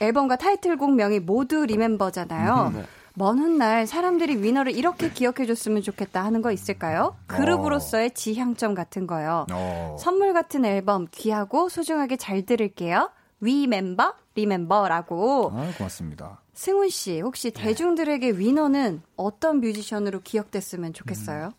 앨범과 0.00 0.36
타이틀곡 0.36 0.94
명이 0.94 1.20
모두 1.20 1.66
리멤버잖아요. 1.66 2.84
먼 3.16 3.38
훗날 3.38 3.86
사람들이 3.86 4.42
위너를 4.42 4.76
이렇게 4.76 5.08
기억해줬으면 5.10 5.82
좋겠다 5.82 6.24
하는 6.24 6.42
거 6.42 6.50
있을까요? 6.50 7.16
그룹으로서의 7.28 8.10
지향점 8.12 8.74
같은 8.74 9.06
거요. 9.06 9.46
어. 9.52 9.96
선물 10.00 10.32
같은 10.32 10.64
앨범 10.64 11.06
귀하고 11.12 11.68
소중하게 11.68 12.16
잘 12.16 12.44
들을게요. 12.44 13.10
위멤버 13.40 14.14
리멤버라고 14.34 15.52
아, 15.54 15.70
고맙습니다. 15.78 16.40
승훈 16.54 16.88
씨 16.88 17.20
혹시 17.20 17.50
대중들에게 17.52 18.32
위너는 18.32 19.02
어떤 19.16 19.60
뮤지션으로 19.60 20.20
기억됐으면 20.20 20.92
좋겠어요? 20.92 21.52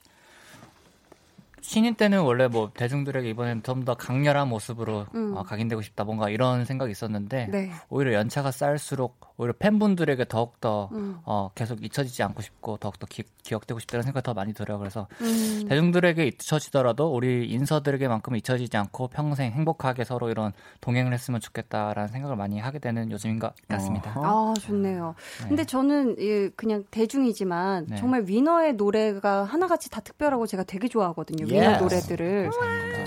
신인 1.66 1.96
때는 1.96 2.22
원래 2.22 2.48
뭐 2.48 2.72
대중들에게 2.74 3.28
이번엔 3.30 3.64
좀 3.64 3.86
더 3.86 3.94
강렬한 3.96 4.48
모습으로 4.48 5.06
음. 5.14 5.36
어, 5.36 5.44
각인되고 5.44 5.82
싶다 5.82 6.06
뭔가 6.06 6.30
이런 6.30 6.66
생각이 6.66 6.92
있었는데 6.92 7.48
네. 7.52 7.72
오히려 7.90 8.14
연차가 8.14 8.50
쌓일수록 8.52 9.25
오히려 9.38 9.54
팬분들에게 9.60 10.26
더욱더 10.30 10.90
음. 10.94 11.18
어, 11.26 11.50
계속 11.56 11.84
잊혀지지 11.84 12.24
않고 12.24 12.42
싶고 12.42 12.78
더욱더 12.78 13.06
기, 13.06 13.24
기억되고 13.44 13.80
싶다는 13.80 14.04
생각이 14.04 14.24
더 14.24 14.34
많이 14.34 14.54
들어요. 14.54 14.80
그래서 14.80 15.08
음. 15.22 15.66
대중들에게 15.68 16.26
잊혀지더라도 16.28 17.14
우리 17.14 17.50
인서들에게만큼 17.50 18.36
잊혀지지 18.38 18.78
않고 18.78 19.10
평생 19.10 19.52
행복하게 19.52 20.06
서로 20.06 20.30
이런 20.30 20.54
동행을 20.80 21.12
했으면 21.14 21.42
좋겠다라는 21.42 22.08
생각을 22.10 22.38
많이 22.38 22.60
하게 22.60 22.80
되는 22.80 23.12
요즘인 23.12 23.40
것 23.40 23.54
같습니다. 23.68 24.14
아, 24.16 24.54
좋네요. 24.62 25.16
근데 25.48 25.66
저는 25.66 26.16
예, 26.20 26.50
그냥 26.56 26.86
대중이지만 26.92 27.88
네. 27.90 27.96
정말 27.98 28.24
위너의 28.26 28.74
노래가 28.76 29.44
하나같이 29.44 29.90
다 29.90 30.00
특별하고 30.00 30.48
제가 30.48 30.64
되게 30.64 30.88
좋아하거든요. 30.88 31.46
위너 31.46 31.66
Yes. 31.66 31.84
노래들을. 31.84 32.52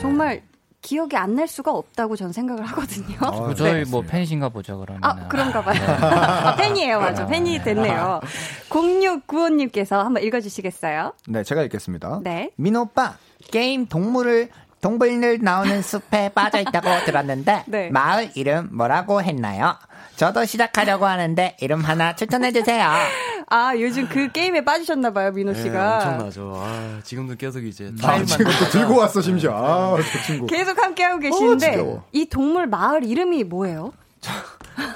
정말 0.01 0.43
기억이 0.89 1.15
안 1.19 1.35
날 1.35 1.47
수가 1.47 1.71
없다고 1.71 2.17
전 2.17 2.33
생각을 2.33 2.65
하거든요. 2.65 3.19
그 3.47 3.55
저희 3.55 3.85
뭐 3.85 4.01
팬이신가 4.01 4.49
보죠 4.49 4.79
그러면. 4.81 5.05
아, 5.05 5.29
그런가 5.29 5.63
봐요. 5.63 5.79
아, 5.87 6.57
팬이에요, 6.57 6.99
맞아. 6.99 7.27
팬이 7.27 7.63
됐네요. 7.63 8.21
0695님께서 8.71 9.99
한번 10.03 10.23
읽어주시겠어요? 10.23 11.13
네, 11.29 11.45
제가 11.45 11.63
읽겠습니다. 11.65 12.21
네. 12.25 12.51
민호 12.57 12.81
오빠 12.81 13.17
게임 13.53 13.87
동물을 13.87 14.49
동물들 14.81 15.41
나오는 15.43 15.83
숲에 15.83 16.31
빠져 16.35 16.61
있다고 16.61 17.05
들었는데 17.05 17.65
네. 17.67 17.91
마을 17.91 18.31
이름 18.35 18.71
뭐라고 18.73 19.23
했나요? 19.23 19.77
저도 20.17 20.47
시작하려고 20.47 21.05
하는데 21.07 21.55
이름 21.61 21.83
하나 21.83 22.17
추천해 22.17 22.51
주세요. 22.51 22.89
아, 23.51 23.75
요즘 23.77 24.09
그 24.09 24.31
게임에 24.31 24.65
빠지셨나봐요, 24.65 25.33
민호 25.33 25.53
네, 25.53 25.63
씨가. 25.63 25.95
엄청나죠. 25.97 26.53
아, 26.57 27.01
지금도 27.03 27.37
계속 27.37 27.65
이제 27.65 27.93
아, 28.03 28.23
지금 28.25 28.45
또 28.45 28.71
들고 28.71 28.97
왔어, 28.97 29.23
심지어. 29.23 29.53
아, 29.55 29.97
저 30.01 30.23
친구. 30.27 30.47
계속 30.47 30.77
함께하고 30.79 31.19
계시는데, 31.19 31.71
지겨워. 31.73 32.05
이 32.13 32.27
동물 32.27 32.67
마을 32.67 33.05
이름이 33.05 33.45
뭐예요? 33.45 33.93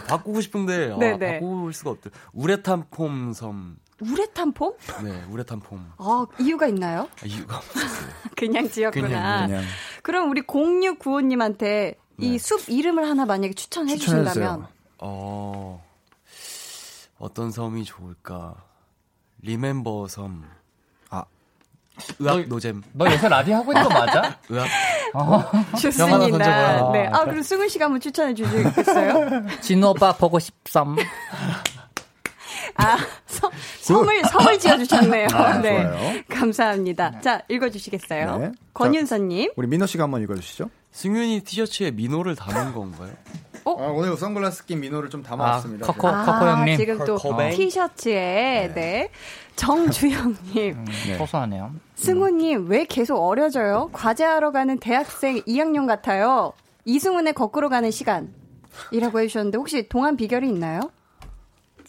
바꾸고 0.09 0.41
싶은데 0.41 0.93
아, 0.93 0.99
네네. 0.99 1.41
바꿀 1.41 1.73
수가 1.73 1.91
없대. 1.91 2.11
우레탄 2.33 2.85
폼 2.91 3.33
섬. 3.33 3.77
우레탄 4.01 4.53
폼? 4.53 4.73
네, 5.05 5.23
우레탄 5.31 5.61
폼. 5.61 5.93
아, 5.97 6.27
이유가 6.41 6.67
있나요? 6.67 7.09
아, 7.23 7.27
이유가 7.27 7.57
없었어요. 7.57 8.09
그냥 8.37 8.69
지었구나. 8.69 9.07
그냥, 9.07 9.47
그냥. 9.49 9.65
그럼 10.03 10.31
우리 10.31 10.43
0695님한테 10.43 11.97
이숲 12.19 12.69
이름을 12.69 13.09
하나 13.09 13.25
만약에 13.25 13.55
추천해 13.55 13.97
주신다면 13.97 14.67
어, 14.99 15.83
어떤 17.23 17.53
섬이 17.53 17.85
좋을까? 17.85 18.57
리멤버 19.43 20.09
섬. 20.09 20.45
아. 21.09 21.23
의학 22.19 22.49
노잼. 22.49 22.83
너 22.95 23.07
요새 23.07 23.29
라디오 23.29 23.55
하고 23.55 23.73
있는 23.73 23.85
거 23.85 23.91
맞아? 23.91 24.41
의학. 24.49 24.69
좋습니다. 25.81 26.91
네. 26.91 27.07
아, 27.07 27.25
그럼 27.25 27.43
승훈 27.43 27.69
씨가 27.69 27.85
한번 27.85 28.01
추천해 28.01 28.35
주시겠어요? 28.35 29.47
진호 29.63 29.91
오빠 29.91 30.13
보고 30.13 30.41
싶삼. 30.41 30.97
아, 32.75 32.99
섬, 33.27 33.53
섬을, 33.83 34.25
섬을 34.25 34.59
지어주셨네요. 34.59 35.29
아, 35.33 35.59
네. 35.59 35.83
좋아요. 35.83 36.23
감사합니다. 36.29 37.21
자, 37.21 37.43
읽어주시겠어요? 37.49 38.37
네. 38.39 38.53
권윤서님. 38.75 39.53
우리 39.55 39.69
민호 39.69 39.87
씨가 39.87 40.03
한번 40.05 40.23
읽어주시죠. 40.23 40.71
승윤이 40.91 41.43
티셔츠에 41.45 41.93
민호를 41.93 42.35
담은 42.35 42.73
건가요? 42.73 43.13
아, 43.65 43.71
오늘 43.71 44.17
선글라스 44.17 44.67
낀 44.67 44.81
민호를 44.81 45.11
좀 45.11 45.23
담아왔습니다. 45.23 45.87
아, 45.87 45.93
커커, 45.93 46.09
아, 46.09 46.25
커커 46.25 46.51
형님. 46.51 46.77
지금 46.77 46.99
또 47.05 47.17
커커뱅. 47.17 47.51
티셔츠에, 47.57 48.73
네. 48.75 49.11
정주영님. 49.57 50.85
네. 51.07 51.19
소소하네요. 51.19 51.73
승우님, 51.95 52.69
왜 52.69 52.85
계속 52.85 53.19
어려져요? 53.19 53.91
과제하러 53.93 54.51
가는 54.51 54.79
대학생 54.79 55.41
2학년 55.43 55.87
같아요. 55.87 56.53
이승훈의 56.85 57.35
거꾸로 57.35 57.69
가는 57.69 57.91
시간. 57.91 58.33
이라고 58.91 59.21
해주셨는데, 59.21 59.59
혹시 59.59 59.89
동안 59.89 60.17
비결이 60.17 60.49
있나요? 60.49 60.81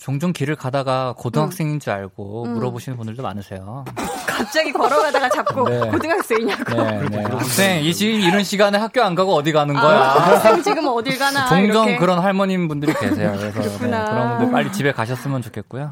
종종 0.04 0.34
길을 0.34 0.58
가다가 0.58 1.14
고등학생인 1.18 1.80
줄 1.80 1.94
알고 1.94 2.44
음. 2.44 2.54
물어보시는 2.56 2.98
분들도 2.98 3.24
많으세요. 3.24 3.86
갑자기 4.28 4.74
걸어가다가 4.74 5.30
자꾸 5.30 5.70
네. 5.70 5.80
고등학생이냐고. 5.80 6.74
네, 6.76 7.02
네. 7.10 7.24
학생, 7.24 7.82
이 7.82 7.94
지금 7.94 8.20
이런 8.20 8.44
시간에 8.44 8.78
학교 8.78 9.02
안 9.02 9.16
가고 9.16 9.34
어디 9.34 9.54
가는 9.54 9.74
거야? 9.74 9.98
아, 10.02 10.20
학생 10.20 10.62
지금 10.62 10.88
어딜 10.88 11.18
가나. 11.18 11.48
종종 11.48 11.86
이렇게. 11.86 11.98
그런 12.00 12.20
할머님 12.20 12.68
분들이 12.68 12.94
계세요. 12.94 13.32
그래서 13.38 13.46
네, 13.46 13.52
그렇구나. 13.54 14.06
그런 14.10 14.38
분들 14.40 14.52
빨리 14.52 14.72
집에 14.74 14.92
가셨으면 14.92 15.42
좋겠고요. 15.42 15.92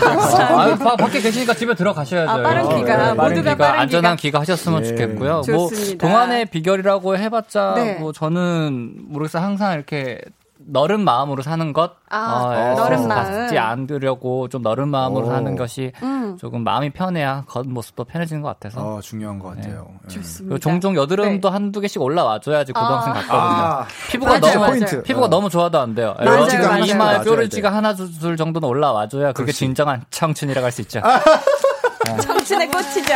감사합니다. 0.00 0.72
아, 0.72 0.76
바- 0.76 0.96
밖에 0.96 1.20
계시니까 1.20 1.52
집에 1.52 1.74
들어가셔야죠. 1.74 2.30
아, 2.30 2.42
빠른 2.42 2.62
귀가. 2.74 2.96
네, 2.96 3.12
모두가 3.12 3.52
귀가, 3.52 3.56
빠른 3.56 3.80
안전한 3.80 4.16
귀가. 4.16 4.40
하셨으면 4.40 4.82
예. 4.82 4.88
좋겠고요. 4.88 5.42
좋습니다. 5.44 6.06
뭐 6.06 6.10
동안의 6.10 6.46
비결이라고 6.46 7.18
해봤자 7.18 7.74
네. 7.76 7.94
뭐 7.98 8.12
저는 8.12 8.94
모르겠어요. 9.08 9.42
항상 9.42 9.74
이렇게 9.74 10.22
너른 10.66 11.00
마음으로 11.04 11.42
사는 11.42 11.72
것, 11.72 11.92
아, 12.10 12.52
예, 12.70 12.74
너른 12.74 13.06
마음. 13.08 13.30
받지 13.40 13.58
않으려고 13.58 14.48
좀 14.48 14.62
너른 14.62 14.88
마음으로 14.88 15.26
오. 15.26 15.30
사는 15.30 15.56
것이 15.56 15.92
음. 16.02 16.36
조금 16.38 16.64
마음이 16.64 16.90
편해야 16.90 17.44
겉모습도 17.48 18.04
편해지는 18.04 18.42
것 18.42 18.48
같아서 18.48 18.80
어, 18.96 19.00
중요한 19.00 19.38
것 19.38 19.56
같아요. 19.56 19.86
예. 20.04 20.08
좋습니다. 20.08 20.58
종종 20.58 20.96
여드름도 20.96 21.48
네. 21.48 21.52
한두 21.52 21.80
개씩 21.80 22.00
올라와줘야지 22.00 22.72
고등학생 22.72 23.12
아. 23.12 23.14
같거든요. 23.14 23.38
아, 23.38 23.86
피부가 24.10 24.38
맞아요, 24.40 24.54
너무. 24.54 24.66
포인트. 24.66 25.02
피부가 25.02 25.26
어. 25.26 25.28
너무 25.28 25.50
좋아도 25.50 25.80
안 25.80 25.94
돼요. 25.94 26.14
맞아요, 26.18 26.46
맞아요. 26.46 26.84
이마에 26.84 26.96
맞아야 26.96 27.22
뾰루지가 27.22 27.68
돼. 27.70 27.74
하나 27.74 27.94
둘 27.94 28.36
정도는 28.36 28.68
올라와줘야 28.68 29.28
그게 29.32 29.44
그렇지. 29.46 29.58
진정한 29.58 30.04
청춘이라고 30.10 30.64
할 30.64 30.72
수 30.72 30.80
있죠. 30.82 31.00
청춘의 32.22 32.68
꽃이죠. 32.70 33.14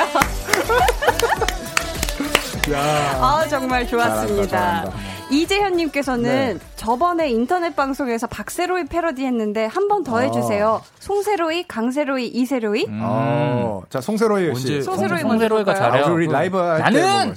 아, 3.21 3.45
정말 3.49 3.87
좋았습니다. 3.87 4.47
잘한다, 4.49 4.91
잘한다. 4.91 5.18
이재현님께서는 5.31 6.61
저번에 6.77 7.29
인터넷 7.31 7.75
방송에서 7.77 8.27
박세로이 8.27 8.85
패러디 8.87 9.25
했는데 9.25 9.67
한 9.67 9.89
번 9.89 10.05
더 10.05 10.21
해주세요. 10.21 10.83
송세로이, 11.01 11.67
강세로이, 11.69 12.29
이세로이? 12.29 12.87
어, 13.01 13.83
자, 13.91 14.01
송세로이 14.01 14.55
씨. 14.55 14.83
송세로이 14.83 15.23
먼저 15.23 15.49
송세로이가? 15.49 15.75
잘해요. 15.75 16.05
아, 16.05 16.09
우리 16.11 16.27
그- 16.27 16.33
라이브 16.33 16.57
나는 16.59 17.35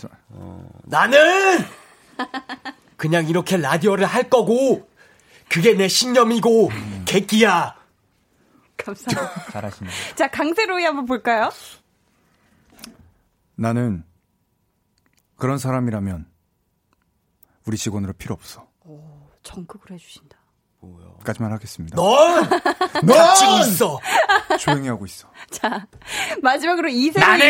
나는 0.84 1.18
그냥 2.98 3.28
이렇게 3.28 3.58
라디오를 3.58 4.06
할 4.06 4.30
거고 4.30 4.88
그게 5.50 5.74
내 5.74 5.88
신념이고 5.88 6.70
객기야. 7.06 7.76
감사합니다. 8.78 9.52
잘하시네요. 9.52 9.92
자, 10.16 10.28
강세로이 10.28 10.84
한번 10.84 11.06
볼까요? 11.06 11.50
나는 13.56 14.04
그런 15.38 15.58
사람이라면 15.58 16.26
우리 17.66 17.78
직원으로 17.78 18.14
필요 18.14 18.34
없어. 18.34 18.66
전극을 19.44 19.92
해주신다. 19.92 20.38
까지만 21.24 21.52
하겠습니다. 21.52 21.96
넌 21.96 22.50
닥치고 23.08 23.58
있어. 23.60 24.00
조용히 24.60 24.88
하고 24.88 25.06
있어. 25.06 25.30
자, 25.52 25.86
마지막으로 26.42 26.90
이세로이. 26.90 27.42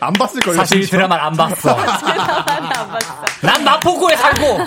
안 0.00 0.12
봤을 0.14 0.40
걸요. 0.40 0.56
사실 0.56 0.82
이 0.82 0.86
드라마를 0.86 1.24
안 1.24 1.32
봤어. 1.36 1.70
안 1.78 2.68
봤어. 2.68 3.24
난 3.42 3.62
마포구에 3.62 4.16
살고 4.16 4.64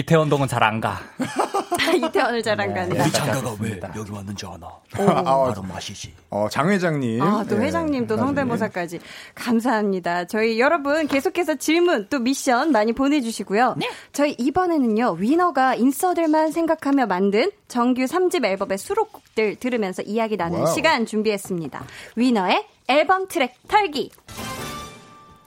이태원동은 0.00 0.46
잘 0.46 0.62
안 0.62 0.78
가. 0.78 1.00
이태원을 1.96 2.42
잘 2.42 2.60
안 2.60 2.74
가네. 2.74 3.00
우리 3.00 3.10
장가가 3.10 3.56
왜 3.60 3.80
여기 3.96 4.10
왔는지 4.12 4.44
아나. 4.44 4.66
아, 4.92 5.22
바로 5.24 5.62
마시지. 5.62 6.12
어, 6.28 6.46
장 6.50 6.68
회장님. 6.68 7.22
아, 7.22 7.42
또 7.48 7.56
예, 7.56 7.60
회장님, 7.66 8.06
또. 8.06 8.18
성대모사까지. 8.18 9.00
감사합니다. 9.34 10.26
저희 10.26 10.60
여러분 10.60 11.06
계속해서 11.06 11.54
질문, 11.54 12.08
또 12.10 12.18
미션 12.18 12.72
많이 12.72 12.92
보내주시고요. 12.92 13.76
저희 14.12 14.32
이번에는요, 14.38 15.12
위너가 15.18 15.74
인싸들만 15.76 16.52
생각하며 16.52 17.06
만든 17.06 17.50
정규 17.66 18.02
3집 18.02 18.44
앨범의 18.44 18.76
수록곡들 18.76 19.56
들으면서 19.56 20.02
이야기 20.02 20.36
나누는 20.36 20.64
와우. 20.64 20.74
시간 20.74 21.06
준비했습니다. 21.06 21.82
위너의 22.16 22.66
앨범 22.88 23.28
트랙 23.28 23.54
털기. 23.66 24.10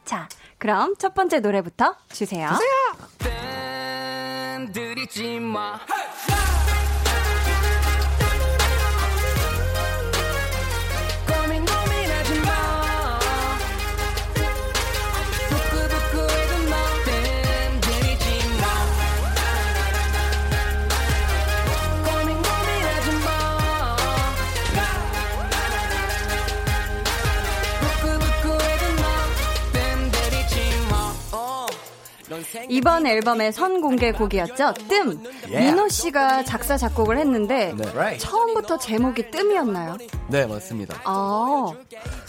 자, 0.05 0.27
그럼 0.57 0.95
첫 0.97 1.13
번째 1.13 1.39
노래부터 1.39 1.93
주세요. 2.11 2.49
들이지 4.67 5.39
마. 5.39 5.79
고 5.79 6.68
이번 32.69 33.05
앨범의 33.07 33.53
선공개 33.53 34.11
곡이었죠. 34.11 34.73
뜸. 34.87 35.21
민호 35.47 35.89
씨가 35.89 36.43
작사 36.43 36.77
작곡을 36.77 37.17
했는데 37.17 37.73
처음부터 38.17 38.77
제목이 38.77 39.31
뜸이었나요? 39.31 39.97
네 40.27 40.45
맞습니다. 40.45 41.01
아, 41.03 41.71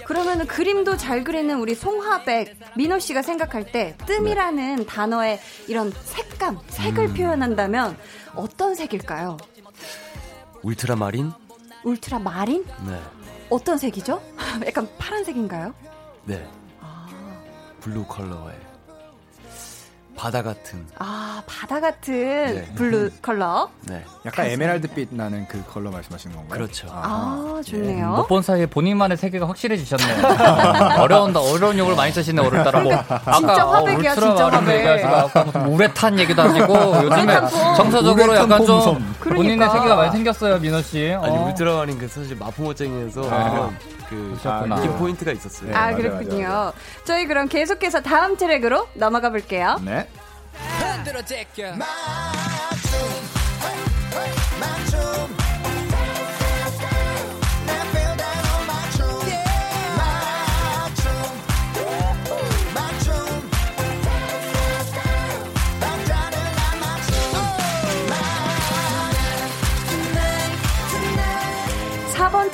그러면은 0.07 0.47
그림도 0.47 0.97
잘 0.97 1.25
그리는 1.25 1.59
우리 1.59 1.75
송하백 1.75 2.57
민호 2.77 2.99
씨가 2.99 3.23
생각할 3.23 3.71
때 3.71 3.97
뜸이라는 4.07 4.87
단어의 4.87 5.41
이런 5.69 5.93
색감, 6.05 6.59
색을 6.69 7.09
표현한다면 7.15 7.97
어떤 8.35 8.75
색일까요? 8.75 9.37
울트라 10.63 10.97
마린? 10.97 11.33
울트라 11.85 12.19
마린? 12.19 12.65
네. 12.87 13.01
어떤 13.49 13.79
색이죠? 13.79 14.23
약간 14.67 14.89
파란색인가요? 14.99 15.75
네. 16.25 16.47
블루 17.81 18.05
컬러의 18.07 18.55
바다 20.21 20.43
같은. 20.43 20.87
아, 20.99 21.41
바다 21.47 21.81
같은 21.81 22.13
네. 22.15 22.65
블루 22.75 23.09
컬러. 23.23 23.71
네. 23.89 24.05
약간 24.27 24.45
에메랄드빛 24.49 25.09
나는 25.13 25.49
그 25.49 25.65
컬러 25.65 25.91
말씀하시는 25.91 26.37
건가요? 26.37 26.59
그렇죠. 26.59 26.89
아, 26.91 27.59
좋네요. 27.65 28.09
못 28.17 28.29
본 28.29 28.43
사이에 28.43 28.67
본인만의 28.67 29.17
세계가 29.17 29.49
확실해지셨네요. 29.49 30.19
어려운, 31.01 31.35
어려운 31.35 31.79
용어를 31.79 31.97
많이 31.97 32.13
쓰시네, 32.13 32.43
오늘따라. 32.47 32.81
뭐, 32.81 32.93
아까, 32.95 33.33
진짜 33.33 33.65
어, 33.67 33.71
화백이야, 33.77 34.11
울트라 34.13 34.27
진짜 34.29 34.45
마린 34.45 34.59
화백. 34.61 34.77
얘기하시고, 34.77 35.09
아까 35.17 35.45
무슨 35.45 35.67
우레탄 35.67 36.19
얘기도 36.19 36.43
하시고, 36.43 36.75
요즘에. 37.05 37.41
정서적으로 37.77 38.37
약간 38.37 38.59
좀 38.67 38.79
폼섬. 38.79 39.15
본인의 39.21 39.57
그러니까. 39.57 39.71
세계가 39.71 39.97
많이 39.97 40.11
생겼어요, 40.13 40.59
민호 40.59 40.83
씨. 40.83 41.17
아니 41.23 41.35
어. 41.35 41.47
울트라 41.47 41.77
마린 41.77 41.99
그 41.99 42.07
사실 42.09 42.37
마포모쟁이에서 42.37 43.23
아. 43.31 43.71
그 44.11 44.37
그러셨구나. 44.43 44.75
느낌 44.77 44.97
포인트가 44.99 45.31
있었어요. 45.33 45.71
아, 45.73 45.83
맞아요, 45.93 45.97
그렇군요. 45.97 46.49
맞아요, 46.49 46.73
저희 47.05 47.27
그럼 47.27 47.47
계속해서 47.49 48.01
다음 48.03 48.37
트랙으로 48.37 48.89
넘어가 48.95 49.31
볼게요. 49.31 49.79
네. 49.85 50.09
흔들어 50.79 51.23
제껴. 51.23 51.73
4번 51.75 53.20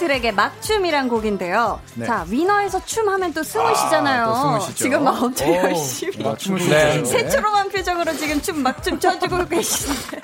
트랙의 0.06 0.32
막춤이란 0.34 1.08
곡인데요. 1.08 1.80
네. 1.94 2.06
자, 2.06 2.24
위너에서 2.28 2.84
춤 2.84 3.08
하면 3.08 3.32
또 3.34 3.42
승훈 3.42 3.74
씨잖아요. 3.74 4.26
또 4.26 4.34
승훈 4.36 4.60
씨죠. 4.60 4.74
지금 4.76 5.02
막 5.04 5.20
엄청 5.20 5.48
오, 5.50 5.54
열심히. 5.56 6.22
막춤을 6.22 6.60
네. 6.68 7.04
새초롬한 7.04 7.68
표정으로 7.70 8.16
지금 8.16 8.40
춤 8.40 8.62
막춤 8.62 9.00
춰주고 9.00 9.46
계신데. 9.50 10.20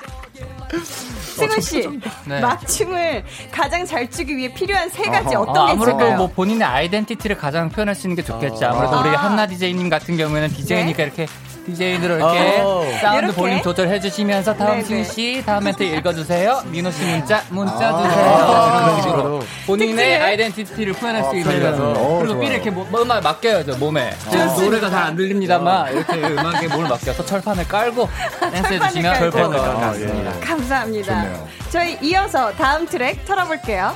승훈 1.35 1.59
씨, 1.59 1.89
네. 2.25 2.39
막춤을 2.39 3.25
가장 3.51 3.85
잘 3.85 4.09
추기 4.09 4.37
위해 4.37 4.53
필요한 4.53 4.87
세 4.89 5.03
가지 5.03 5.35
어허. 5.35 5.51
어떤 5.51 5.57
어, 5.63 5.65
게 5.65 5.71
아무래도 5.73 5.97
있을까요? 5.97 6.17
뭐 6.17 6.27
본인의 6.27 6.65
아이덴티티를 6.65 7.37
가장 7.37 7.69
표현할 7.69 7.93
수 7.93 8.07
있는 8.07 8.15
게 8.15 8.23
좋겠지. 8.23 8.63
아무래도 8.63 8.95
아. 8.95 9.01
우리 9.01 9.09
한나 9.09 9.45
DJ님 9.47 9.89
같은 9.89 10.15
경우에는 10.15 10.47
DJ니까 10.49 11.03
이렇게 11.03 11.27
DJ들을 11.65 12.17
이렇게 12.17 12.59
어. 12.61 12.83
사운드 13.01 13.25
이렇게? 13.25 13.35
볼륨 13.39 13.61
조절해 13.61 13.99
주시면서 13.99 14.53
다음. 14.55 14.81
승희 14.81 15.03
씨 15.05 15.43
다음 15.45 15.63
멘트 15.63 15.83
읽어주세요. 15.83 16.63
민호 16.67 16.91
씨 16.91 17.03
문자 17.05 17.41
문자 17.49 17.73
아. 17.89 18.03
주세요. 18.03 18.25
아. 18.25 18.83
이런 18.87 19.01
식으로 19.01 19.39
본인의? 19.67 20.21
아이덴티티를 20.21 20.93
표현할 20.93 21.23
수 21.23 21.29
아, 21.29 21.33
있는 21.33 21.43
표현해서. 21.59 21.91
어, 21.91 22.19
그리고. 22.19 22.39
삐를 22.39 22.55
이렇게 22.55 22.69
뭐, 22.69 22.87
음악 23.01 23.23
맡겨야죠 23.23 23.77
몸에. 23.77 24.13
지금 24.29 24.47
노래가 24.57 24.89
잘 24.89 25.03
안 25.03 25.15
들립니다만 25.17 25.93
이렇게 25.93 26.13
음악에 26.17 26.67
몸을 26.69 26.87
맡겨서 26.89 27.25
철판을 27.25 27.67
깔고 27.67 28.07
댄스 28.51 28.73
해 28.73 28.79
주시면 28.79 29.13
깔고. 29.19 29.31
절판을 29.37 29.59
아. 29.59 29.93
예. 29.97 30.39
감사합니다. 30.39 31.21
좋네요. 31.23 31.47
저희 31.69 31.97
이어서 32.01 32.51
다음 32.53 32.85
트랙 32.85 33.25
털어볼게요. 33.25 33.95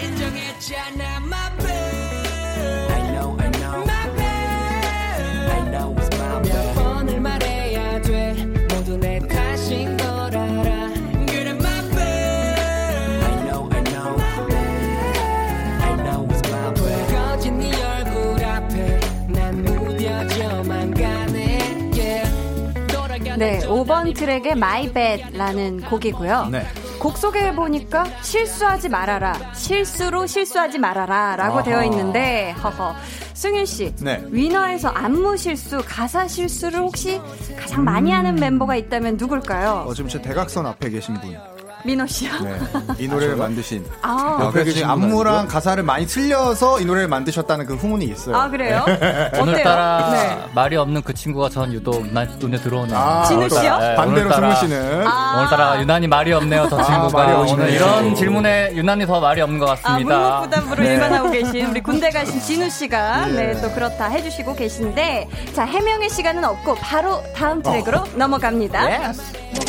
인정했잖아 0.00 1.20
네, 23.36 23.58
저 23.60 23.70
5번 23.72 24.14
트랙의 24.14 24.52
My 24.52 24.92
Bad라는 24.92 25.82
곡이고요. 25.82 26.48
네. 26.50 26.66
곡 26.98 27.18
소개해 27.18 27.54
보니까 27.54 28.04
실수하지 28.22 28.88
말아라, 28.88 29.52
실수로 29.54 30.26
실수하지 30.26 30.78
말아라라고. 30.78 31.62
되어 31.62 31.84
있는데, 31.84 32.52
허허. 32.62 32.94
승윤 33.34 33.66
씨, 33.66 33.94
네. 33.96 34.22
위너에서 34.30 34.88
안무 34.88 35.36
실수, 35.36 35.82
가사 35.84 36.26
실수를 36.26 36.80
혹시 36.80 37.20
가장 37.58 37.84
많이 37.84 38.10
하는 38.10 38.36
멤버가 38.36 38.76
있다면 38.76 39.16
누굴까요? 39.16 39.84
어, 39.86 39.92
지금 39.94 40.08
제 40.08 40.22
대각선 40.22 40.64
앞에 40.66 40.88
계신 40.90 41.14
분. 41.20 41.36
민호 41.84 42.06
씨요. 42.06 42.30
네. 42.42 42.58
이 42.98 43.06
노래를 43.06 43.36
만드신. 43.36 43.84
아, 44.00 44.38
아, 44.40 44.50
그래서 44.50 44.64
계신 44.70 44.84
안무랑? 44.88 45.46
가사를 45.48 45.82
많이 45.82 46.06
틀려서 46.06 46.80
이 46.80 46.84
노래를 46.86 47.08
만드셨다는 47.08 47.66
그 47.66 47.74
후문이 47.74 48.06
있어요. 48.06 48.34
아 48.36 48.48
그래요? 48.48 48.84
오늘따라 49.38 50.10
네. 50.10 50.38
말이 50.54 50.76
없는 50.76 51.02
그 51.02 51.12
친구가 51.12 51.50
전 51.50 51.72
유독 51.74 52.10
나- 52.12 52.24
눈에 52.24 52.56
들어오네요. 52.56 52.96
아, 52.96 53.24
진우 53.24 53.48
씨요? 53.50 53.78
네, 53.78 53.94
반대로 53.96 54.30
오늘따라- 54.30 54.54
승우 54.56 54.56
씨는. 54.56 55.06
아. 55.06 55.36
오늘따라 55.38 55.80
유난히 55.82 56.06
말이 56.06 56.32
없네요, 56.32 56.68
저 56.70 56.78
아, 56.78 56.82
친구가. 56.84 57.18
말이 57.22 57.32
없네요. 57.36 57.54
오늘 57.54 57.70
이런 57.70 58.14
질문에 58.14 58.70
유난히 58.74 59.06
더 59.06 59.20
말이 59.20 59.40
없는 59.42 59.58
것 59.58 59.68
아, 59.68 59.74
같습니다. 59.74 60.18
묵묵부답으로 60.40 60.82
네. 60.82 60.92
일만 60.94 61.12
하고 61.12 61.30
계신 61.30 61.66
우리 61.66 61.80
군대 61.82 62.08
가신 62.10 62.40
진우 62.40 62.70
씨가 62.70 63.28
예. 63.28 63.32
네, 63.32 63.60
또 63.60 63.70
그렇다 63.72 64.06
해주시고 64.08 64.54
계신데 64.54 65.28
자 65.54 65.64
해명의 65.64 66.08
시간은 66.08 66.44
없고 66.44 66.76
바로 66.76 67.22
다음 67.36 67.62
트랙으로 67.62 67.98
어. 67.98 68.04
넘어갑니다. 68.16 68.84
네. 68.86 68.98
뭐 68.98 69.64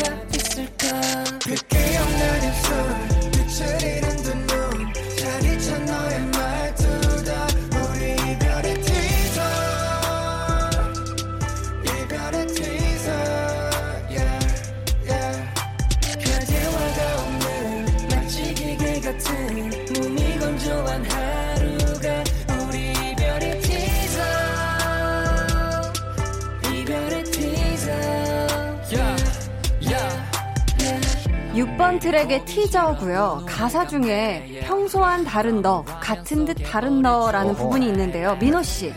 같은 19.26 19.70
몸이 19.92 20.38
건조한 20.38 21.04
하 21.10 21.25
6번 31.86 32.00
트랙의 32.00 32.44
티저고요. 32.44 33.44
가사 33.46 33.86
중에 33.86 34.60
평소와는 34.64 35.24
다른 35.24 35.62
너, 35.62 35.84
같은 35.84 36.44
듯 36.44 36.54
다른 36.54 37.00
너라는 37.00 37.54
부분이 37.54 37.86
있는데요. 37.86 38.36
민호 38.40 38.62
씨, 38.62 38.92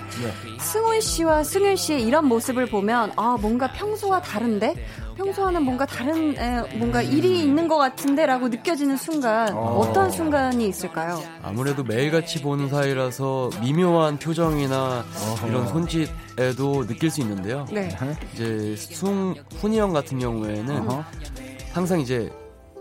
승훈 0.60 1.00
씨와 1.00 1.44
승윤 1.44 1.76
씨의 1.76 2.04
이런 2.04 2.26
모습을 2.26 2.66
보면 2.66 3.12
아 3.16 3.38
뭔가 3.40 3.72
평소와 3.72 4.22
다른데 4.22 4.76
평소와는 5.18 5.64
뭔가 5.64 5.86
다른 5.86 6.36
에, 6.38 6.78
뭔가 6.78 7.02
일이 7.02 7.42
있는 7.42 7.68
것 7.68 7.78
같은데라고 7.78 8.48
느껴지는 8.48 8.98
순간 8.98 9.54
어. 9.54 9.92
떤 9.94 10.10
순간이 10.10 10.68
있을까요? 10.68 11.22
아무래도 11.44 11.84
매일같이 11.84 12.42
보는 12.42 12.70
사이라서 12.70 13.50
미묘한 13.62 14.18
표정이나 14.18 15.04
이런 15.48 15.68
손짓에도 15.68 16.88
느낄 16.88 17.12
수 17.12 17.22
있는데요. 17.22 17.66
네. 17.72 17.90
이제 18.34 18.76
승 18.78 19.36
훈이 19.58 19.78
형 19.78 19.94
같은 19.94 20.20
경우에는 20.20 20.88
항상 21.74 22.00
이제 22.00 22.32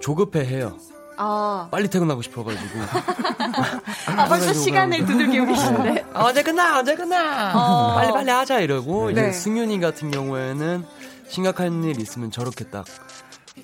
조급해 0.01 0.45
해요. 0.45 0.77
아, 1.21 1.67
빨리 1.73 1.89
퇴근하고 1.89 2.23
싶어가지고 2.23 2.65
아 4.17 4.29
벌써 4.29 4.53
시간을 4.53 5.05
두들기고 5.05 5.47
계신데. 5.47 6.05
아, 6.15 6.25
언제 6.25 6.43
끝나 6.45 6.79
언제 6.79 6.95
끝나 6.95 7.53
어. 7.57 7.95
빨리 7.97 8.13
빨리 8.13 8.31
하자 8.31 8.61
이러고 8.61 9.07
네. 9.11 9.13
이제 9.13 9.33
승윤이 9.33 9.81
같은 9.81 10.11
경우에는 10.13 10.85
심각한 11.29 11.83
일 11.83 12.01
있으면 12.01 12.31
저렇게 12.31 12.65
딱 12.67 12.85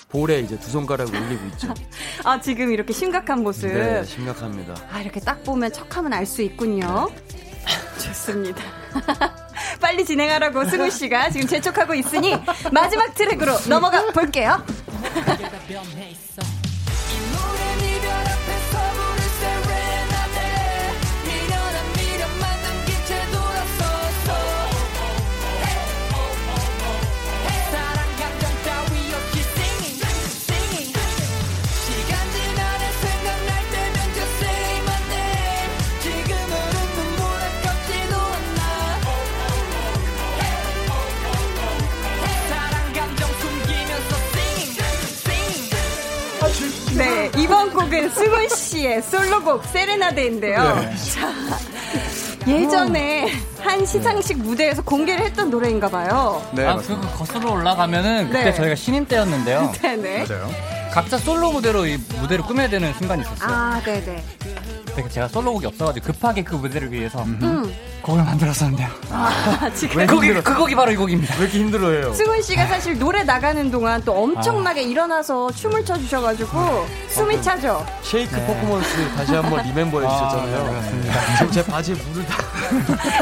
볼에 0.09 0.41
이제 0.41 0.59
두 0.59 0.69
손가락 0.71 1.09
올리고 1.11 1.47
있죠. 1.53 1.73
아 2.25 2.41
지금 2.41 2.73
이렇게 2.73 2.93
심각한 2.93 3.43
모습. 3.45 3.69
네, 3.69 4.03
심각합니다. 4.05 4.75
아, 4.93 5.01
이렇게 5.01 5.21
딱 5.21 5.43
보면 5.45 5.73
척하면 5.73 6.13
알 6.13 6.27
수 6.27 6.43
있군요. 6.43 7.09
좋습니다. 7.99 8.63
빨리 9.81 10.05
진행하라고 10.05 10.65
승우 10.65 10.91
씨가 10.91 11.31
지금 11.31 11.47
재촉하고 11.47 11.95
있으니 11.95 12.37
마지막 12.73 13.15
트랙으로 13.15 13.59
넘어가 13.69 14.05
볼게요. 14.13 14.65
이번 47.45 47.75
곡은 47.75 48.09
승훈 48.09 48.49
씨의 48.49 49.03
솔로곡 49.03 49.67
세레나데인데요. 49.67 50.57
자, 51.13 51.31
예전에 52.49 53.31
한 53.61 53.85
시상식 53.85 54.39
무대에서 54.39 54.83
공개를 54.83 55.27
했던 55.27 55.51
노래인가 55.51 55.91
봐요. 55.91 56.43
네, 56.55 56.65
아, 56.65 56.77
맞습니다. 56.77 57.07
그거 57.11 57.19
거슬러 57.19 57.53
올라가면은 57.53 58.29
그때 58.29 58.45
네. 58.45 58.55
저희가 58.55 58.75
신인 58.75 59.05
때였는데요. 59.05 59.73
네네. 59.83 60.25
맞아요. 60.29 60.51
각자 60.91 61.19
솔로 61.19 61.53
무대로 61.53 61.85
이 61.85 61.99
무대를 62.19 62.47
꾸며야 62.47 62.69
되는 62.71 62.95
순간이 62.95 63.21
있었어요. 63.21 63.49
아, 63.51 63.81
네네. 63.85 64.25
되게 64.95 65.09
제가 65.09 65.29
솔로곡이 65.29 65.67
없어가지고 65.67 66.07
급하게 66.07 66.43
그 66.45 66.55
무대를 66.55 66.93
위해서 66.93 67.23
음. 67.23 67.75
곡을 68.03 68.23
만들었었는데요. 68.23 68.89
아, 69.11 69.71
지금. 69.75 70.07
그 70.07 70.15
곡이, 70.15 70.35
그 70.43 70.55
곡이 70.55 70.75
바로 70.75 70.91
이 70.93 70.97
곡입니다. 70.97 71.35
왜 71.37 71.43
이렇게 71.45 71.59
힘들어해요? 71.59 72.13
승훈 72.13 72.43
씨가 72.43 72.67
사실 72.67 72.99
노래 72.99 73.23
나가는 73.25 73.71
동안 73.71 74.03
또 74.05 74.13
엄청나게 74.13 74.83
일어나서 74.83 75.51
춤을 75.53 75.85
춰주셔가지고 75.87 76.87
숨이 77.09 77.41
차죠. 77.43 77.85
쉐이크 78.03 78.31
퍼포먼스 78.47 79.09
다시 79.17 79.35
한번 79.35 79.63
리멤버 79.65 80.03
해주셨잖아요. 80.03 80.83
지금 81.39 81.53
제 81.53 81.65
바지에 81.65 81.95
물을 81.95 82.27
다. 82.27 82.45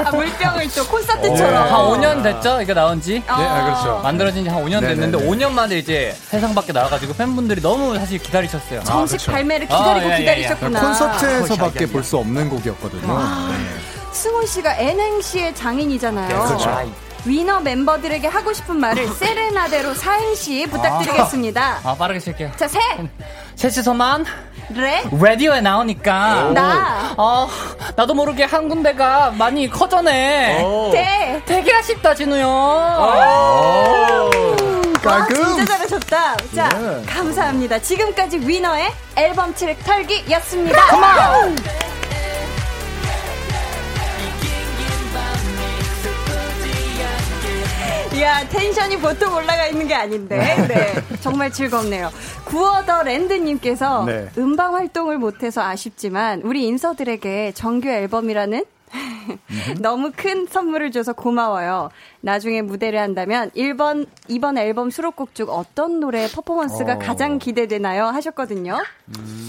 아, 0.04 0.10
물병을 0.10 0.68
또한 0.68 0.88
콘서트처럼. 0.90 1.68
5년 2.00 2.22
됐죠? 2.24 2.60
이게 2.60 2.74
나온 2.74 3.00
지? 3.00 3.22
아. 3.28 3.38
네, 3.40 3.46
아, 3.46 3.64
그렇죠. 3.64 4.00
만들어진 4.02 4.44
지 4.44 4.50
한 4.50 4.62
5년 4.64 4.80
네네네. 4.80 4.94
됐는데 4.96 5.26
5년 5.28 5.52
만에 5.52 5.78
이제 5.78 6.14
세상 6.28 6.54
밖에 6.54 6.72
나와가지고 6.72 7.14
팬분들이 7.14 7.60
너무 7.62 7.96
사실 7.96 8.18
기다리셨어요. 8.18 8.82
정식 8.84 9.16
그렇죠. 9.18 9.32
발매를 9.32 9.66
기다리고 9.68 9.90
아, 9.90 10.00
예, 10.00 10.08
예, 10.08 10.12
예. 10.14 10.18
기다리셨구나. 10.18 10.80
콘서트에서 10.80 11.56
밖에 11.62 11.86
볼 11.86 12.02
수 12.04 12.16
없는 12.18 12.48
곡이었거든요. 12.48 13.18
네. 13.18 13.54
승훈 14.12 14.46
씨가 14.46 14.74
N행시의 14.76 15.54
장인이잖아요. 15.54 16.28
그렇죠. 16.44 16.92
위너 17.24 17.60
멤버들에게 17.60 18.26
하고 18.26 18.52
싶은 18.52 18.76
말을 18.80 19.06
세레나데로 19.08 19.94
사행시 19.94 20.66
부탁드리겠습니다. 20.66 21.78
아, 21.84 21.94
빠르게 21.94 22.18
칠게요. 22.18 22.50
자, 22.56 22.66
세, 22.66 22.80
셋이서만 23.54 24.24
레, 24.70 25.04
라디오에 25.20 25.60
나오니까. 25.60 26.50
나, 26.52 27.14
어, 27.16 27.48
나도 27.94 28.14
모르게 28.14 28.42
한 28.44 28.68
군데가 28.68 29.30
많이 29.30 29.70
커져네. 29.70 30.64
대. 30.92 31.42
되게 31.46 31.72
아쉽다, 31.74 32.14
진우 32.14 32.36
형. 32.36 32.50
와, 35.04 35.26
깔끔. 35.26 35.44
진짜 35.44 35.64
잘하셨다. 35.64 36.36
자, 36.54 36.70
예. 37.02 37.06
감사합니다. 37.06 37.80
지금까지 37.80 38.38
위너의 38.38 38.92
앨범 39.16 39.52
트랙 39.54 39.82
털기였습니다. 39.84 40.78
이야, 48.14 48.46
텐션이 48.48 48.98
보통 48.98 49.34
올라가 49.34 49.66
있는 49.66 49.88
게 49.88 49.94
아닌데, 49.94 50.36
네. 50.68 50.94
정말 51.20 51.50
즐겁네요. 51.50 52.12
구어더 52.44 53.02
랜드님께서 53.04 54.04
네. 54.04 54.28
음방 54.38 54.74
활동을 54.74 55.18
못해서 55.18 55.62
아쉽지만, 55.62 56.42
우리 56.44 56.66
인서들에게 56.66 57.52
정규 57.52 57.88
앨범이라는 57.88 58.64
너무 59.80 60.12
큰 60.14 60.46
선물을 60.46 60.90
줘서 60.90 61.12
고마워요. 61.12 61.90
나중에 62.20 62.62
무대를 62.62 62.98
한다면 62.98 63.50
1번, 63.56 64.06
2번 64.28 64.58
앨범 64.58 64.90
수록곡 64.90 65.34
중 65.34 65.48
어떤 65.48 66.00
노래 66.00 66.28
퍼포먼스가 66.28 66.94
어. 66.94 66.98
가장 66.98 67.38
기대되나요? 67.38 68.04
하셨거든요. 68.06 68.82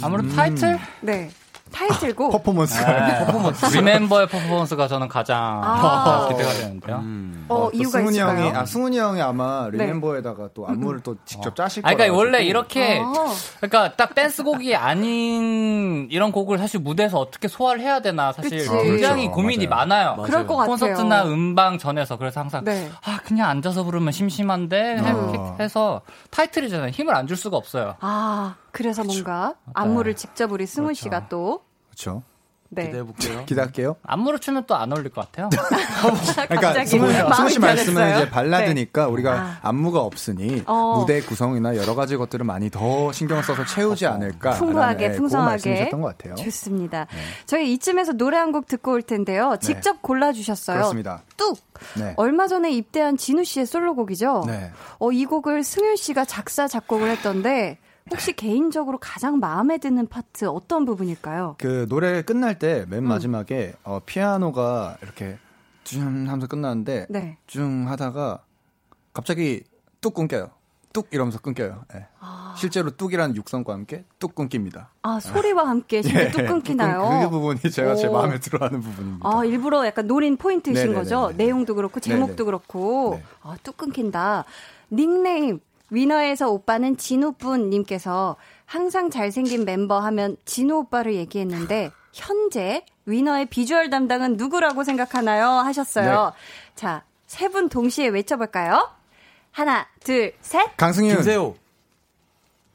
아무래도 0.02 0.30
타이틀? 0.36 0.80
네. 1.02 1.30
타이틀곡. 1.74 2.32
퍼포먼스가. 2.32 3.26
퍼포먼스. 3.26 3.66
리멤버의 3.78 4.28
퍼포먼스가 4.28 4.88
저는 4.88 5.08
가장 5.08 5.62
아. 5.64 6.28
기대가 6.30 6.50
되는데요. 6.52 7.04
어, 7.50 7.70
또 7.70 7.72
이유가 7.74 7.90
승훈이 8.00 8.16
있을까요? 8.18 8.40
형이 8.46 8.56
아 8.56 8.66
승훈이 8.66 8.98
형이 8.98 9.22
아마 9.22 9.70
네. 9.72 9.80
리멤버에다가 9.80 10.50
또 10.54 10.68
안무를 10.68 11.02
또 11.02 11.16
직접 11.26 11.56
짜실 11.56 11.82
아, 11.86 11.94
거예요. 11.94 11.98
그러니까 12.14 12.18
원래 12.18 12.44
이렇게 12.46 13.02
아. 13.04 13.14
그러니까 13.60 13.96
딱 13.96 14.16
댄스곡이 14.16 14.76
아닌 14.76 16.08
이런 16.12 16.32
곡을 16.32 16.58
사실 16.58 16.80
무대에서 16.80 17.20
어떻게 17.20 17.48
소화를 17.48 17.82
해야 17.82 18.00
되나 18.00 18.32
사실 18.32 18.60
그치. 18.60 18.70
굉장히 18.70 19.24
그렇죠. 19.24 19.32
고민이 19.36 19.68
맞아요. 19.68 19.86
많아요. 19.88 20.24
그럴 20.24 20.48
것 20.48 20.56
같아요. 20.56 20.70
콘서트나 20.78 21.26
음방 21.26 21.78
전에서 21.80 22.18
그래서 22.18 22.40
항상 22.40 22.64
네. 22.64 22.90
아 23.06 23.20
그냥 23.24 23.50
앉아서 23.50 23.84
부르면 23.84 24.12
심심한데 24.12 25.00
어. 25.02 25.58
해, 25.60 25.68
서 25.68 26.02
타이틀이잖아요. 26.30 26.90
힘을 26.90 27.14
안 27.16 27.24
줄 27.28 27.38
수가 27.38 27.56
없어요. 27.58 27.96
아, 28.02 28.56
그래서 28.74 29.04
뭔가 29.04 29.56
안무를 29.74 30.16
직접 30.16 30.52
우리 30.52 30.66
승훈 30.66 30.94
씨가 30.94 31.30
또 31.30 31.62
그렇죠. 31.92 32.24
네. 32.70 32.86
기대해 32.88 33.04
볼게요. 33.04 33.44
기대할게요. 33.46 33.96
안무를 34.04 34.40
추면 34.40 34.66
또 34.66 34.74
안 34.74 34.92
어울릴 34.92 35.12
것 35.12 35.32
같아요. 35.32 35.48
그러니까 36.50 36.84
승훈 36.86 37.14
씨 37.50 37.60
말씀은 37.60 37.94
변했어요? 37.94 38.16
이제 38.24 38.30
발라드니까 38.32 39.08
우리가 39.10 39.32
아. 39.34 39.60
안무가 39.62 40.00
없으니 40.00 40.64
어. 40.66 40.98
무대 41.00 41.22
구성이나 41.22 41.76
여러 41.76 41.94
가지 41.94 42.18
것들을 42.18 42.44
많이 42.46 42.72
더 42.72 43.12
신경 43.12 43.44
써서 43.44 43.64
채우지 43.64 44.08
않을까. 44.08 44.54
풍부하게, 44.54 45.12
풍성하게. 45.12 45.52
말씀이셨던 45.52 46.02
것 46.02 46.18
같아요. 46.18 46.34
좋습니다. 46.36 47.06
저희 47.46 47.74
이쯤에서 47.74 48.14
노래 48.14 48.38
한 48.38 48.52
곡 48.54 48.66
듣고 48.68 48.92
올 48.94 49.02
텐데요. 49.04 49.56
직접 49.62 50.02
골라 50.02 50.32
주셨어요. 50.32 50.78
그렇습니다. 50.78 51.22
뚝! 51.38 51.58
네. 51.98 52.14
얼마 52.18 52.48
전에 52.48 52.72
입대한 52.72 53.18
진우 53.18 53.44
씨의 53.44 53.66
솔로곡이죠. 53.68 54.46
네. 54.48 54.72
어, 55.00 55.12
이 55.12 55.26
곡을 55.26 55.64
승윤 55.64 55.96
씨가 55.96 56.26
작사, 56.26 56.68
작곡을 56.68 57.10
했던데, 57.12 57.78
혹시 58.12 58.34
개인적으로 58.34 58.98
가장 59.00 59.40
마음에 59.40 59.78
드는 59.78 60.08
파트 60.08 60.46
어떤 60.46 60.86
부분일까요? 60.86 61.56
그 61.58 61.88
노래 61.88 62.22
끝날 62.22 62.60
때 62.60 62.84
음. 62.88 62.90
맨 62.90 63.04
마지막에 63.04 63.74
어, 63.84 64.00
피아노가 64.06 64.98
이렇게 65.02 65.38
쭉 65.84 66.02
하면서 66.02 66.48
끝나는데 66.48 67.08
네. 67.10 67.38
쭉 67.48 67.62
하다가 67.88 68.44
갑자기 69.14 69.64
뚝 70.02 70.14
끊겨요. 70.14 70.50
뚝 70.92 71.08
이러면서 71.12 71.40
끊겨요. 71.40 71.86
예. 71.96 72.06
실제로 72.56 72.92
뚝이라는 72.92 73.36
육성과 73.36 73.74
함께 73.74 74.06
뚝 74.20 74.36
끊깁니다. 74.36 74.92
아, 75.02 75.20
소리와 75.20 75.68
함께 75.68 76.04
진짜 76.04 76.30
뚝 76.30 76.46
끊기나요? 76.46 77.22
그 77.24 77.30
부분이 77.32 77.60
제가 77.62 77.96
제 77.96 78.08
오. 78.08 78.14
마음에 78.14 78.40
들어하는 78.40 78.80
부분입니다. 78.80 79.28
아, 79.28 79.44
일부러 79.44 79.86
약간 79.88 80.06
노린 80.06 80.38
포인트이신 80.38 80.92
네네네네. 80.92 81.04
거죠? 81.04 81.34
내용도 81.36 81.74
그렇고, 81.74 82.00
제목도 82.00 82.36
네네. 82.36 82.46
그렇고. 82.46 83.16
네. 83.18 83.24
아, 83.42 83.58
뚝 83.64 83.76
끊긴다. 83.76 84.46
닉네임, 84.92 85.62
위너에서 85.94 86.50
오빠는 86.50 86.98
진우뿐님께서 86.98 88.36
항상 88.66 89.12
잘생긴 89.12 89.64
멤버 89.64 90.00
하면 90.00 90.38
진우 90.46 90.78
오빠를 90.80 91.14
얘기했는데, 91.16 91.92
현재 92.14 92.84
위너의 93.06 93.46
비주얼 93.48 93.90
담당은 93.92 94.38
누구라고 94.38 94.84
생각하나요? 94.84 95.48
하셨어요. 95.48 96.34
네. 96.36 96.76
자, 96.76 97.04
세 97.28 97.50
분 97.50 97.70
동시에 97.70 98.08
외쳐볼까요? 98.08 98.90
하나, 99.52 99.88
둘, 100.04 100.34
셋. 100.42 100.76
강승윤 100.78 101.16
김세호. 101.16 101.56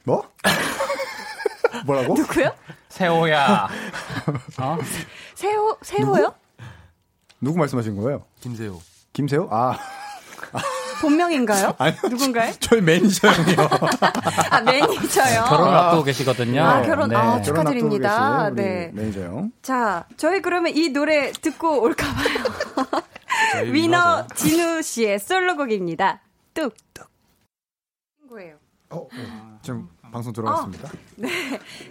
뭐? 0.05 0.23
뭐라고? 1.87 2.15
누구요? 2.15 2.53
세호야. 2.89 3.69
어? 4.61 4.79
세호, 5.35 5.77
세호요? 5.83 6.35
누구 7.41 7.59
말씀하신 7.59 7.97
거예요? 7.97 8.25
김세호. 8.41 8.81
김세호? 9.13 9.49
아, 9.51 9.77
본명인가요? 11.01 11.75
아니요. 11.79 12.01
누군가요? 12.11 12.53
저희 12.61 12.81
매니저 12.81 13.29
형이요. 13.29 13.57
아, 14.51 14.61
매니저요. 14.61 15.45
결혼을 15.49 15.75
앞두고 15.77 16.05
계시거든요. 16.05 16.63
아, 16.63 16.83
결혼, 16.83 17.09
네. 17.09 17.17
아, 17.17 17.21
결혼 17.21 17.39
앞두고 17.39 17.57
축하드립니다. 17.59 18.51
네. 18.51 18.91
매니저 18.95 19.21
형. 19.23 19.53
자, 19.63 20.05
저희 20.17 20.41
그러면 20.43 20.73
이 20.77 20.91
노래 20.91 21.33
듣고 21.33 21.83
올까봐요. 21.83 22.29
위너. 23.73 24.27
진우 24.35 24.83
씨의 24.83 25.19
솔로곡입니다. 25.19 26.21
뚝. 26.55 26.75
친구예요. 28.21 28.57
어, 28.91 29.07
지금 29.63 29.89
방송 30.13 30.33
들어갔습니다. 30.33 30.91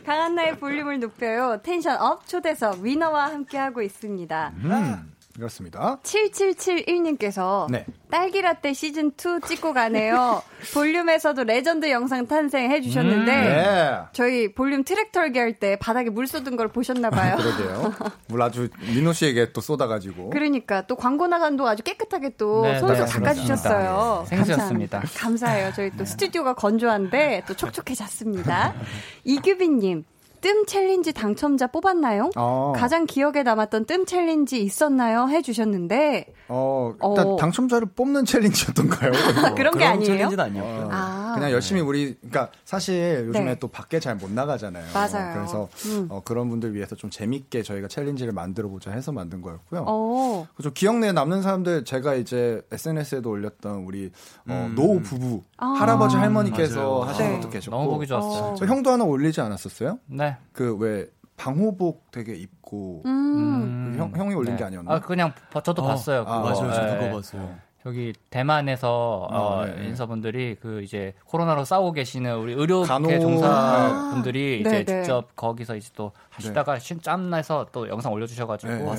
강한나의 0.06 0.58
볼륨을 0.60 1.00
높여요. 1.00 1.60
텐션 1.64 2.00
up 2.02 2.28
초대석 2.28 2.80
위너와 2.82 3.26
함께하고 3.32 3.82
있습니다. 3.82 4.54
음, 4.64 5.14
그렇습니다. 5.38 6.00
7771님께서 6.04 7.68
네. 7.70 7.86
딸기라떼 8.10 8.72
시즌2 8.72 9.46
찍고 9.46 9.74
가네요. 9.74 10.42
볼륨에서도 10.74 11.44
레전드 11.44 11.90
영상 11.92 12.26
탄생해 12.26 12.82
주셨는데 12.82 13.32
네. 13.32 13.98
저희 14.14 14.52
볼륨 14.54 14.84
트랙 14.84 15.12
털기 15.12 15.38
할 15.40 15.58
때 15.60 15.76
바닥에 15.78 16.10
물 16.10 16.28
쏟은 16.28 16.56
걸 16.56 16.68
보셨나 16.68 17.10
봐요. 17.10 17.36
그러게요. 17.42 17.94
물 18.28 18.42
아주 18.42 18.70
민호 18.94 19.14
씨에게 19.14 19.54
또 19.54 19.62
쏟아가지고. 19.62 20.30
그러니까 20.32 20.86
또 20.88 20.96
광고 20.96 21.28
나간 21.28 21.56
동안 21.56 21.74
아주 21.74 21.84
깨끗하게 21.84 22.32
또 22.38 22.64
네, 22.64 22.80
손으로 22.80 23.06
네, 23.06 23.06
닦아주셨어요. 23.06 24.26
그렇습니다. 24.26 24.26
생수였습니다. 24.26 25.00
감사합니다. 25.00 25.02
감사해요. 25.20 25.72
저희 25.76 25.92
또 25.98 26.06
스튜디오가 26.06 26.54
건조한데 26.54 27.44
또 27.48 27.56
촉촉해졌습니다. 27.56 28.74
이규빈님. 29.24 30.04
뜸 30.42 30.66
challenge 30.66 31.14
당첨자 31.14 31.68
뽑았나요? 31.68 32.30
어. 32.36 32.74
가장 32.76 33.06
기억에 33.06 33.44
남았던 33.44 33.86
뜸 33.86 34.06
challenge 34.06 34.62
있었나요? 34.62 35.28
해주셨는데 35.28 36.26
어, 36.50 36.94
일단 36.94 37.28
어. 37.28 37.36
당첨자를 37.38 37.90
뽑는 37.96 38.26
challenge였던가요? 38.26 39.12
그런 39.56 39.56
게 39.56 39.64
그런 39.80 39.84
아니에요? 39.84 40.06
challenge는 40.06 40.40
아니었고요. 40.44 40.86
어, 40.86 40.90
아. 40.92 41.32
그냥 41.36 41.52
열심히 41.52 41.82
우리 41.82 42.16
그러니까 42.16 42.50
사실 42.66 43.26
요즘에 43.28 43.46
네. 43.46 43.56
또 43.60 43.68
밖에 43.68 44.00
잘 44.00 44.18
못 44.18 44.32
나가잖아요. 44.32 44.86
맞아요. 44.94 45.34
그래서 45.36 45.70
음. 45.86 46.08
어, 46.10 46.22
그런 46.26 46.50
분들 46.50 46.74
위해서 46.74 46.96
좀 46.96 47.12
재밌게 47.12 47.62
저희가 47.62 47.88
challenge를 47.88 48.34
만들어 48.34 48.68
보자 48.68 48.90
해서 48.92 49.12
만든 49.12 49.42
거였고요. 49.44 49.86
어. 49.88 50.48
좀 50.62 50.72
기억에 50.74 51.12
남는 51.12 51.44
사람들 51.44 51.86
제가 51.86 52.16
이제 52.16 52.62
SNS에도 52.72 53.30
올렸던 53.30 53.84
우리 53.86 54.12
어, 54.48 54.72
노 54.76 55.00
부부 55.02 55.44
아. 55.58 55.68
할아버지 55.68 56.16
할머니께서 56.16 56.80
맞아요. 56.80 57.02
하신 57.04 57.26
네. 57.28 57.36
것도 57.36 57.50
계셨고 57.52 57.78
너무 57.78 57.92
보기 57.92 58.08
좋았어요. 58.08 58.44
어. 58.54 58.56
저 58.58 58.66
형도 58.66 58.90
하나 58.90 59.04
올리지 59.04 59.40
않았었어요? 59.42 60.00
네. 60.08 60.38
그왜 60.54 61.08
방호복 61.38 62.12
되게 62.12 62.34
입고 62.36 63.04
음. 63.06 63.92
그 63.94 64.00
형, 64.00 64.12
형이 64.16 64.36
올린 64.36 64.54
네. 64.54 64.58
게 64.58 64.64
아니었나? 64.66 64.92
아, 64.96 65.00
그냥 65.00 65.32
버- 65.52 65.62
저도 65.62 65.84
어. 65.84 65.88
봤어요. 65.88 66.22
아, 66.28 66.42
그거. 66.42 66.62
맞아요. 66.62 66.74
저 66.74 66.86
네. 66.86 66.98
그거 67.00 67.16
봤어요. 67.16 67.56
저기 67.88 68.12
대만에서 68.32 69.30
어, 69.32 69.62
아, 69.62 69.66
네, 69.66 69.76
네. 69.78 69.88
인사분들이 69.88 70.58
그 70.62 70.82
이제 70.84 71.14
코로나로 71.24 71.64
싸우고 71.64 71.94
계시는 71.94 72.36
우리 72.38 72.52
의료 72.52 72.84
간호- 72.84 73.18
종사분들이 73.22 74.56
아, 74.66 74.70
이제 74.70 74.70
네, 74.70 74.84
네. 74.84 75.04
직접 75.04 75.34
거기서 75.38 75.78
이제 75.78 75.90
또 75.96 76.12
하시다가 76.30 76.80
신 76.80 77.02
짬나서 77.02 77.68
또 77.72 77.88
영상 77.88 78.12
올려주셔가지고 78.12 78.74
네, 78.74 78.80
네. 78.80 78.90
오. 78.92 78.96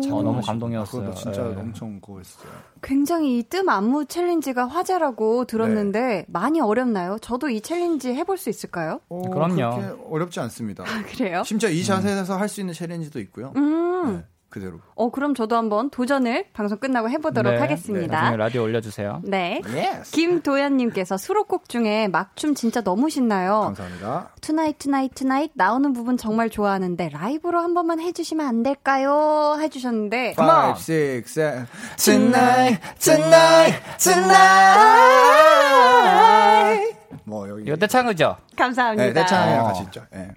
참- 0.00 0.12
어, 0.12 0.22
너무 0.22 0.40
감동이었어요. 0.42 1.12
진짜 1.14 1.42
네. 1.42 1.56
엄청 1.58 2.00
그거 2.00 2.18
했어요. 2.18 2.52
굉장히 2.82 3.38
이 3.38 3.42
뜸 3.42 3.68
안무 3.68 4.04
challenge가 4.04 4.66
화제라고 4.68 5.44
들었는데 5.46 6.00
네. 6.00 6.24
많이 6.28 6.60
어렵나요? 6.60 7.18
저도 7.20 7.48
이 7.48 7.60
challenge 7.60 8.14
해볼 8.14 8.38
수 8.38 8.48
있을까요? 8.48 9.00
어, 9.08 9.22
그럼요. 9.22 9.56
그렇게 9.56 10.02
어렵지 10.08 10.38
않습니다. 10.38 10.84
그래요? 11.10 11.42
심지어 11.44 11.68
이 11.68 11.82
자세에서 11.82 12.36
할수 12.36 12.60
있는 12.60 12.74
challenge도 12.74 13.18
있고요. 13.22 13.52
음. 13.56 14.22
네. 14.50 14.60
그대로. 14.60 14.80
어, 14.96 15.10
그럼 15.10 15.34
저도 15.34 15.56
한번 15.56 15.90
도전을 15.90 16.46
방송 16.52 16.78
끝나고 16.78 17.08
해보도록 17.08 17.54
네, 17.54 17.58
하겠습니다. 17.60 18.20
나중에 18.20 18.36
라디오 18.36 18.62
올려주세요. 18.64 19.22
네. 19.24 19.62
Yes. 19.64 20.10
김도현님께서 20.10 21.16
수록곡 21.16 21.68
중에 21.68 22.08
막춤 22.08 22.54
진짜 22.56 22.80
너무 22.82 23.08
신나요. 23.10 23.60
감사합니다. 23.60 24.30
tonight 24.40 24.78
tonight 24.78 25.14
tonight 25.14 25.52
나오는 25.54 25.92
부분 25.92 26.16
정말 26.16 26.50
좋아하는데 26.50 27.10
라이브로 27.10 27.60
한 27.60 27.74
번만 27.74 28.00
해주시면 28.00 28.44
안 28.46 28.62
될까요? 28.64 29.56
해주셨는데 29.60 30.32
Five, 30.32 30.78
six, 30.78 31.38
seven. 31.38 31.66
Tonight, 31.96 32.80
tonight, 32.98 33.80
tonight. 33.98 35.40
뭐 37.24 37.48
여기. 37.48 37.64
이거 37.64 37.76
떼창이죠? 37.76 38.36
감사합니다. 38.56 39.04
네, 39.04 39.12
대창이랑 39.12 39.64
어. 39.64 39.68
같이 39.68 39.82
있죠. 39.84 40.04
예. 40.14 40.30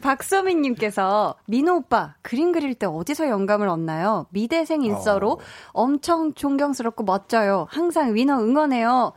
박소민님께서 0.00 1.36
민호 1.46 1.76
오빠 1.76 2.14
그림 2.22 2.52
그릴 2.52 2.74
때 2.74 2.86
어디서 2.86 3.28
영감을 3.28 3.68
얻나요? 3.68 4.26
미대생 4.30 4.82
인서로 4.82 5.40
엄청 5.72 6.34
존경스럽고 6.34 7.04
멋져요. 7.04 7.66
항상 7.70 8.14
위너 8.14 8.38
응원해요. 8.40 9.12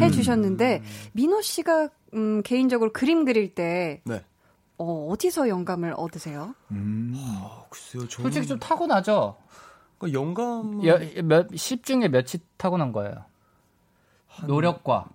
해주셨는데 0.00 0.82
민호 1.12 1.42
씨가 1.42 1.88
음, 2.14 2.42
개인적으로 2.42 2.92
그림 2.92 3.24
그릴 3.24 3.54
때 3.54 4.00
네. 4.04 4.22
어, 4.78 5.08
어디서 5.10 5.48
영감을 5.48 5.92
얻으세요? 5.96 6.54
아, 6.70 7.62
글쎄요, 7.68 8.08
저는 8.08 8.30
솔직히 8.30 8.46
좀 8.46 8.58
타고나죠? 8.58 9.36
그러니까 9.98 10.20
영감 10.20 10.86
여, 10.86 10.98
몇, 11.24 11.48
10 11.54 11.84
중에 11.84 12.08
몇이 12.08 12.38
타고난 12.56 12.92
거예요? 12.92 13.24
노력과. 14.46 15.06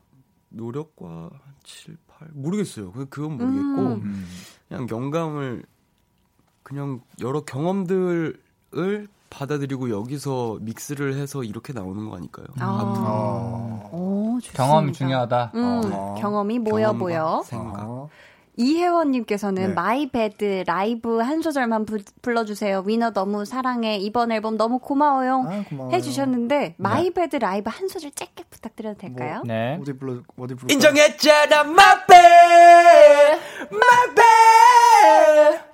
노력과 0.53 1.07
한 1.07 1.53
7, 1.63 1.97
8 2.07 2.29
모르겠어요. 2.33 2.91
그 2.91 3.05
그건 3.09 3.37
모르겠고 3.37 4.01
음. 4.03 4.25
그냥 4.67 4.87
영감을 4.89 5.63
그냥 6.63 7.01
여러 7.21 7.41
경험들을 7.41 8.37
받아들이고 9.29 9.89
여기서 9.89 10.59
mix를 10.61 11.15
해서 11.15 11.43
이렇게 11.43 11.73
나오는 11.73 12.07
거 12.09 12.15
아닐까요? 12.15 12.45
어. 12.61 13.89
오, 13.91 14.39
좋습니다. 14.39 14.63
경험이 14.63 14.93
중요하다. 14.93 15.51
음, 15.55 15.81
어. 15.91 16.15
경험이 16.19 16.59
모여 16.59 16.93
보여. 16.93 17.41
생각. 17.45 17.83
어. 17.89 18.09
이혜원님께서는 18.55 19.67
네. 19.69 19.73
My 19.73 20.09
Bad 20.09 20.63
라이브 20.67 21.19
한 21.19 21.41
소절만 21.41 21.85
부- 21.85 21.97
불러주세요. 22.21 22.83
위너 22.85 23.11
너무 23.11 23.45
사랑해. 23.45 23.97
이번 23.97 24.31
앨범 24.31 24.57
너무 24.57 24.79
고마워요. 24.79 25.45
아, 25.47 25.63
고마워요. 25.69 25.95
해주셨는데 25.95 26.75
My 26.77 27.09
Bad 27.11 27.37
라이브 27.37 27.69
한 27.73 27.87
소절 27.87 28.11
짧게 28.11 28.43
부탁드려도 28.49 28.97
될까요? 28.99 29.41
네. 29.45 29.77
어디 29.81 29.93
불러 29.93 30.21
어디 30.37 30.53
불러. 30.55 30.71
인정했잖아, 30.73 31.61
my 31.61 32.05
bad, 32.07 33.41
my 33.71 34.15
bad. 34.15 35.72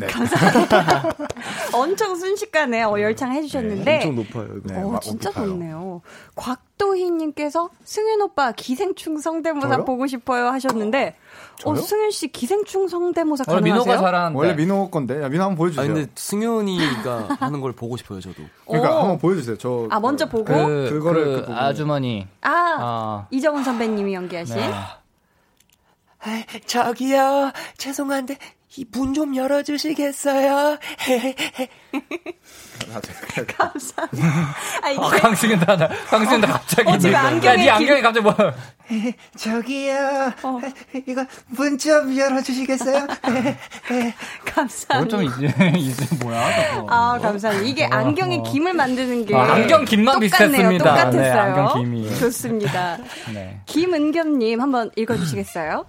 네. 0.00 0.06
엄청 1.72 2.16
순식간에 2.16 2.82
어, 2.82 3.00
열창 3.00 3.32
해주셨는데 3.32 3.96
엄청 3.96 4.16
높아요. 4.16 4.56
이거. 4.56 4.74
네, 4.74 4.82
어, 4.82 4.88
막 4.90 5.02
진짜 5.02 5.28
높아요. 5.30 5.46
좋네요. 5.48 6.00
곽도희님께서 6.36 7.70
승윤 7.84 8.20
오빠 8.22 8.52
기생충 8.52 9.18
성대모사 9.18 9.68
저요? 9.68 9.84
보고 9.84 10.06
싶어요 10.06 10.48
하셨는데 10.48 11.16
어, 11.64 11.74
저요? 11.74 11.84
승윤 11.84 12.10
씨 12.10 12.28
기생충 12.28 12.88
성대모사 12.88 13.44
원래 13.48 13.60
가능하세요? 13.70 13.84
민호가 13.84 14.04
잘하는데. 14.10 14.38
원래 14.38 14.54
민호 14.54 14.90
건데. 14.90 15.22
야, 15.22 15.28
민호 15.28 15.44
한번 15.44 15.56
보여주세요. 15.56 15.84
아 15.84 15.86
근데 15.94 16.10
승현이가 16.14 17.28
하는 17.40 17.60
걸 17.60 17.72
보고 17.72 17.96
싶어요, 17.96 18.20
저도. 18.20 18.42
그러니까 18.66 18.96
오. 18.96 18.98
한번 19.00 19.18
보여주세요. 19.18 19.58
저. 19.58 19.86
아 19.90 20.00
먼저 20.00 20.28
보고 20.28 20.44
그, 20.44 20.88
그거를 20.90 21.42
그 21.42 21.46
그. 21.46 21.52
아주머니. 21.54 22.26
아 22.40 22.50
아. 22.50 23.26
이정훈 23.30 23.62
선배님이 23.64 24.14
연기하신 24.14 24.56
네. 24.56 24.72
저기요, 26.66 27.50
죄송한데 27.78 28.34
이 28.34 28.36
문 28.92 29.14
좀 29.14 29.34
열어주시겠어요? 29.34 30.78
아 34.82 34.90
이게 34.90 35.00
아, 35.00 35.08
강승현 35.08 35.60
다, 35.60 35.76
나. 35.76 35.88
강승현다 35.88 36.46
갑자기. 36.48 36.88
어, 36.88 36.98
지금 36.98 37.14
야, 37.14 37.20
안경에 37.22 37.56
네 37.56 37.62
길- 37.62 37.70
안경이 37.72 38.02
갑자기 38.02 38.24
뭐. 38.24 38.34
저기요. 39.36 40.32
이거 41.06 41.24
문 41.48 41.78
좀 41.78 42.16
열어주시겠어요? 42.16 43.06
감사합니다. 44.44 44.96
이건 44.96 45.08
좀 45.08 45.22
이제, 45.24 45.72
이제 45.76 46.16
뭐야, 46.24 46.74
저거. 46.74 46.86
아, 46.90 47.18
감사합니다. 47.18 47.68
이게 47.68 47.84
안경의 47.86 48.42
김을 48.44 48.72
만드는 48.74 49.26
게. 49.26 49.34
아, 49.36 49.52
안경 49.54 49.84
김만 49.84 50.14
똑같네요. 50.20 50.30
비슷했습니다. 50.30 50.84
똑같았어요. 50.84 51.20
네, 51.22 51.30
안경 51.30 51.82
김이. 51.82 52.16
좋습니다. 52.18 52.98
네. 53.32 53.60
김은겸님 53.66 54.60
한번 54.60 54.90
읽어주시겠어요? 54.96 55.86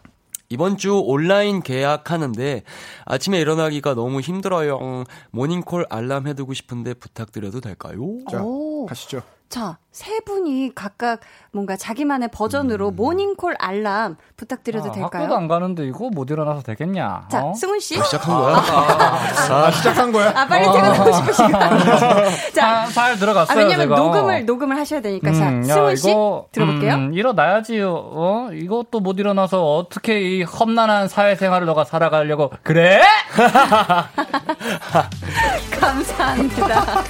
이번 0.52 0.76
주 0.78 1.00
온라인 1.00 1.62
계약하는데 1.62 2.64
아침에 3.06 3.40
일어나기가 3.40 3.96
너무 3.96 4.20
힘들어요. 4.20 5.06
모닝콜 5.32 5.86
알람 5.90 6.28
해두고 6.28 6.54
싶은데 6.54 6.94
부탁드려도 6.94 7.62
될까요? 7.62 8.18
자, 8.30 8.44
오. 8.44 8.86
가시죠. 8.86 9.22
자, 9.52 9.78
세 9.92 10.22
분이 10.22 10.72
각각 10.74 11.20
뭔가 11.52 11.76
자기만의 11.76 12.30
버전으로 12.32 12.92
모닝콜 12.92 13.54
알람 13.60 14.16
부탁드려도 14.38 14.88
아, 14.88 14.92
될까요? 14.94 15.24
학교도 15.24 15.36
안 15.36 15.50
가는데 15.50 15.84
이거 15.86 16.10
못 16.10 16.32
일어나서 16.32 16.62
되겠냐? 16.62 17.26
자, 17.30 17.44
어? 17.44 17.54
승훈 17.54 17.82
씨. 17.82 18.02
시작한 18.02 18.38
거야? 18.40 18.56
아, 18.56 19.70
시작한 19.72 20.14
거야? 20.14 20.30
아, 20.30 20.48
빨리 20.48 20.64
퇴근하고 20.72 21.12
싶으신 21.12 21.52
거 21.52 21.58
아니죠? 21.58 21.92
자, 22.56 22.84
아, 22.84 22.86
잘 22.86 23.18
들어갔어요. 23.20 23.54
아, 23.54 23.60
왜냐면 23.62 23.90
제가. 23.90 23.96
녹음을, 23.98 24.46
녹음을 24.46 24.78
하셔야 24.78 25.02
되니까. 25.02 25.34
자, 25.34 25.50
음, 25.50 25.68
야, 25.68 25.74
승훈 25.74 25.96
씨. 25.98 26.12
이거, 26.12 26.46
들어볼게요. 26.54 26.94
음, 26.94 27.14
일어나야지요. 27.14 27.94
어? 27.94 28.48
이것도 28.54 29.02
못 29.02 29.20
일어나서 29.20 29.66
어떻게 29.76 30.22
이 30.22 30.44
험난한 30.44 31.10
사회생활을 31.10 31.68
너가 31.68 31.84
살아가려고 31.84 32.52
그래? 32.64 33.02
감사합니다. 35.78 37.04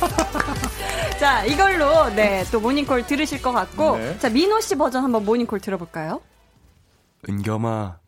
자, 1.21 1.45
이걸로, 1.45 2.09
네, 2.15 2.43
또 2.51 2.59
모닝콜 2.59 3.05
들으실 3.05 3.43
것 3.43 3.51
같고. 3.51 3.95
네. 3.95 4.17
자, 4.17 4.27
민호 4.27 4.59
씨 4.59 4.75
버전 4.75 5.03
한번 5.03 5.23
모닝콜 5.23 5.59
들어볼까요? 5.59 6.19
은겸아, 7.29 7.99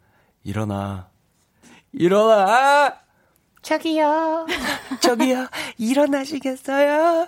일어나. 0.44 1.10
일어나! 1.92 2.96
저기요. 3.62 4.48
저기요, 5.00 5.48
일어나시겠어요? 5.78 7.28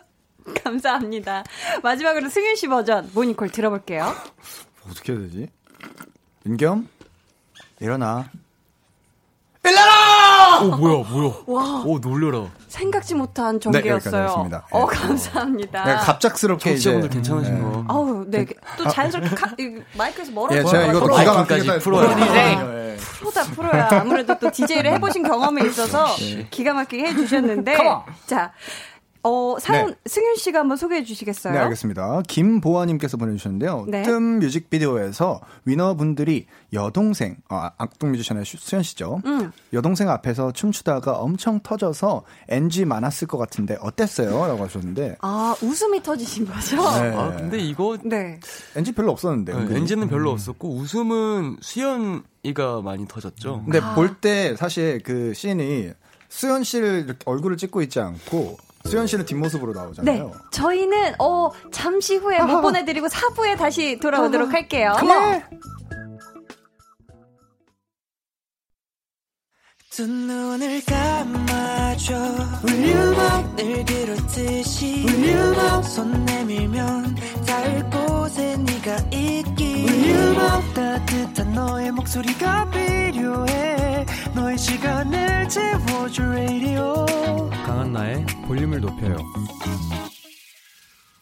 감사합니다. 0.64 1.44
마지막으로 1.84 2.30
승윤 2.30 2.56
씨 2.56 2.68
버전 2.68 3.12
모닝콜 3.14 3.50
들어볼게요. 3.50 4.12
어떻게 4.90 5.14
해야 5.14 5.22
되지? 5.22 5.50
은겸? 6.48 6.90
일어나. 7.80 8.32
오, 10.64 10.78
뭐야, 10.78 11.08
뭐야. 11.08 11.34
와, 11.46 11.84
오, 11.86 12.00
놀려라. 12.00 12.50
생각지 12.80 13.16
못한 13.16 13.56
네, 13.56 13.60
전개였어요. 13.60 14.24
하겠습니다. 14.24 14.66
어, 14.72 14.90
네. 14.90 14.96
감사합니다. 14.98 15.86
내가 15.86 16.00
갑작스럽게 16.02 16.72
이제. 16.74 16.92
청취자분들 16.92 17.10
괜찮으신 17.10 17.62
거. 17.62 17.86
아우, 17.88 18.26
네. 18.28 18.46
또 18.78 18.88
자연스럽게 18.90 19.30
카, 19.36 19.52
이 19.58 19.82
마이크에서 19.98 20.32
멀어져. 20.32 20.58
예, 20.60 20.64
제가 20.66 20.84
이것도 20.88 21.06
프로. 21.06 21.16
기가 21.18 21.34
막히게 21.34 21.80
풀어야 21.80 22.16
돼. 22.16 22.98
프로다, 22.98 23.44
프로야. 23.44 23.88
아무래도 23.92 24.38
또 24.40 24.52
DJ를 24.52 24.92
해보신 24.94 25.24
경험이 25.24 25.66
있어서 25.68 26.08
기가 26.50 26.74
막히게 26.74 27.06
해주셨는데. 27.08 27.78
자, 28.26 28.52
어, 29.28 29.58
사연, 29.60 29.88
네. 29.88 29.96
승윤 30.06 30.36
씨가 30.36 30.60
한번 30.60 30.78
소개해 30.78 31.04
주시겠어요? 31.04 31.54
네, 31.54 31.60
알겠습니다. 31.60 32.22
김보아 32.28 32.86
님께서 32.86 33.18
보내 33.18 33.36
주셨는데요. 33.36 33.86
네. 33.88 34.04
뜸 34.04 34.38
뮤직비디오에서 34.40 35.42
위너분들이 35.66 36.46
여동생, 36.74 37.38
어, 37.50 37.70
악동 37.78 38.12
뮤지션의 38.12 38.46
슈- 38.46 38.58
수현 38.58 38.84
씨죠. 38.84 39.22
음. 39.26 39.52
여동생 39.74 40.10
앞에서 40.10 40.52
춤추다가 40.52 41.14
엄청 41.18 41.60
터져서 41.62 42.24
NG 42.50 42.86
많았을 42.86 43.28
것 43.28 43.40
같은데 43.40 43.78
어땠어요? 43.82 44.46
라고 44.46 44.64
하셨는데. 44.64 45.18
아, 45.22 45.56
웃음이 45.62 46.04
터지신 46.04 46.46
거죠? 46.46 46.76
네. 46.78 47.16
아, 47.16 47.36
근데 47.36 47.58
이거 47.58 47.98
네. 48.06 48.40
NG 48.76 48.92
별로 48.92 49.12
없었는데. 49.12 49.54
네, 49.54 49.60
은근히. 49.60 49.80
엔진은 49.80 50.08
별로 50.08 50.30
없었고 50.32 50.70
웃음은 50.76 51.58
수연이가 51.62 52.82
많이 52.84 53.08
터졌죠. 53.08 53.64
근데 53.64 53.80
아. 53.80 53.96
볼때 53.96 54.56
사실 54.56 55.02
그 55.04 55.34
씬이 55.34 55.90
수현 56.30 56.64
씨를 56.64 57.06
이렇게 57.06 57.20
얼굴을 57.26 57.58
찍고 57.58 57.82
있지 57.82 58.00
않고 58.00 58.58
수현 58.86 59.08
씨는 59.08 59.26
뒷모습으로 59.26 59.74
네. 59.74 59.80
나오잖아요. 59.80 60.32
저희는, 60.52 61.16
어, 61.20 61.50
잠시 61.72 62.18
후에 62.18 62.40
못 62.42 62.62
보내드리고 62.62 63.08
4부에 63.08 63.58
다시 63.58 64.00
돌아오도록 64.00 64.54
할게요. 64.54 64.96
두 69.96 70.06
눈을 70.06 70.82
감아줘 70.84 72.16
volume 72.68 73.34
up 73.34 73.56
늘 73.56 73.86
그렇듯이 73.86 75.06
volume 75.08 75.66
up 75.66 75.86
손 75.86 76.26
내밀면 76.26 77.16
닿을 77.48 77.90
곳에 77.90 78.58
네가 78.58 78.98
있기 79.14 79.86
volume 79.88 80.52
up 80.52 80.74
따뜻한 80.74 81.54
너의 81.54 81.92
목소리가 81.94 82.70
필요해 82.72 84.06
너의 84.36 84.58
시간을 84.58 85.48
채워줘 85.48 86.24
radio 86.24 87.06
강한나의 87.66 88.26
볼륨을 88.48 88.82
높여요. 88.82 89.16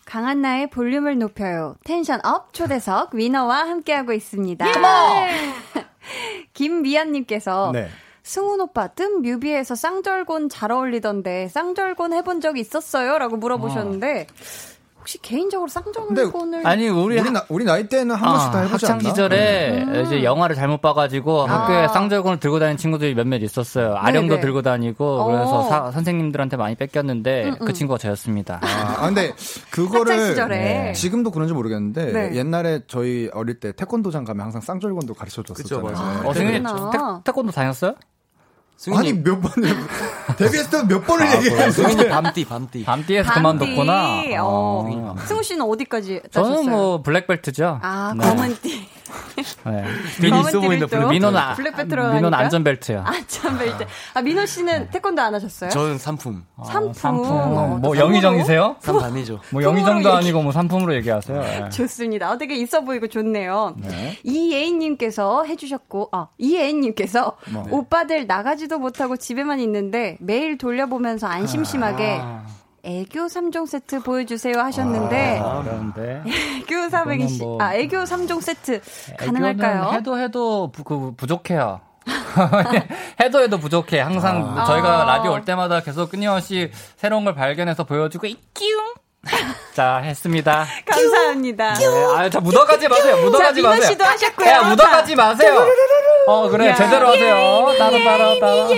강한나의 0.03 0.71
볼륨을 0.71 1.19
높여요. 1.19 1.75
tension 1.83 2.19
up 2.25 2.51
초대석 2.55 3.13
위너와 3.13 3.69
함께하고 3.69 4.13
있습니다. 4.13 4.65
김미연님께서 6.53 7.71
네. 7.71 7.89
승훈 8.23 8.61
오빠 8.61 8.87
뜸 8.87 9.21
뮤비에서 9.21 9.75
쌍절곤 9.75 10.47
잘 10.49 10.71
어울리던데 10.71 11.49
쌍절곤 11.49 12.13
해본 12.13 12.39
적 12.41 12.57
있었어요? 12.57 13.17
라고 13.17 13.35
물어보셨는데 13.35 14.27
혹시 14.97 15.21
개인적으로 15.21 15.67
쌍절곤을 15.67 16.65
아니 16.65 16.87
우리 16.87 17.19
우리, 17.19 17.29
나, 17.29 17.43
우리 17.49 17.65
나이 17.65 17.89
때는 17.89 18.15
한 18.15 18.31
번씩 18.31 18.51
다 18.53 18.59
해보지 18.61 18.85
학창 18.85 18.99
않나? 18.99 19.09
시절에 19.09 19.83
음. 19.83 20.03
이제 20.05 20.23
영화를 20.23 20.55
잘못 20.55 20.79
봐가지고 20.79 21.41
학교에 21.45 21.83
아. 21.83 21.87
쌍절곤을 21.89 22.39
들고 22.39 22.59
다니는 22.59 22.77
친구들이 22.77 23.13
몇몇 23.13 23.43
있었어요. 23.43 23.95
아령도 23.97 24.35
네네. 24.35 24.41
들고 24.41 24.61
다니고 24.61 25.05
어. 25.05 25.25
그래서 25.25 25.63
사- 25.67 25.91
선생님들한테 25.91 26.55
많이 26.55 26.75
뺏겼는데 26.75 27.43
음, 27.49 27.55
음. 27.59 27.65
그 27.65 27.73
친구가 27.73 27.97
저였습니다. 27.97 28.61
아, 28.63 28.95
아, 28.99 29.05
근데 29.07 29.33
그거를 29.69 30.13
학창 30.13 30.29
시절에. 30.29 30.57
네. 30.57 30.93
지금도 30.93 31.31
그런지 31.31 31.53
모르겠는데 31.53 32.05
네. 32.13 32.35
옛날에 32.37 32.79
저희 32.87 33.29
어릴 33.33 33.59
때 33.59 33.73
태권도장 33.73 34.23
가면 34.23 34.41
항상 34.45 34.61
쌍절곤도 34.61 35.13
가르쳐 35.15 35.43
그쵸, 35.43 35.53
줬었잖아요. 35.81 36.23
맞아요. 36.23 36.29
어. 36.29 36.89
태- 36.91 37.23
태권도 37.25 37.51
다녔어요? 37.51 37.95
아니 38.91 39.13
몇 39.13 39.39
번을 39.41 39.69
데뷔했을 40.37 40.69
때 40.69 40.83
몇 40.87 41.05
번을 41.05 41.25
아, 41.27 41.35
얘기했어요. 41.37 41.71
승현이 41.89 42.09
밤띠 42.09 42.45
밤띠. 42.45 42.83
밤띠에서 42.83 43.29
밤띠. 43.31 43.59
그만뒀구나. 43.59 44.21
어. 44.41 44.85
어. 44.85 45.15
승우 45.25 45.41
씨는 45.43 45.63
어디까지 45.65 46.21
따셨어요? 46.31 46.55
저는 46.55 46.71
뭐 46.71 47.01
블랙벨트죠. 47.01 47.79
아, 47.81 48.13
네. 48.17 48.27
검은 48.27 48.57
띠. 48.61 48.87
네. 49.65 49.83
괜히 50.19 50.39
있어 50.41 50.59
보인다. 50.59 50.85
또 50.87 51.07
민호는 51.09 51.39
아- 51.39 51.55
민호는? 51.55 52.33
안전벨트요. 52.33 53.03
안전벨트. 53.05 53.85
아, 54.13 54.21
민호 54.21 54.45
씨는 54.45 54.89
태권도 54.89 55.21
안 55.21 55.33
하셨어요? 55.35 55.69
저는 55.69 55.97
상품. 55.97 56.43
상품. 56.65 56.93
상품. 56.93 57.31
어, 57.31 57.67
뭐또 57.81 57.97
영의정이세요? 57.97 58.75
상 58.79 58.99
반이죠. 58.99 59.39
뭐 59.51 59.63
영의정도 59.63 60.11
아니고 60.13 60.41
뭐 60.41 60.51
상품으로 60.51 60.93
얘기하세요. 60.95 61.41
예. 61.43 61.69
좋습니다. 61.69 62.31
어, 62.31 62.37
되게 62.37 62.55
있어 62.55 62.81
보이고 62.81 63.07
좋네요. 63.07 63.75
네. 63.77 64.17
이예인님께서 64.23 65.43
해주셨고, 65.45 66.09
아, 66.11 66.27
이예인님께서 66.37 67.37
뭐. 67.51 67.67
오빠들 67.71 68.27
나가지도 68.27 68.79
못하고 68.79 69.17
집에만 69.17 69.59
있는데 69.61 70.17
매일 70.19 70.57
돌려보면서 70.57 71.27
안 71.27 71.47
심심하게 71.47 72.17
아, 72.21 72.43
애교 72.85 73.27
3종 73.27 73.65
세트 73.65 74.01
보여주세요 74.03 74.59
하셨는데, 74.59 75.39
아, 75.41 75.61
그런데 75.63 76.21
애교 76.27 76.75
300이, 76.89 77.39
뭐- 77.39 77.61
아, 77.61 77.73
애교 77.75 77.99
3종 78.03 78.41
세트 78.41 78.81
가능할까요? 79.17 79.91
해도 79.93 80.19
해도 80.19 80.69
부, 80.71 80.83
그, 80.83 81.13
부족해요. 81.15 81.79
해도 83.21 83.41
해도 83.41 83.57
부족해. 83.57 84.01
항상 84.01 84.55
아. 84.57 84.65
저희가 84.65 85.05
라디오 85.05 85.31
올 85.31 85.45
때마다 85.45 85.79
계속 85.79 86.09
끊임없이 86.11 86.69
새로운 86.97 87.23
걸 87.23 87.33
발견해서 87.35 87.85
보여주고 87.85 88.27
이끼웅. 88.27 88.93
자 89.73 89.99
했습니다. 89.99 90.65
감사합니다. 90.85 91.75
네, 91.75 91.85
아유 92.17 92.29
자 92.29 92.41
묻어가지 92.41 92.89
마세요. 92.89 93.15
묻어가지 93.23 93.61
민호 93.61 93.69
마세요. 93.69 93.87
씨도 93.91 94.03
하셨고요. 94.03 94.49
야 94.49 94.61
묻어가지 94.63 95.15
마세요. 95.15 95.65
어 96.27 96.49
그래 96.49 96.67
야. 96.71 96.75
제대로 96.75 97.07
하세요. 97.07 97.77
따로 97.79 98.03
따로 98.03 98.39
따로. 98.41 98.69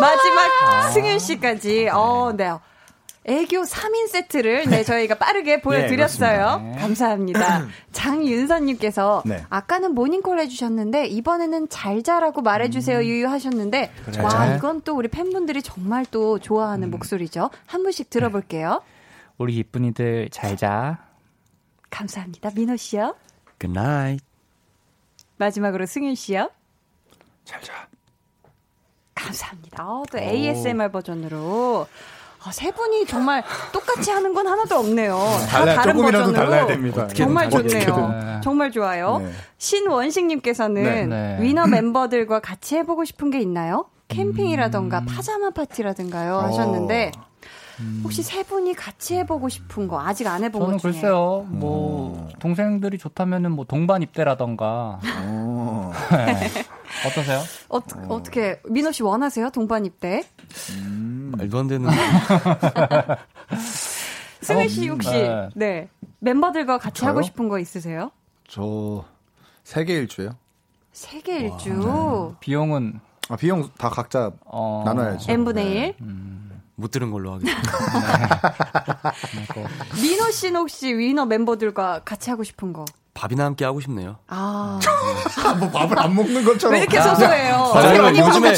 마지막 0.00 0.90
승윤 0.92 1.18
씨까지. 1.20 1.88
어, 1.92 2.32
네. 2.34 2.50
애교 3.30 3.62
3인 3.62 4.08
세트를 4.08 4.68
네 4.68 4.82
저희가 4.82 5.14
빠르게 5.14 5.60
보여드렸어요. 5.60 6.60
네. 6.60 6.76
감사합니다. 6.80 7.68
장윤선님께서 7.92 9.22
네. 9.24 9.44
아까는 9.48 9.94
모닝콜 9.94 10.40
해주셨는데 10.40 11.06
이번에는 11.06 11.68
잘 11.68 12.02
자라고 12.02 12.42
말해주세요 12.42 13.04
유유하셨는데 13.04 13.92
그래. 14.04 14.22
와 14.22 14.56
이건 14.56 14.80
또 14.82 14.96
우리 14.96 15.06
팬분들이 15.06 15.62
정말 15.62 16.04
또 16.10 16.40
좋아하는 16.40 16.88
음. 16.88 16.90
목소리죠. 16.90 17.50
한 17.66 17.84
분씩 17.84 18.10
들어볼게요. 18.10 18.82
우리 19.38 19.56
이쁜이들 19.58 20.30
잘 20.32 20.56
자. 20.56 20.98
감사합니다. 21.90 22.50
민호 22.54 22.76
씨요. 22.76 23.14
Good 23.60 23.78
night. 23.78 24.24
마지막으로 25.36 25.86
승윤 25.86 26.16
씨요. 26.16 26.50
잘 27.44 27.62
자. 27.62 27.86
감사합니다. 29.14 29.86
어, 29.86 30.02
또 30.10 30.18
ASMR 30.18 30.90
버전으로. 30.90 31.86
아, 32.42 32.50
세 32.52 32.70
분이 32.70 33.04
정말 33.06 33.44
똑같이 33.72 34.10
하는 34.10 34.32
건 34.32 34.46
하나도 34.46 34.76
없네요. 34.76 35.14
다 35.48 35.58
달라요. 35.58 35.76
다른 35.76 35.92
조금이라도 35.94 36.24
버전으로. 36.26 36.44
달라야 36.50 36.66
됩니다. 36.66 37.06
정말. 37.08 37.50
좋네요. 37.50 38.40
정말 38.42 38.70
좋아요. 38.70 39.18
네. 39.18 39.30
신원식님께서는 39.58 40.82
네, 40.82 41.06
네. 41.06 41.36
위너 41.40 41.66
멤버들과 41.66 42.40
같이 42.40 42.76
해보고 42.76 43.04
싶은 43.04 43.30
게 43.30 43.40
있나요? 43.40 43.86
캠핑이라던가 44.08 45.02
파자마 45.06 45.50
파티라든가요 45.50 46.38
하셨는데 46.38 47.12
혹시 48.02 48.22
세 48.22 48.42
분이 48.42 48.74
같이 48.74 49.16
해보고 49.16 49.48
싶은 49.48 49.88
거 49.88 50.00
아직 50.00 50.26
안 50.26 50.42
해본 50.44 50.60
저는 50.60 50.74
것 50.76 50.80
중에 50.82 50.92
글쎄요, 50.92 51.46
뭐, 51.48 52.28
동생들이 52.38 52.98
좋다면은 52.98 53.52
뭐, 53.52 53.64
동반 53.64 54.02
입대라던가. 54.02 55.00
어. 55.22 55.92
네. 56.10 56.50
어떠세요? 57.06 57.40
어, 57.68 57.78
어떻게 58.08 58.60
민호 58.68 58.92
씨 58.92 59.02
원하세요? 59.02 59.50
동반 59.50 59.84
입대? 59.86 60.24
말도 61.32 61.58
안 61.58 61.68
되는. 61.68 61.88
승희 64.42 64.68
씨 64.68 64.88
혹시 64.88 65.10
네. 65.10 65.48
네 65.54 65.88
멤버들과 66.18 66.78
같이 66.78 67.00
저요? 67.02 67.10
하고 67.10 67.22
싶은 67.22 67.48
거 67.48 67.58
있으세요? 67.58 68.10
저 68.48 69.04
세계 69.64 69.94
일주요. 69.94 70.30
세계 70.92 71.40
일주 71.40 72.34
비용은, 72.40 73.00
아 73.28 73.36
비용 73.36 73.68
다 73.78 73.88
각자 73.88 74.32
어. 74.44 74.82
나눠야죠. 74.84 75.30
n분의 75.30 75.76
1. 75.76 75.94
못 76.80 76.90
들은 76.90 77.10
걸로 77.10 77.34
하겠습니다. 77.34 77.62
민호 80.02 80.30
씨는 80.30 80.60
혹시 80.60 80.96
위너 80.96 81.26
멤버들과 81.26 82.00
같이 82.04 82.30
하고 82.30 82.42
싶은 82.42 82.72
거? 82.72 82.84
밥이나 83.20 83.44
함께 83.44 83.66
하고 83.66 83.80
싶네요. 83.80 84.16
아, 84.28 84.80
뭐 85.58 85.68
밥을 85.70 85.98
안 85.98 86.14
먹는 86.14 86.42
것처럼. 86.42 86.72
왜 86.72 86.80
이렇게 86.80 87.02
소소해요? 87.02 87.54
아, 87.54 87.82
많이 88.02 88.18
요즘에 88.18 88.54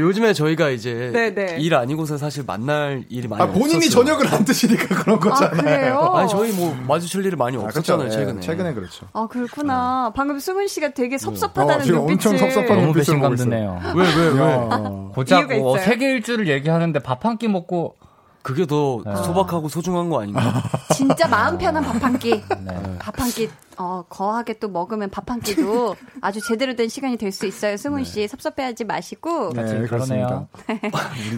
요즘에 0.00 0.32
저희가 0.34 0.68
이제 0.70 1.10
네네. 1.12 1.56
일 1.58 1.74
아니고서 1.74 2.16
사실 2.16 2.44
만날 2.46 3.04
일이 3.08 3.26
많이 3.26 3.42
아, 3.42 3.46
본인이 3.46 3.76
없었어요. 3.86 3.90
저녁을 4.04 4.32
안 4.32 4.44
드시니까 4.44 4.86
그런 5.02 5.16
아, 5.16 5.20
거잖아요. 5.20 5.56
그래요? 5.62 6.12
아니 6.14 6.28
저희 6.28 6.52
뭐 6.52 6.76
마주칠 6.86 7.24
일이 7.24 7.34
많이 7.34 7.56
아, 7.56 7.60
없었잖아요 7.60 8.08
그렇죠. 8.08 8.20
예, 8.20 8.24
최근에. 8.24 8.40
최근에 8.40 8.74
그렇죠. 8.74 9.06
아, 9.12 9.26
그렇구나. 9.28 10.12
방금 10.14 10.38
수근 10.38 10.68
씨가 10.68 10.90
되게 10.90 11.16
어, 11.16 11.18
섭섭하다는 11.18 11.84
지금 11.84 11.98
눈빛을. 12.06 12.30
엄청 12.32 12.38
섭섭한 12.38 12.80
너무 12.80 12.92
배신감. 12.92 13.34
드네요. 13.34 13.80
왜 13.96 14.04
왜 14.04 14.28
왜? 14.28 14.68
고작 15.12 15.50
어, 15.50 15.54
있어요? 15.54 15.78
세계 15.84 16.12
일주를 16.12 16.46
얘기하는데 16.48 16.98
밥 17.00 17.24
한 17.24 17.36
끼 17.38 17.48
먹고 17.48 17.96
그게 18.42 18.64
더 18.64 19.02
소박하고 19.24 19.68
소중한 19.68 20.08
거 20.08 20.22
아닌가? 20.22 20.62
진짜 20.94 21.26
마음 21.28 21.58
편한 21.58 21.82
밥 21.82 22.00
한 22.02 22.16
끼. 22.18 22.30
네. 22.64 22.98
밥한 23.00 23.28
끼, 23.30 23.48
어, 23.78 24.04
거하게 24.08 24.58
또 24.58 24.68
먹으면 24.68 25.08
밥 25.10 25.28
한 25.30 25.40
끼도 25.40 25.94
아주 26.22 26.40
제대로 26.40 26.74
된 26.74 26.88
시간이 26.88 27.16
될 27.16 27.32
수 27.32 27.46
있어요. 27.46 27.76
승훈 27.76 28.04
씨 28.04 28.26
섭섭해하지 28.26 28.84
마시고. 28.84 29.52
네, 29.54 29.60
나중에 29.62 29.86
그렇습니다. 29.86 30.46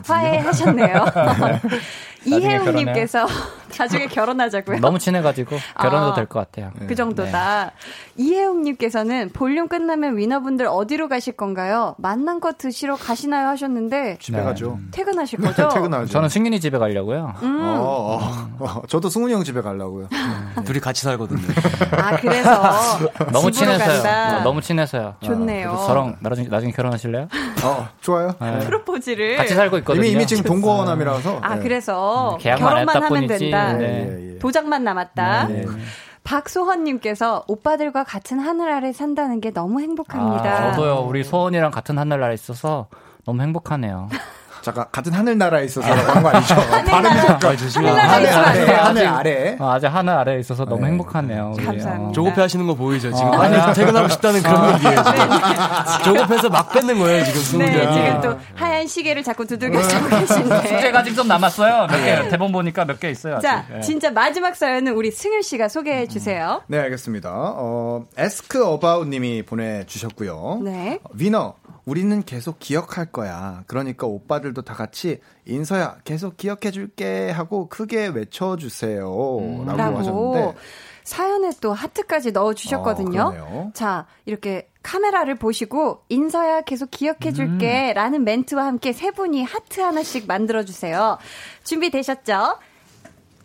화해하셨네요. 0.07 1.05
나중에 1.15 1.61
이혜웅님께서 2.25 3.27
나중에 3.79 4.07
결혼하자고요. 4.07 4.79
너무 4.81 4.99
친해가지고 4.99 5.57
결혼해도 5.81 6.13
아. 6.13 6.15
될것 6.15 6.51
같아요. 6.53 6.71
그 6.87 6.95
정도다. 6.95 7.73
이혜웅님께서는 8.17 9.31
볼륨 9.33 9.69
끝나면 9.69 10.17
위너분들 10.17 10.67
어디로 10.67 11.09
가실 11.09 11.33
건가요? 11.35 11.95
만난 11.99 12.41
거 12.41 12.53
드시러 12.53 12.97
가시나요? 12.97 13.49
하셨는데 13.49 14.19
집에 14.21 14.39
네. 14.39 14.45
가죠. 14.45 14.79
퇴근하실 14.91 15.41
거죠? 15.41 15.69
퇴근하죠. 15.69 16.07
저는 16.13 16.29
승윤이 16.29 16.61
집에 16.61 16.79
가려고요. 16.79 17.35
음. 17.43 17.61
어, 17.63 18.19
어, 18.59 18.65
어, 18.65 18.83
저도 18.87 19.09
승훈이 19.09 19.33
형 19.33 19.43
집에 19.45 19.61
가려고요. 19.63 20.09
둘이 20.65 20.79
같이 20.81 21.03
살거든요. 21.03 21.41
아 21.93 22.17
그 22.21 22.29
래서 22.31 22.99
너무 23.33 23.51
집으로 23.51 23.73
친해서요. 23.73 24.03
간다. 24.03 24.39
어, 24.39 24.43
너무 24.43 24.61
친해서요. 24.61 25.15
좋네요. 25.23 25.69
그래서 25.71 25.87
저랑 25.87 26.17
나중에, 26.21 26.49
나중에 26.49 26.73
결혼하실래요? 26.73 27.29
어, 27.65 27.89
좋아요. 28.01 28.35
네. 28.41 28.59
프로포즈를 28.61 29.37
같이 29.37 29.55
살고 29.55 29.79
있거든요. 29.79 30.05
이미 30.05 30.13
이미 30.15 30.27
지금 30.27 30.43
동거남이라서. 30.45 31.39
아 31.43 31.57
네. 31.57 31.63
그래서 31.63 32.39
계약만 32.41 32.69
결혼만 32.87 33.03
하면. 33.03 33.27
된다. 33.27 33.73
네. 33.75 33.85
예, 34.11 34.35
예. 34.35 34.39
도장만 34.39 34.85
남았다. 34.85 35.49
네. 35.49 35.65
박소헌님께서 36.25 37.45
오빠들과 37.49 38.05
같은 38.05 38.39
하늘 38.39 38.71
아래 38.71 38.93
산다는 38.93 39.41
게 39.41 39.53
너무 39.53 39.81
행복합니다. 39.81 40.45
아, 40.69 40.73
저도요. 40.73 41.05
우리 41.07 41.25
소원이랑 41.25 41.71
같은 41.71 41.99
하늘나라에 41.99 42.35
있어서 42.35 42.89
너무 43.25 43.43
행복하네요. 43.43 44.09
잠깐 44.63 44.85
같은 44.93 45.13
하늘나라에 45.13 45.65
있어서 45.65 45.89
그런 46.05 46.23
거 46.23 46.29
아니죠? 46.31 46.55
하늘나라, 46.71 47.39
하늘나라 47.41 48.13
하늘 48.13 48.29
아래. 48.31 48.77
하늘 48.77 49.07
아래. 49.09 49.57
어, 49.59 49.71
아직 49.73 49.87
하늘 49.87 50.15
아래에 50.15 50.41
있어서 50.41 50.65
너무 50.65 50.83
네. 50.83 50.89
행복하네요. 50.89 51.53
우리. 51.57 51.65
감사합니다. 51.65 52.11
어. 52.11 52.13
조급해 52.13 52.41
하시는 52.43 52.67
거 52.67 52.75
보이죠? 52.75 53.13
지금 53.13 53.29
어, 53.31 53.41
아니. 53.43 53.75
퇴근하고 53.75 54.09
싶다는 54.09 54.43
그런 54.43 54.75
얘기예요. 54.75 55.03
지금. 55.03 56.05
조급해서 56.05 56.49
막 56.49 56.73
뺏는 56.73 56.99
거예요 56.99 57.25
지금 57.25 57.41
승훈이 57.41 57.71
네. 57.71 57.93
지금 57.93 58.21
또 58.21 58.39
하얀 58.55 58.87
시계를 58.87 59.23
자꾸 59.23 59.47
두들겨주고 59.47 60.09
계신데. 60.09 60.61
숙제가 60.69 60.99
아직 61.01 61.15
좀 61.15 61.27
남았어요. 61.29 61.87
몇 61.89 61.97
개, 62.05 62.29
대본 62.29 62.53
보니까 62.53 62.85
몇 62.85 62.99
개 63.01 63.11
있어요. 63.11 63.39
자, 63.41 63.65
예. 63.75 63.81
진짜 63.81 64.11
마지막 64.11 64.55
사연은 64.55 64.93
우리 64.95 65.11
승윤 65.11 65.41
씨가 65.43 65.69
소개해 65.69 66.07
주세요. 66.07 66.63
네, 66.67 66.79
알겠습니다. 66.81 67.31
어, 67.33 68.05
에스크 68.19 68.63
어바웃 68.65 69.09
님이 69.09 69.43
보내주셨고요. 69.43 70.61
네. 70.63 70.99
위너, 71.15 71.55
우리는 71.85 72.23
계속 72.23 72.59
기억할 72.59 73.07
거야. 73.07 73.65
그러니까 73.67 74.07
오빠들도 74.07 74.63
다 74.63 74.75
같이 74.75 75.21
인서야, 75.47 75.99
계속 76.05 76.37
기억해 76.37 76.71
줄게 76.71 77.31
하고 77.31 77.69
크게 77.69 78.09
외쳐 78.09 78.57
주세요. 78.57 79.03
라고 79.67 79.77
라고. 79.77 79.99
하셨는데. 79.99 80.55
사연에 81.03 81.51
또 81.61 81.73
하트까지 81.73 82.31
넣어 82.33 82.55
주셨거든요. 82.55 83.21
어, 83.21 83.31
그러네요. 83.31 83.71
자, 83.75 84.07
이렇게 84.27 84.69
카메라를 84.83 85.35
보시고 85.35 86.05
인서야 86.09 86.61
계속 86.63 86.91
기억해 86.91 87.33
줄게 87.35 87.93
라는 87.95 88.23
멘트와 88.25 88.65
함께 88.65 88.93
세 88.93 89.11
분이 89.11 89.43
하트 89.43 89.81
하나씩 89.81 90.27
만들어 90.27 90.65
주세요. 90.65 91.19
준비되셨죠? 91.65 92.59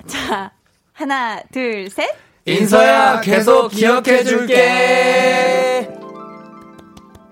자, 0.06 0.52
하나, 0.94 1.42
둘, 1.52 1.90
셋. 1.90 2.10
인서야 2.46 3.22
계속 3.22 3.70
기억해 3.70 4.24
줄게. 4.24 6.05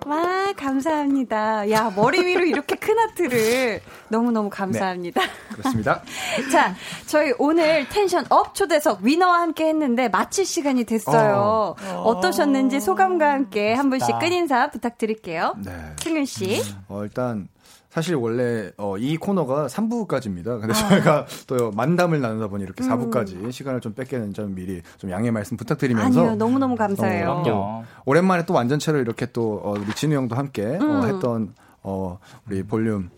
와, 0.05 0.53
감사합니다. 0.55 1.69
야, 1.71 1.91
머리 1.95 2.25
위로 2.25 2.45
이렇게 2.45 2.75
큰 2.75 2.97
하트를 2.99 3.81
너무너무 4.09 4.49
감사합니다. 4.49 5.21
그렇습니다. 5.53 6.01
자, 6.51 6.75
저희 7.05 7.33
오늘 7.37 7.87
tension 7.89 8.25
up 8.29 8.53
초대석 8.55 9.01
위너와 9.01 9.39
함께 9.41 9.67
했는데 9.67 10.09
마칠 10.09 10.45
시간이 10.45 10.83
됐어요. 10.83 11.75
어떠셨는지 11.81 12.79
소감과 12.79 13.31
함께 13.31 13.73
한 13.73 13.89
분씩 13.89 14.19
끝인사 14.19 14.69
부탁드릴게요. 14.71 15.55
네. 15.63 15.71
승윤 15.99 16.25
씨. 16.25 16.61
어, 16.87 17.03
일단 17.03 17.47
사실 17.93 18.15
원래 18.15 18.71
어, 18.77 18.97
이 18.97 19.17
코너가 19.17 19.67
3부까지입니다. 19.67 20.59
근데 20.59 20.73
저희가 20.73 21.27
또 21.45 21.69
만담을 21.69 22.21
나누다 22.21 22.47
보니 22.47 22.63
이렇게 22.63 22.83
4부까지 22.83 23.51
시간을 23.51 23.81
좀된점 23.81 24.55
미리 24.55 24.81
좀 24.97 25.11
양해 25.11 25.29
말씀 25.29 25.57
부탁드리면서 25.57 26.19
아니요, 26.21 26.35
너무너무 26.35 26.75
감사해요. 26.75 27.29
어, 27.29 27.43
또 27.43 27.83
오랜만에 28.05 28.47
또 28.47 28.55
완전체로 28.55 28.97
이렇게 28.97 29.27
또 29.27 29.61
어, 29.63 29.75
우리 29.77 29.93
진우 29.93 30.15
형도 30.15 30.35
함께 30.35 30.65
어, 30.65 30.83
음. 30.83 31.07
했던 31.07 31.53
어, 31.83 32.17
우리 32.47 32.63
볼륨 32.63 33.11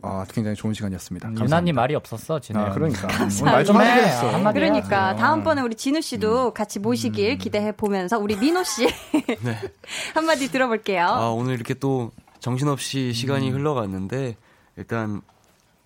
어, 0.00 0.22
굉장히 0.32 0.54
좋은 0.54 0.74
시간이었습니다. 0.74 1.32
유난히 1.40 1.72
말이 1.72 1.96
없었어, 1.96 2.38
진우 2.38 2.60
아, 2.60 2.66
형. 2.66 2.74
그러니까 2.74 3.08
오늘 3.40 3.52
말좀 3.52 3.76
하게 3.76 4.00
됐어. 4.00 4.30
한마디 4.30 4.60
그러니까 4.60 5.06
해야죠. 5.06 5.18
다음번에 5.18 5.62
우리 5.62 5.74
진우 5.74 6.00
씨도 6.00 6.48
음. 6.50 6.54
같이 6.54 6.78
모시길 6.78 7.38
기대해 7.38 7.72
보면서 7.72 8.16
우리 8.20 8.36
민호 8.36 8.62
씨 8.62 8.86
한마디 10.14 10.52
들어볼게요. 10.52 11.04
아, 11.04 11.30
오늘 11.30 11.54
이렇게 11.54 11.74
또 11.74 12.12
정신없이 12.48 13.14
시간이 13.14 13.48
흘러갔는데 13.48 14.36
일단 14.76 15.22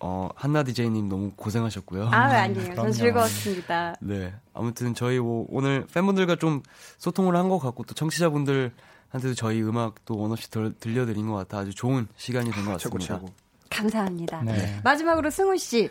어, 0.01 0.27
한나 0.35 0.63
디제이님 0.63 1.07
너무 1.07 1.31
고생하셨고요. 1.37 2.09
아, 2.11 2.27
왜 2.29 2.35
아니에요. 2.35 2.75
전. 2.75 2.91
즐거웠습니다. 2.91 3.95
네. 4.01 4.33
아무튼 4.53 4.93
저희 4.93 5.19
뭐 5.19 5.45
오늘 5.49 5.87
팬분들과 5.93 6.35
좀 6.35 6.61
소통을 6.97 7.37
한 7.37 7.47
것 7.47 7.59
같고 7.59 7.83
또 7.83 7.93
청취자분들한테도 7.93 9.35
저희 9.37 9.61
음악 9.61 10.03
또 10.03 10.17
원없이 10.17 10.51
들, 10.51 10.73
들려드린 10.81 11.27
것 11.29 11.35
같아 11.35 11.59
아주 11.59 11.73
좋은 11.73 12.07
시간이 12.17 12.51
된것 12.51 12.77
최고 12.77 12.97
같습니다. 12.97 13.19
최고. 13.19 13.33
감사합니다. 13.69 14.41
네. 14.43 14.81
마지막으로 14.83 15.29
승훈 15.29 15.57
씨. 15.57 15.89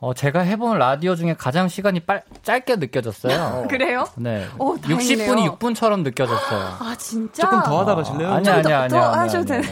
어, 0.00 0.14
제가 0.14 0.42
해본 0.42 0.78
라디오 0.78 1.16
중에 1.16 1.34
가장 1.34 1.66
시간이 1.66 1.98
빨, 2.00 2.22
짧게 2.44 2.76
느껴졌어요. 2.76 3.66
그래요? 3.68 4.04
네. 4.14 4.46
오, 4.56 4.76
다행이네요. 4.78 5.34
60분이 5.34 5.58
6분처럼 5.58 6.02
느껴졌어요. 6.04 6.60
아, 6.78 6.94
진짜? 6.96 7.42
조금 7.42 7.60
더 7.64 7.80
하다 7.80 7.96
가실래요? 7.96 8.32
아니, 8.32 8.44
좀 8.44 8.54
아니, 8.54 8.62
더- 8.62 8.74
아니. 8.76 8.88
더 8.90 8.98
하셔도. 9.10 9.54
아니. 9.54 9.66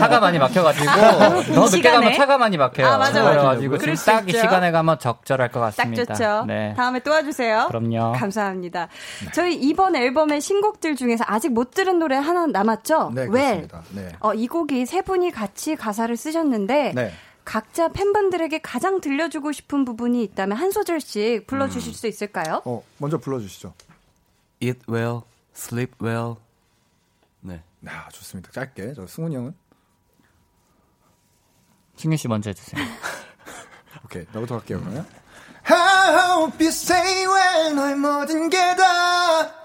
차가 0.00 0.20
많이 0.20 0.38
막혀가지고, 0.38 0.86
더 0.86 1.60
늦게 1.64 1.76
시간에? 1.76 1.94
가면 1.96 2.14
차가 2.14 2.38
많이 2.38 2.56
막혀요. 2.56 2.86
아, 2.86 2.96
맞아, 2.96 3.22
맞아. 3.22 3.30
그래가지고 3.32 3.78
지금 3.78 3.94
딱 3.96 4.28
이 4.30 4.32
시간에 4.32 4.70
가면 4.70 4.98
적절할 4.98 5.50
것 5.50 5.76
같습니다. 5.76 6.14
좋죠. 6.14 6.44
네. 6.46 6.72
다음에 6.74 7.00
또 7.00 7.10
와주세요. 7.10 7.66
그럼요. 7.68 8.12
감사합니다. 8.12 8.88
저희 9.34 9.56
이번 9.56 9.94
앨범의 9.94 10.40
신곡들 10.40 10.96
중에서 10.96 11.22
아직 11.28 11.52
못 11.52 11.70
들은 11.72 11.98
노래 11.98 12.16
하나 12.16 12.46
남았죠? 12.46 13.10
네, 13.14 13.22
Well. 13.24 13.28
그렇습니다. 13.28 13.82
네. 13.90 14.08
어, 14.20 14.32
이 14.32 14.46
곡이 14.46 14.86
세 14.86 15.02
분이 15.02 15.32
같이 15.32 15.76
가사를 15.76 16.16
쓰셨는데 16.16 16.92
네. 16.94 17.12
각자 17.44 17.88
팬분들에게 17.88 18.58
가장 18.58 19.00
들려주고 19.00 19.52
싶은 19.52 19.84
부분이 19.84 20.22
있다면 20.24 20.56
한 20.56 20.70
소절씩 20.70 21.46
불러주실 21.46 21.94
수 21.94 22.06
있을까요? 22.06 22.62
어, 22.64 22.82
먼저 22.98 23.18
불러주시죠. 23.18 23.74
Eat 24.60 24.80
well, 24.88 25.20
sleep 25.54 25.92
well. 26.02 26.36
네. 27.40 27.62
아, 27.86 28.08
좋습니다. 28.10 28.50
짧게. 28.50 28.94
저 28.94 29.06
승훈이 29.06 29.36
형은? 29.36 29.54
승윤 31.96 32.16
씨 32.16 32.28
먼저 32.28 32.50
해주세요. 32.50 32.82
오케이. 34.04 34.24
나부터 34.32 34.56
할게요, 34.56 34.80
그러면. 34.80 35.06
I 35.66 36.14
hope 36.14 36.64
you 36.64 36.68
say 36.68 37.26
well, 37.26 37.74
너의 37.74 37.96
모든 37.96 38.48
게 38.48 38.58
다. 38.76 39.64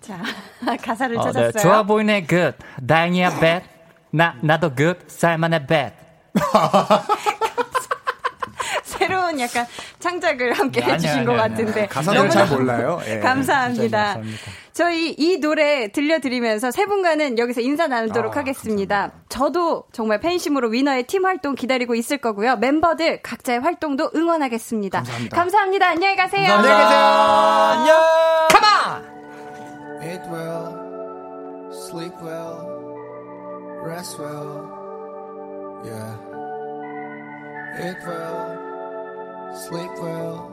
자, 0.00 0.22
가사를 0.82 1.16
어, 1.16 1.24
네. 1.24 1.32
찾았어요. 1.32 1.62
좋아 1.62 1.82
보이네, 1.82 2.26
good. 2.26 2.58
다행이야, 2.86 3.40
bad. 3.40 3.66
나, 4.10 4.36
나도 4.42 4.74
good. 4.74 5.00
살만해, 5.08 5.66
bad. 5.66 6.03
새로운 8.84 9.38
약간 9.40 9.66
창작을 9.98 10.52
함께 10.54 10.80
아니요, 10.82 10.94
해주신 10.94 11.18
아니요, 11.20 11.26
것 11.26 11.32
아니요. 11.40 11.56
같은데. 11.56 11.86
가사를 11.86 12.30
잘 12.30 12.46
몰라요. 12.48 13.00
예. 13.06 13.18
감사합니다. 13.20 13.98
감사합니다. 13.98 14.38
저희 14.72 15.10
이 15.12 15.38
노래 15.38 15.92
들려드리면서 15.92 16.70
세 16.72 16.86
분과는 16.86 17.38
여기서 17.38 17.60
인사 17.60 17.86
나누도록 17.86 18.36
아, 18.36 18.40
하겠습니다. 18.40 19.12
저도 19.28 19.84
정말 19.92 20.18
팬심으로 20.20 20.68
위너의 20.70 21.04
팀 21.04 21.26
활동 21.26 21.54
기다리고 21.54 21.94
있을 21.94 22.18
거고요. 22.18 22.56
멤버들 22.56 23.22
각자의 23.22 23.60
활동도 23.60 24.10
응원하겠습니다. 24.16 24.98
감사합니다. 24.98 25.36
감사합니다. 25.36 25.86
안녕히 25.88 26.16
가세요. 26.16 26.52
안녕히 26.52 26.82
계세요. 26.82 26.98
안녕. 26.98 27.96
Eat 30.02 30.22
well, 30.30 30.74
sleep 31.72 32.14
well, 32.22 32.58
rest 33.84 34.18
well. 34.20 34.68
Yeah. 35.84 36.16
Eat 37.76 37.98
well, 38.06 39.52
sleep 39.52 39.90
well, 40.00 40.48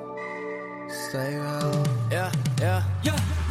stay 0.89 1.38
well. 1.38 1.84
yeah, 2.11 2.31
yeah. 2.60 2.84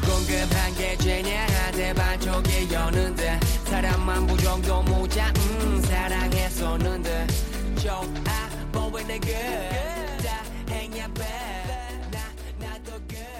궁금한 0.02 0.74
게 0.74 0.96
죄냐 0.96 1.46
한대 1.46 1.94
반쪽에 1.94 2.70
여는데 2.72 3.38
사랑만 3.66 4.26
부정도 4.26 4.82
모자 4.82 5.32
음 5.36 5.80
사랑했었는데 5.82 7.26
좋아 7.80 8.02
다행이야 10.66 11.06
bad 11.14 12.10
나 12.10 12.18
나도 12.58 12.92
good 13.06 13.30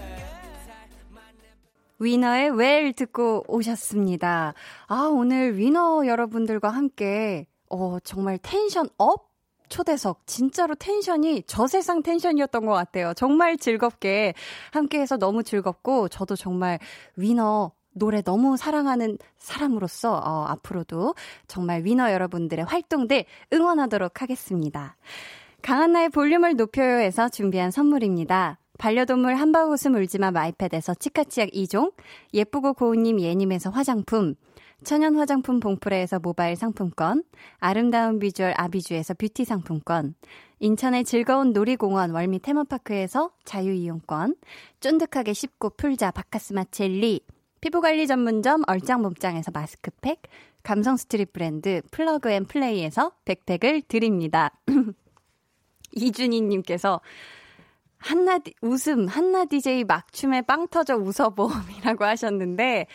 위너의 1.99 2.51
Well 2.51 2.93
듣고 2.93 3.45
오셨습니다. 3.49 4.55
아, 4.87 5.11
오늘 5.13 5.59
위너 5.59 6.07
여러분들과 6.07 6.71
함께, 6.71 7.47
어, 7.69 7.99
정말 8.01 8.39
tension 8.39 8.89
up? 8.97 9.30
초대석. 9.71 10.27
진짜로 10.27 10.75
tension이 10.75 11.45
저세상 11.47 12.03
tension이었던 12.03 12.67
것 12.67 12.73
같아요. 12.73 13.15
정말 13.15 13.57
즐겁게 13.57 14.35
함께해서 14.73 15.17
너무 15.17 15.43
즐겁고, 15.43 16.09
저도 16.09 16.37
정말 16.37 16.79
위너 17.17 17.73
노래 17.93 18.21
너무 18.21 18.57
사랑하는 18.59 19.17
사람으로서, 19.39 20.13
어, 20.13 20.45
앞으로도 20.49 21.15
정말 21.49 21.85
위너 21.85 22.13
여러분들의 22.13 22.67
활동들 22.67 23.25
응원하도록 23.53 24.21
하겠습니다. 24.21 24.97
강한나의 25.63 26.11
볼륨을 26.11 26.57
높여요에서 26.57 27.29
준비한 27.29 27.71
선물입니다. 27.71 28.59
반려동물 28.79 29.35
함박웃음 29.35 29.95
울지마 29.95 30.31
마이펫에서 30.31 30.95
치카치약 30.95 31.51
2종, 31.51 31.93
예쁘고 32.33 32.73
고운님 32.73 33.21
예님에서 33.21 33.69
화장품, 33.69 34.35
천연 34.85 35.17
화장품 35.17 35.61
봉프레에서 35.61 36.19
모바일 36.21 36.57
상품권, 36.57 37.23
아름다운 37.59 38.19
비주얼 38.19 38.55
아비주에서 38.57 39.15
뷰티 39.15 39.45
상품권, 39.45 40.15
인천의 40.59 41.05
즐거운 41.05 41.53
놀이공원 41.53 42.11
월미 42.11 42.41
테마파크에서 42.41 43.31
자유이용권, 43.45 44.37
쫀득하게 44.81 45.33
씹고 45.33 45.71
풀자 45.71 46.11
박카스맛 46.11 46.65
젤리, 46.71 47.21
피부관리 47.61 48.07
전문점 48.07 48.63
얼짱몸짱에서 48.67 49.51
마스크팩, 49.53 50.23
감성 50.63 50.97
street 50.97 51.33
브랜드 51.33 51.83
플러그 51.91 52.31
앤 52.31 52.45
플레이에서 52.45 53.13
백팩을 53.25 53.83
드립니다. 53.83 54.53
이준희님께서 55.93 57.01
한나 58.01 58.39
디- 58.39 58.55
웃음 58.63 59.07
한나 59.07 59.45
DJ 59.45 59.85
막춤에 59.85 60.43
빵 60.43 60.67
터져 60.69 60.97
웃어봄이라고 60.97 62.05
하셨는데 62.05 62.87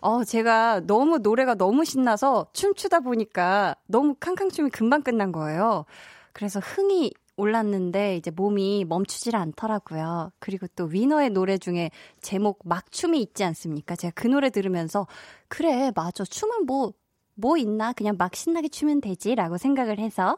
어 0.00 0.22
제가 0.24 0.80
너무 0.86 1.18
노래가 1.18 1.54
너무 1.54 1.84
신나서 1.84 2.46
춤추다 2.52 3.00
보니까 3.00 3.74
너무 3.86 4.14
캉캉춤이 4.20 4.70
금방 4.70 5.02
끝난 5.02 5.32
거예요. 5.32 5.86
그래서 6.32 6.60
흥이 6.60 7.12
올랐는데 7.36 8.16
이제 8.16 8.30
몸이 8.30 8.84
멈추질 8.86 9.34
않더라고요. 9.34 10.30
그리고 10.38 10.66
또 10.76 10.84
위너의 10.84 11.30
노래 11.30 11.56
중에 11.56 11.90
제목 12.20 12.60
막춤이 12.64 13.18
있지 13.22 13.44
않습니까? 13.44 13.96
제가 13.96 14.12
그 14.14 14.26
노래 14.26 14.50
들으면서 14.50 15.06
그래 15.48 15.90
맞아 15.94 16.22
춤은 16.24 16.66
뭐뭐 16.66 17.56
있나 17.56 17.94
그냥 17.94 18.16
막 18.18 18.36
신나게 18.36 18.68
추면 18.68 19.00
되지라고 19.00 19.56
생각을 19.56 19.98
해서 19.98 20.36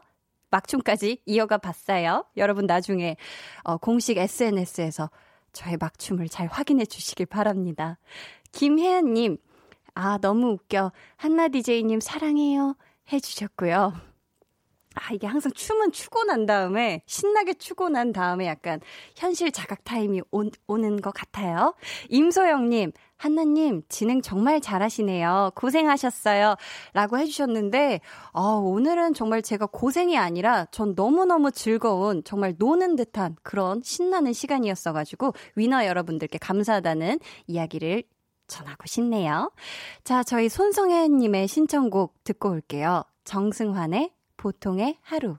막춤까지 0.53 1.21
이어가 1.25 1.57
봤어요. 1.57 2.25
여러분 2.37 2.67
나중에 2.67 3.17
어, 3.63 3.77
공식 3.77 4.17
SNS에서 4.17 5.09
저의 5.51 5.77
막춤을 5.77 6.29
잘 6.29 6.47
확인해 6.47 6.85
주시길 6.85 7.25
바랍니다. 7.25 7.97
김혜연님, 8.51 9.37
아 9.95 10.19
너무 10.19 10.51
웃겨 10.51 10.91
한나 11.15 11.47
DJ님 11.47 11.99
사랑해요 11.99 12.75
해주셨고요. 13.11 13.93
아 14.95 15.09
아, 15.09 15.11
이게 15.11 15.25
항상 15.25 15.51
춤은 15.51 15.91
추고 15.91 16.23
난 16.25 16.45
다음에, 16.45 17.01
신나게 17.07 17.55
추고 17.55 17.89
난 17.89 18.13
다음에 18.13 18.45
약간 18.45 18.79
현실 19.15 19.51
자각 19.51 19.83
타임이 19.83 20.21
오, 20.29 20.43
오는 20.67 21.01
것 21.01 21.11
같아요. 21.11 21.73
임소영님, 22.09 22.91
한나님, 23.23 23.83
진행 23.87 24.21
정말 24.21 24.59
잘하시네요. 24.59 25.51
고생하셨어요. 25.55 26.55
라고 26.91 27.17
해주셨는데, 27.17 28.01
아, 28.33 28.41
오늘은 28.41 29.13
정말 29.13 29.41
제가 29.41 29.65
고생이 29.67 30.17
아니라 30.17 30.65
전 30.71 30.93
너무너무 30.93 31.49
즐거운, 31.49 32.21
정말 32.25 32.53
노는 32.57 32.97
듯한 32.97 33.37
그런 33.41 33.81
신나는 33.81 34.33
시간이었어가지고, 34.33 35.31
위너 35.55 35.85
여러분들께 35.85 36.37
감사하다는 36.37 37.19
이야기를 37.47 38.03
전하고 38.47 38.87
싶네요. 38.87 39.53
자, 40.03 40.21
저희 40.23 40.49
손성혜님의 40.49 41.47
신청곡 41.47 42.25
듣고 42.25 42.49
올게요. 42.49 43.03
정승환의 43.23 44.11
보통의 44.35 44.97
하루. 45.01 45.37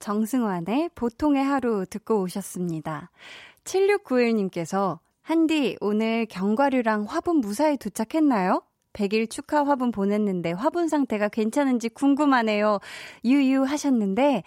정승환의 0.00 0.90
보통의 0.96 1.44
하루 1.44 1.86
듣고 1.86 2.20
오셨습니다. 2.22 3.12
7691님께서 3.62 4.98
한디 5.28 5.76
오늘 5.82 6.24
견과류랑 6.24 7.04
화분 7.04 7.42
무사히 7.42 7.76
도착했나요? 7.76 8.62
100일 8.94 9.28
축하 9.28 9.62
화분 9.62 9.92
보냈는데 9.92 10.52
화분 10.52 10.88
상태가 10.88 11.28
괜찮은지 11.28 11.90
궁금하네요. 11.90 12.78
유유 13.26 13.64
하셨는데 13.64 14.42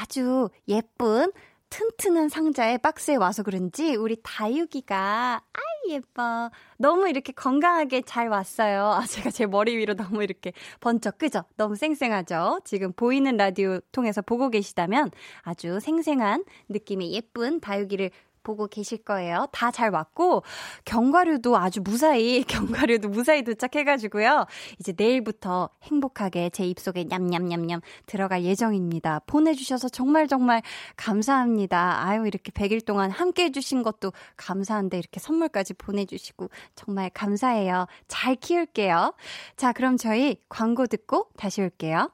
아주 0.00 0.48
예쁜 0.68 1.32
튼튼한 1.70 2.28
상자에 2.28 2.78
박스에 2.78 3.16
와서 3.16 3.42
그런지 3.42 3.96
우리 3.96 4.16
다육이가 4.22 5.42
아이 5.52 5.92
예뻐. 5.92 6.52
너무 6.78 7.08
이렇게 7.08 7.32
건강하게 7.32 8.02
잘 8.02 8.28
왔어요. 8.28 8.92
아, 8.92 9.04
제가 9.04 9.32
제 9.32 9.46
머리 9.46 9.76
위로 9.76 9.94
너무 9.94 10.22
이렇게 10.22 10.52
번쩍 10.78 11.18
끄죠? 11.18 11.42
너무 11.56 11.74
쌩쌩하죠? 11.74 12.60
지금 12.64 12.92
보이는 12.92 13.36
라디오 13.36 13.80
통해서 13.90 14.22
보고 14.22 14.50
계시다면 14.50 15.10
아주 15.40 15.80
생생한 15.80 16.44
느낌의 16.68 17.12
예쁜 17.12 17.58
다육이를 17.58 18.12
보고 18.42 18.66
계실 18.68 18.98
거예요. 18.98 19.46
다 19.52 19.72
잘 19.72 19.90
왔고 19.90 20.42
견과류도 20.84 21.56
아주 21.56 21.80
무사히 21.82 22.44
견과류도 22.92 23.08
무사히 23.08 23.42
도착해가지고요. 23.42 24.46
이제 24.78 24.92
내일부터 24.96 25.70
행복하게 25.82 26.50
제 26.50 26.64
입속에 26.64 27.04
냠냠냠냠 27.04 27.80
들어갈 28.06 28.44
예정입니다. 28.44 29.20
보내주셔서 29.26 29.88
정말 29.88 30.28
정말 30.28 30.62
감사합니다. 30.96 32.04
아유 32.06 32.26
이렇게 32.26 32.52
100일 32.52 32.84
동안 32.84 33.10
함께 33.10 33.44
해주신 33.44 33.82
것도 33.82 34.12
감사한데 34.36 34.98
이렇게 34.98 35.18
선물까지 35.20 35.74
보내주시고 35.74 36.50
정말 36.74 37.10
감사해요. 37.10 37.86
잘 38.08 38.36
키울게요. 38.36 39.14
자 39.56 39.72
그럼 39.72 39.96
저희 39.96 40.36
광고 40.48 40.86
듣고 40.86 41.28
다시 41.36 41.62
올게요. 41.62 42.10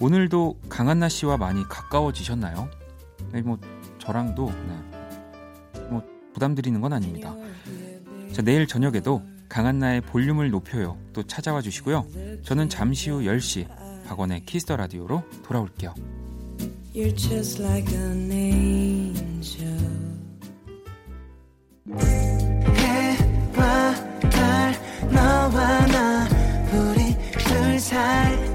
오늘도 0.00 0.58
강한나 0.68 1.08
씨와 1.08 1.36
많이 1.36 1.62
가까워지셨나요? 1.68 2.68
네, 3.32 3.42
뭐 3.42 3.58
저랑도 3.98 4.50
네. 4.50 5.80
뭐 5.90 6.02
부담 6.32 6.54
드리는 6.54 6.80
건 6.80 6.92
아닙니다. 6.92 7.34
자, 8.32 8.42
내일 8.42 8.66
저녁에도 8.66 9.22
강한나의 9.48 10.00
볼륨을 10.02 10.50
높여요. 10.50 10.98
또 11.12 11.22
찾아와 11.22 11.60
주시고요. 11.62 12.06
저는 12.42 12.68
잠시 12.68 13.10
후 13.10 13.20
10시 13.20 13.68
박원의 14.06 14.44
Kiss 14.44 14.62
the 14.62 14.76
Radio로 14.76 15.22
돌아올게요. 15.44 15.94
너와 25.12 25.86
나 25.86 26.28
우리 26.72 27.16
둘 27.38 27.78
사이 27.78 28.54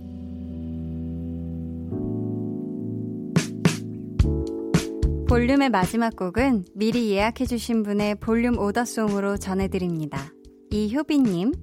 볼륨의 5.31 5.69
마지막 5.69 6.17
곡은 6.17 6.65
미리 6.75 7.11
예약해주신 7.11 7.83
분의 7.83 8.15
볼륨 8.15 8.59
오더송으로 8.59 9.37
전해드립니다. 9.37 10.29
이효빈님, 10.71 11.53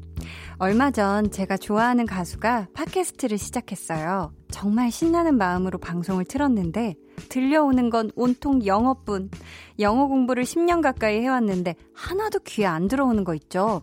얼마 0.57 0.91
전 0.91 1.31
제가 1.31 1.59
좋아하는 1.59 2.07
가수가 2.07 2.69
팟캐스트를 2.73 3.37
시작했어요. 3.37 4.33
정말 4.51 4.91
신나는 4.91 5.37
마음으로 5.37 5.77
방송을 5.77 6.25
틀었는데, 6.25 6.95
들려오는 7.29 7.91
건 7.91 8.11
온통 8.17 8.65
영어뿐. 8.65 9.31
영어 9.81 10.07
공부를 10.07 10.45
10년 10.45 10.81
가까이 10.81 11.21
해왔는데, 11.21 11.75
하나도 11.93 12.39
귀에 12.47 12.65
안 12.65 12.89
들어오는 12.89 13.23
거 13.23 13.35
있죠? 13.35 13.83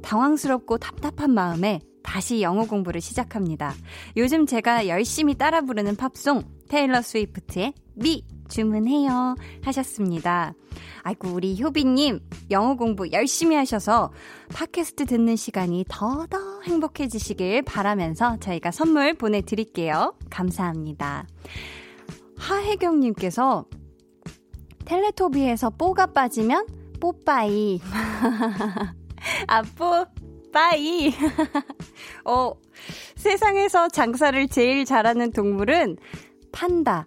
당황스럽고 0.00 0.78
답답한 0.78 1.34
마음에 1.34 1.80
다시 2.02 2.40
영어 2.40 2.64
공부를 2.64 3.02
시작합니다. 3.02 3.74
요즘 4.16 4.46
제가 4.46 4.88
열심히 4.88 5.34
따라 5.34 5.60
부르는 5.60 5.96
팝송, 5.96 6.42
테일러 6.70 7.02
스위프트의 7.02 7.74
미 7.96 8.24
주문해요 8.48 9.36
하셨습니다. 9.62 10.54
아이고 11.02 11.28
우리 11.28 11.60
효비님 11.60 12.20
영어 12.50 12.74
공부 12.74 13.10
열심히 13.12 13.56
하셔서 13.56 14.12
팟캐스트 14.54 15.06
듣는 15.06 15.36
시간이 15.36 15.84
더더 15.88 16.62
행복해지시길 16.64 17.62
바라면서 17.62 18.38
저희가 18.40 18.70
선물 18.70 19.14
보내드릴게요. 19.14 20.14
감사합니다. 20.30 21.26
하혜경님께서 22.36 23.66
텔레토비에서 24.84 25.70
뽀가 25.70 26.06
빠지면 26.06 26.66
뽀빠이 27.00 27.80
아 29.48 29.62
뽀빠이 29.62 31.12
어 32.24 32.52
세상에서 33.16 33.88
장사를 33.88 34.48
제일 34.48 34.84
잘하는 34.84 35.32
동물은 35.32 35.96
판다. 36.56 37.06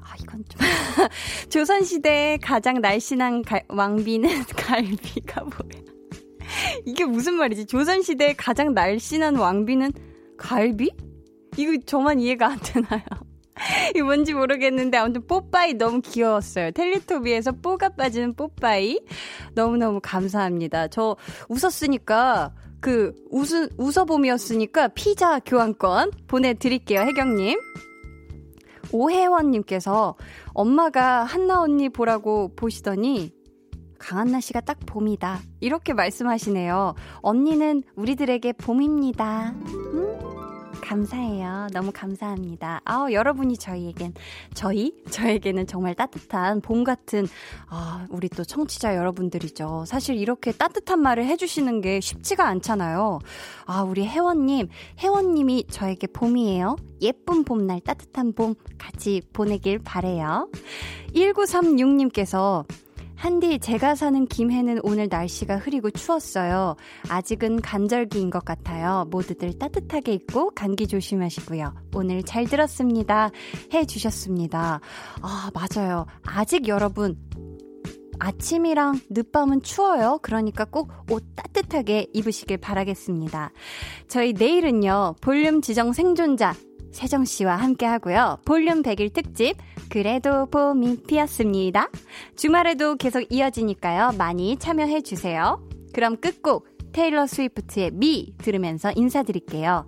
아, 0.00 0.14
이건 0.20 0.44
좀. 0.48 0.60
조선시대의 1.50 2.38
가장 2.38 2.80
날씬한 2.80 3.42
갈, 3.42 3.64
왕비는 3.68 4.28
갈비가 4.56 5.42
뭐야. 5.42 5.84
이게 6.84 7.04
무슨 7.04 7.34
말이지? 7.34 7.66
조선시대의 7.66 8.36
가장 8.36 8.74
날씬한 8.74 9.36
왕비는 9.36 9.92
갈비? 10.36 10.90
이거 11.56 11.80
저만 11.86 12.18
이해가 12.18 12.48
안 12.48 12.58
되나요? 12.58 13.02
이 13.94 14.02
뭔지 14.02 14.34
모르겠는데 14.34 14.98
아무튼 14.98 15.26
뽀빠이 15.28 15.74
너무 15.74 16.00
귀여웠어요. 16.00 16.72
텔레토비에서 16.72 17.52
뽀가 17.52 17.90
빠지는 17.90 18.34
뽀빠이 18.34 18.98
너무너무 19.54 20.00
감사합니다. 20.02 20.88
저 20.88 21.16
웃었으니까 21.48 22.52
그 22.80 23.14
웃은 23.30 23.70
웃어봄이었으니까 23.76 24.88
피자 24.88 25.38
교환권 25.38 26.12
보내드릴게요, 26.26 27.00
혜경님. 27.00 27.58
오혜원님께서 28.92 30.16
엄마가 30.54 31.24
한나 31.24 31.60
언니 31.62 31.88
보라고 31.88 32.54
보시더니 32.54 33.32
강한나 33.98 34.40
씨가 34.40 34.60
딱 34.60 34.78
봄이다. 34.86 35.40
이렇게 35.60 35.92
말씀하시네요. 35.92 36.94
언니는 37.20 37.82
우리들에게 37.96 38.52
봄입니다. 38.52 39.50
음? 39.50 40.37
감사해요. 40.88 41.66
너무 41.74 41.90
감사합니다. 41.92 42.80
아, 42.86 43.08
여러분이 43.12 43.58
저희에겐, 43.58 44.14
저희? 44.54 44.94
저에게는 45.10 45.66
정말 45.66 45.94
따뜻한 45.94 46.62
봄 46.62 46.82
같은, 46.82 47.26
아, 47.68 48.06
우리 48.08 48.30
또 48.30 48.42
청취자 48.42 48.96
여러분들이죠. 48.96 49.84
사실 49.86 50.16
이렇게 50.16 50.50
따뜻한 50.50 51.00
말을 51.00 51.26
해주시는 51.26 51.82
게 51.82 52.00
쉽지가 52.00 52.46
않잖아요. 52.46 53.18
아, 53.66 53.82
우리 53.82 54.06
혜원님, 54.06 54.68
혜원님이 54.98 55.66
저에게 55.68 56.06
봄이에요. 56.06 56.76
예쁜 57.02 57.44
봄날, 57.44 57.80
따뜻한 57.80 58.32
봄 58.32 58.54
같이 58.78 59.20
보내길 59.34 59.80
바래요. 59.80 60.48
1936님께서 61.14 62.64
한디, 63.18 63.58
제가 63.58 63.96
사는 63.96 64.26
김해는 64.26 64.78
오늘 64.84 65.08
날씨가 65.10 65.56
흐리고 65.58 65.90
추웠어요. 65.90 66.76
아직은 67.08 67.60
간절기인 67.60 68.30
것 68.30 68.44
같아요. 68.44 69.06
모두들 69.10 69.58
따뜻하게 69.58 70.12
입고 70.14 70.52
감기 70.54 70.86
조심하시고요. 70.86 71.74
오늘 71.96 72.22
잘 72.22 72.44
들었습니다. 72.44 73.30
해 73.74 73.84
주셨습니다. 73.84 74.80
아, 75.20 75.50
맞아요. 75.52 76.06
아직 76.22 76.68
여러분, 76.68 77.16
아침이랑 78.20 79.00
늦밤은 79.10 79.62
추워요. 79.62 80.20
그러니까 80.22 80.64
꼭 80.64 80.88
옷 81.10 81.24
따뜻하게 81.34 82.06
입으시길 82.12 82.58
바라겠습니다. 82.58 83.50
저희 84.08 84.32
내일은요, 84.32 85.16
볼륨 85.20 85.60
지정 85.60 85.92
생존자 85.92 86.54
세정 86.98 87.24
씨와 87.24 87.54
함께 87.54 87.86
하고요. 87.86 88.40
볼륨 88.44 88.82
100일 88.82 89.12
특집 89.12 89.56
그래도 89.88 90.46
봄이 90.46 91.04
피었습니다. 91.06 91.88
주말에도 92.34 92.96
계속 92.96 93.24
이어지니까요. 93.30 94.16
많이 94.18 94.56
참여해 94.56 95.02
주세요. 95.02 95.64
그럼 95.94 96.16
끝곡 96.16 96.66
테일러 96.90 97.28
스위프트의 97.28 97.92
미 97.92 98.34
들으면서 98.38 98.90
인사드릴게요. 98.96 99.86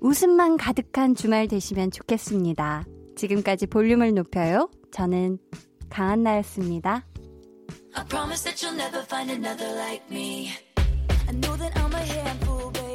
웃음만 0.00 0.58
가득한 0.58 1.14
주말 1.14 1.48
되시면 1.48 1.90
좋겠습니다. 1.90 2.84
지금까지 3.16 3.66
볼륨을 3.66 4.12
높여요. 4.12 4.68
저는 4.90 5.38
강한나였습니다. 5.88 7.06
I 7.94 8.04
promise 8.08 8.44
that 8.44 8.62
you'll 8.62 8.76
never 8.76 9.02
find 9.06 9.32
another 9.32 9.74
like 9.74 10.04
me. 10.10 10.50
I 11.28 11.32
know 11.32 11.56
that 11.56 11.74
I'm 11.78 11.94
a 11.94 12.04
handful, 12.04 12.70
but 12.72 12.91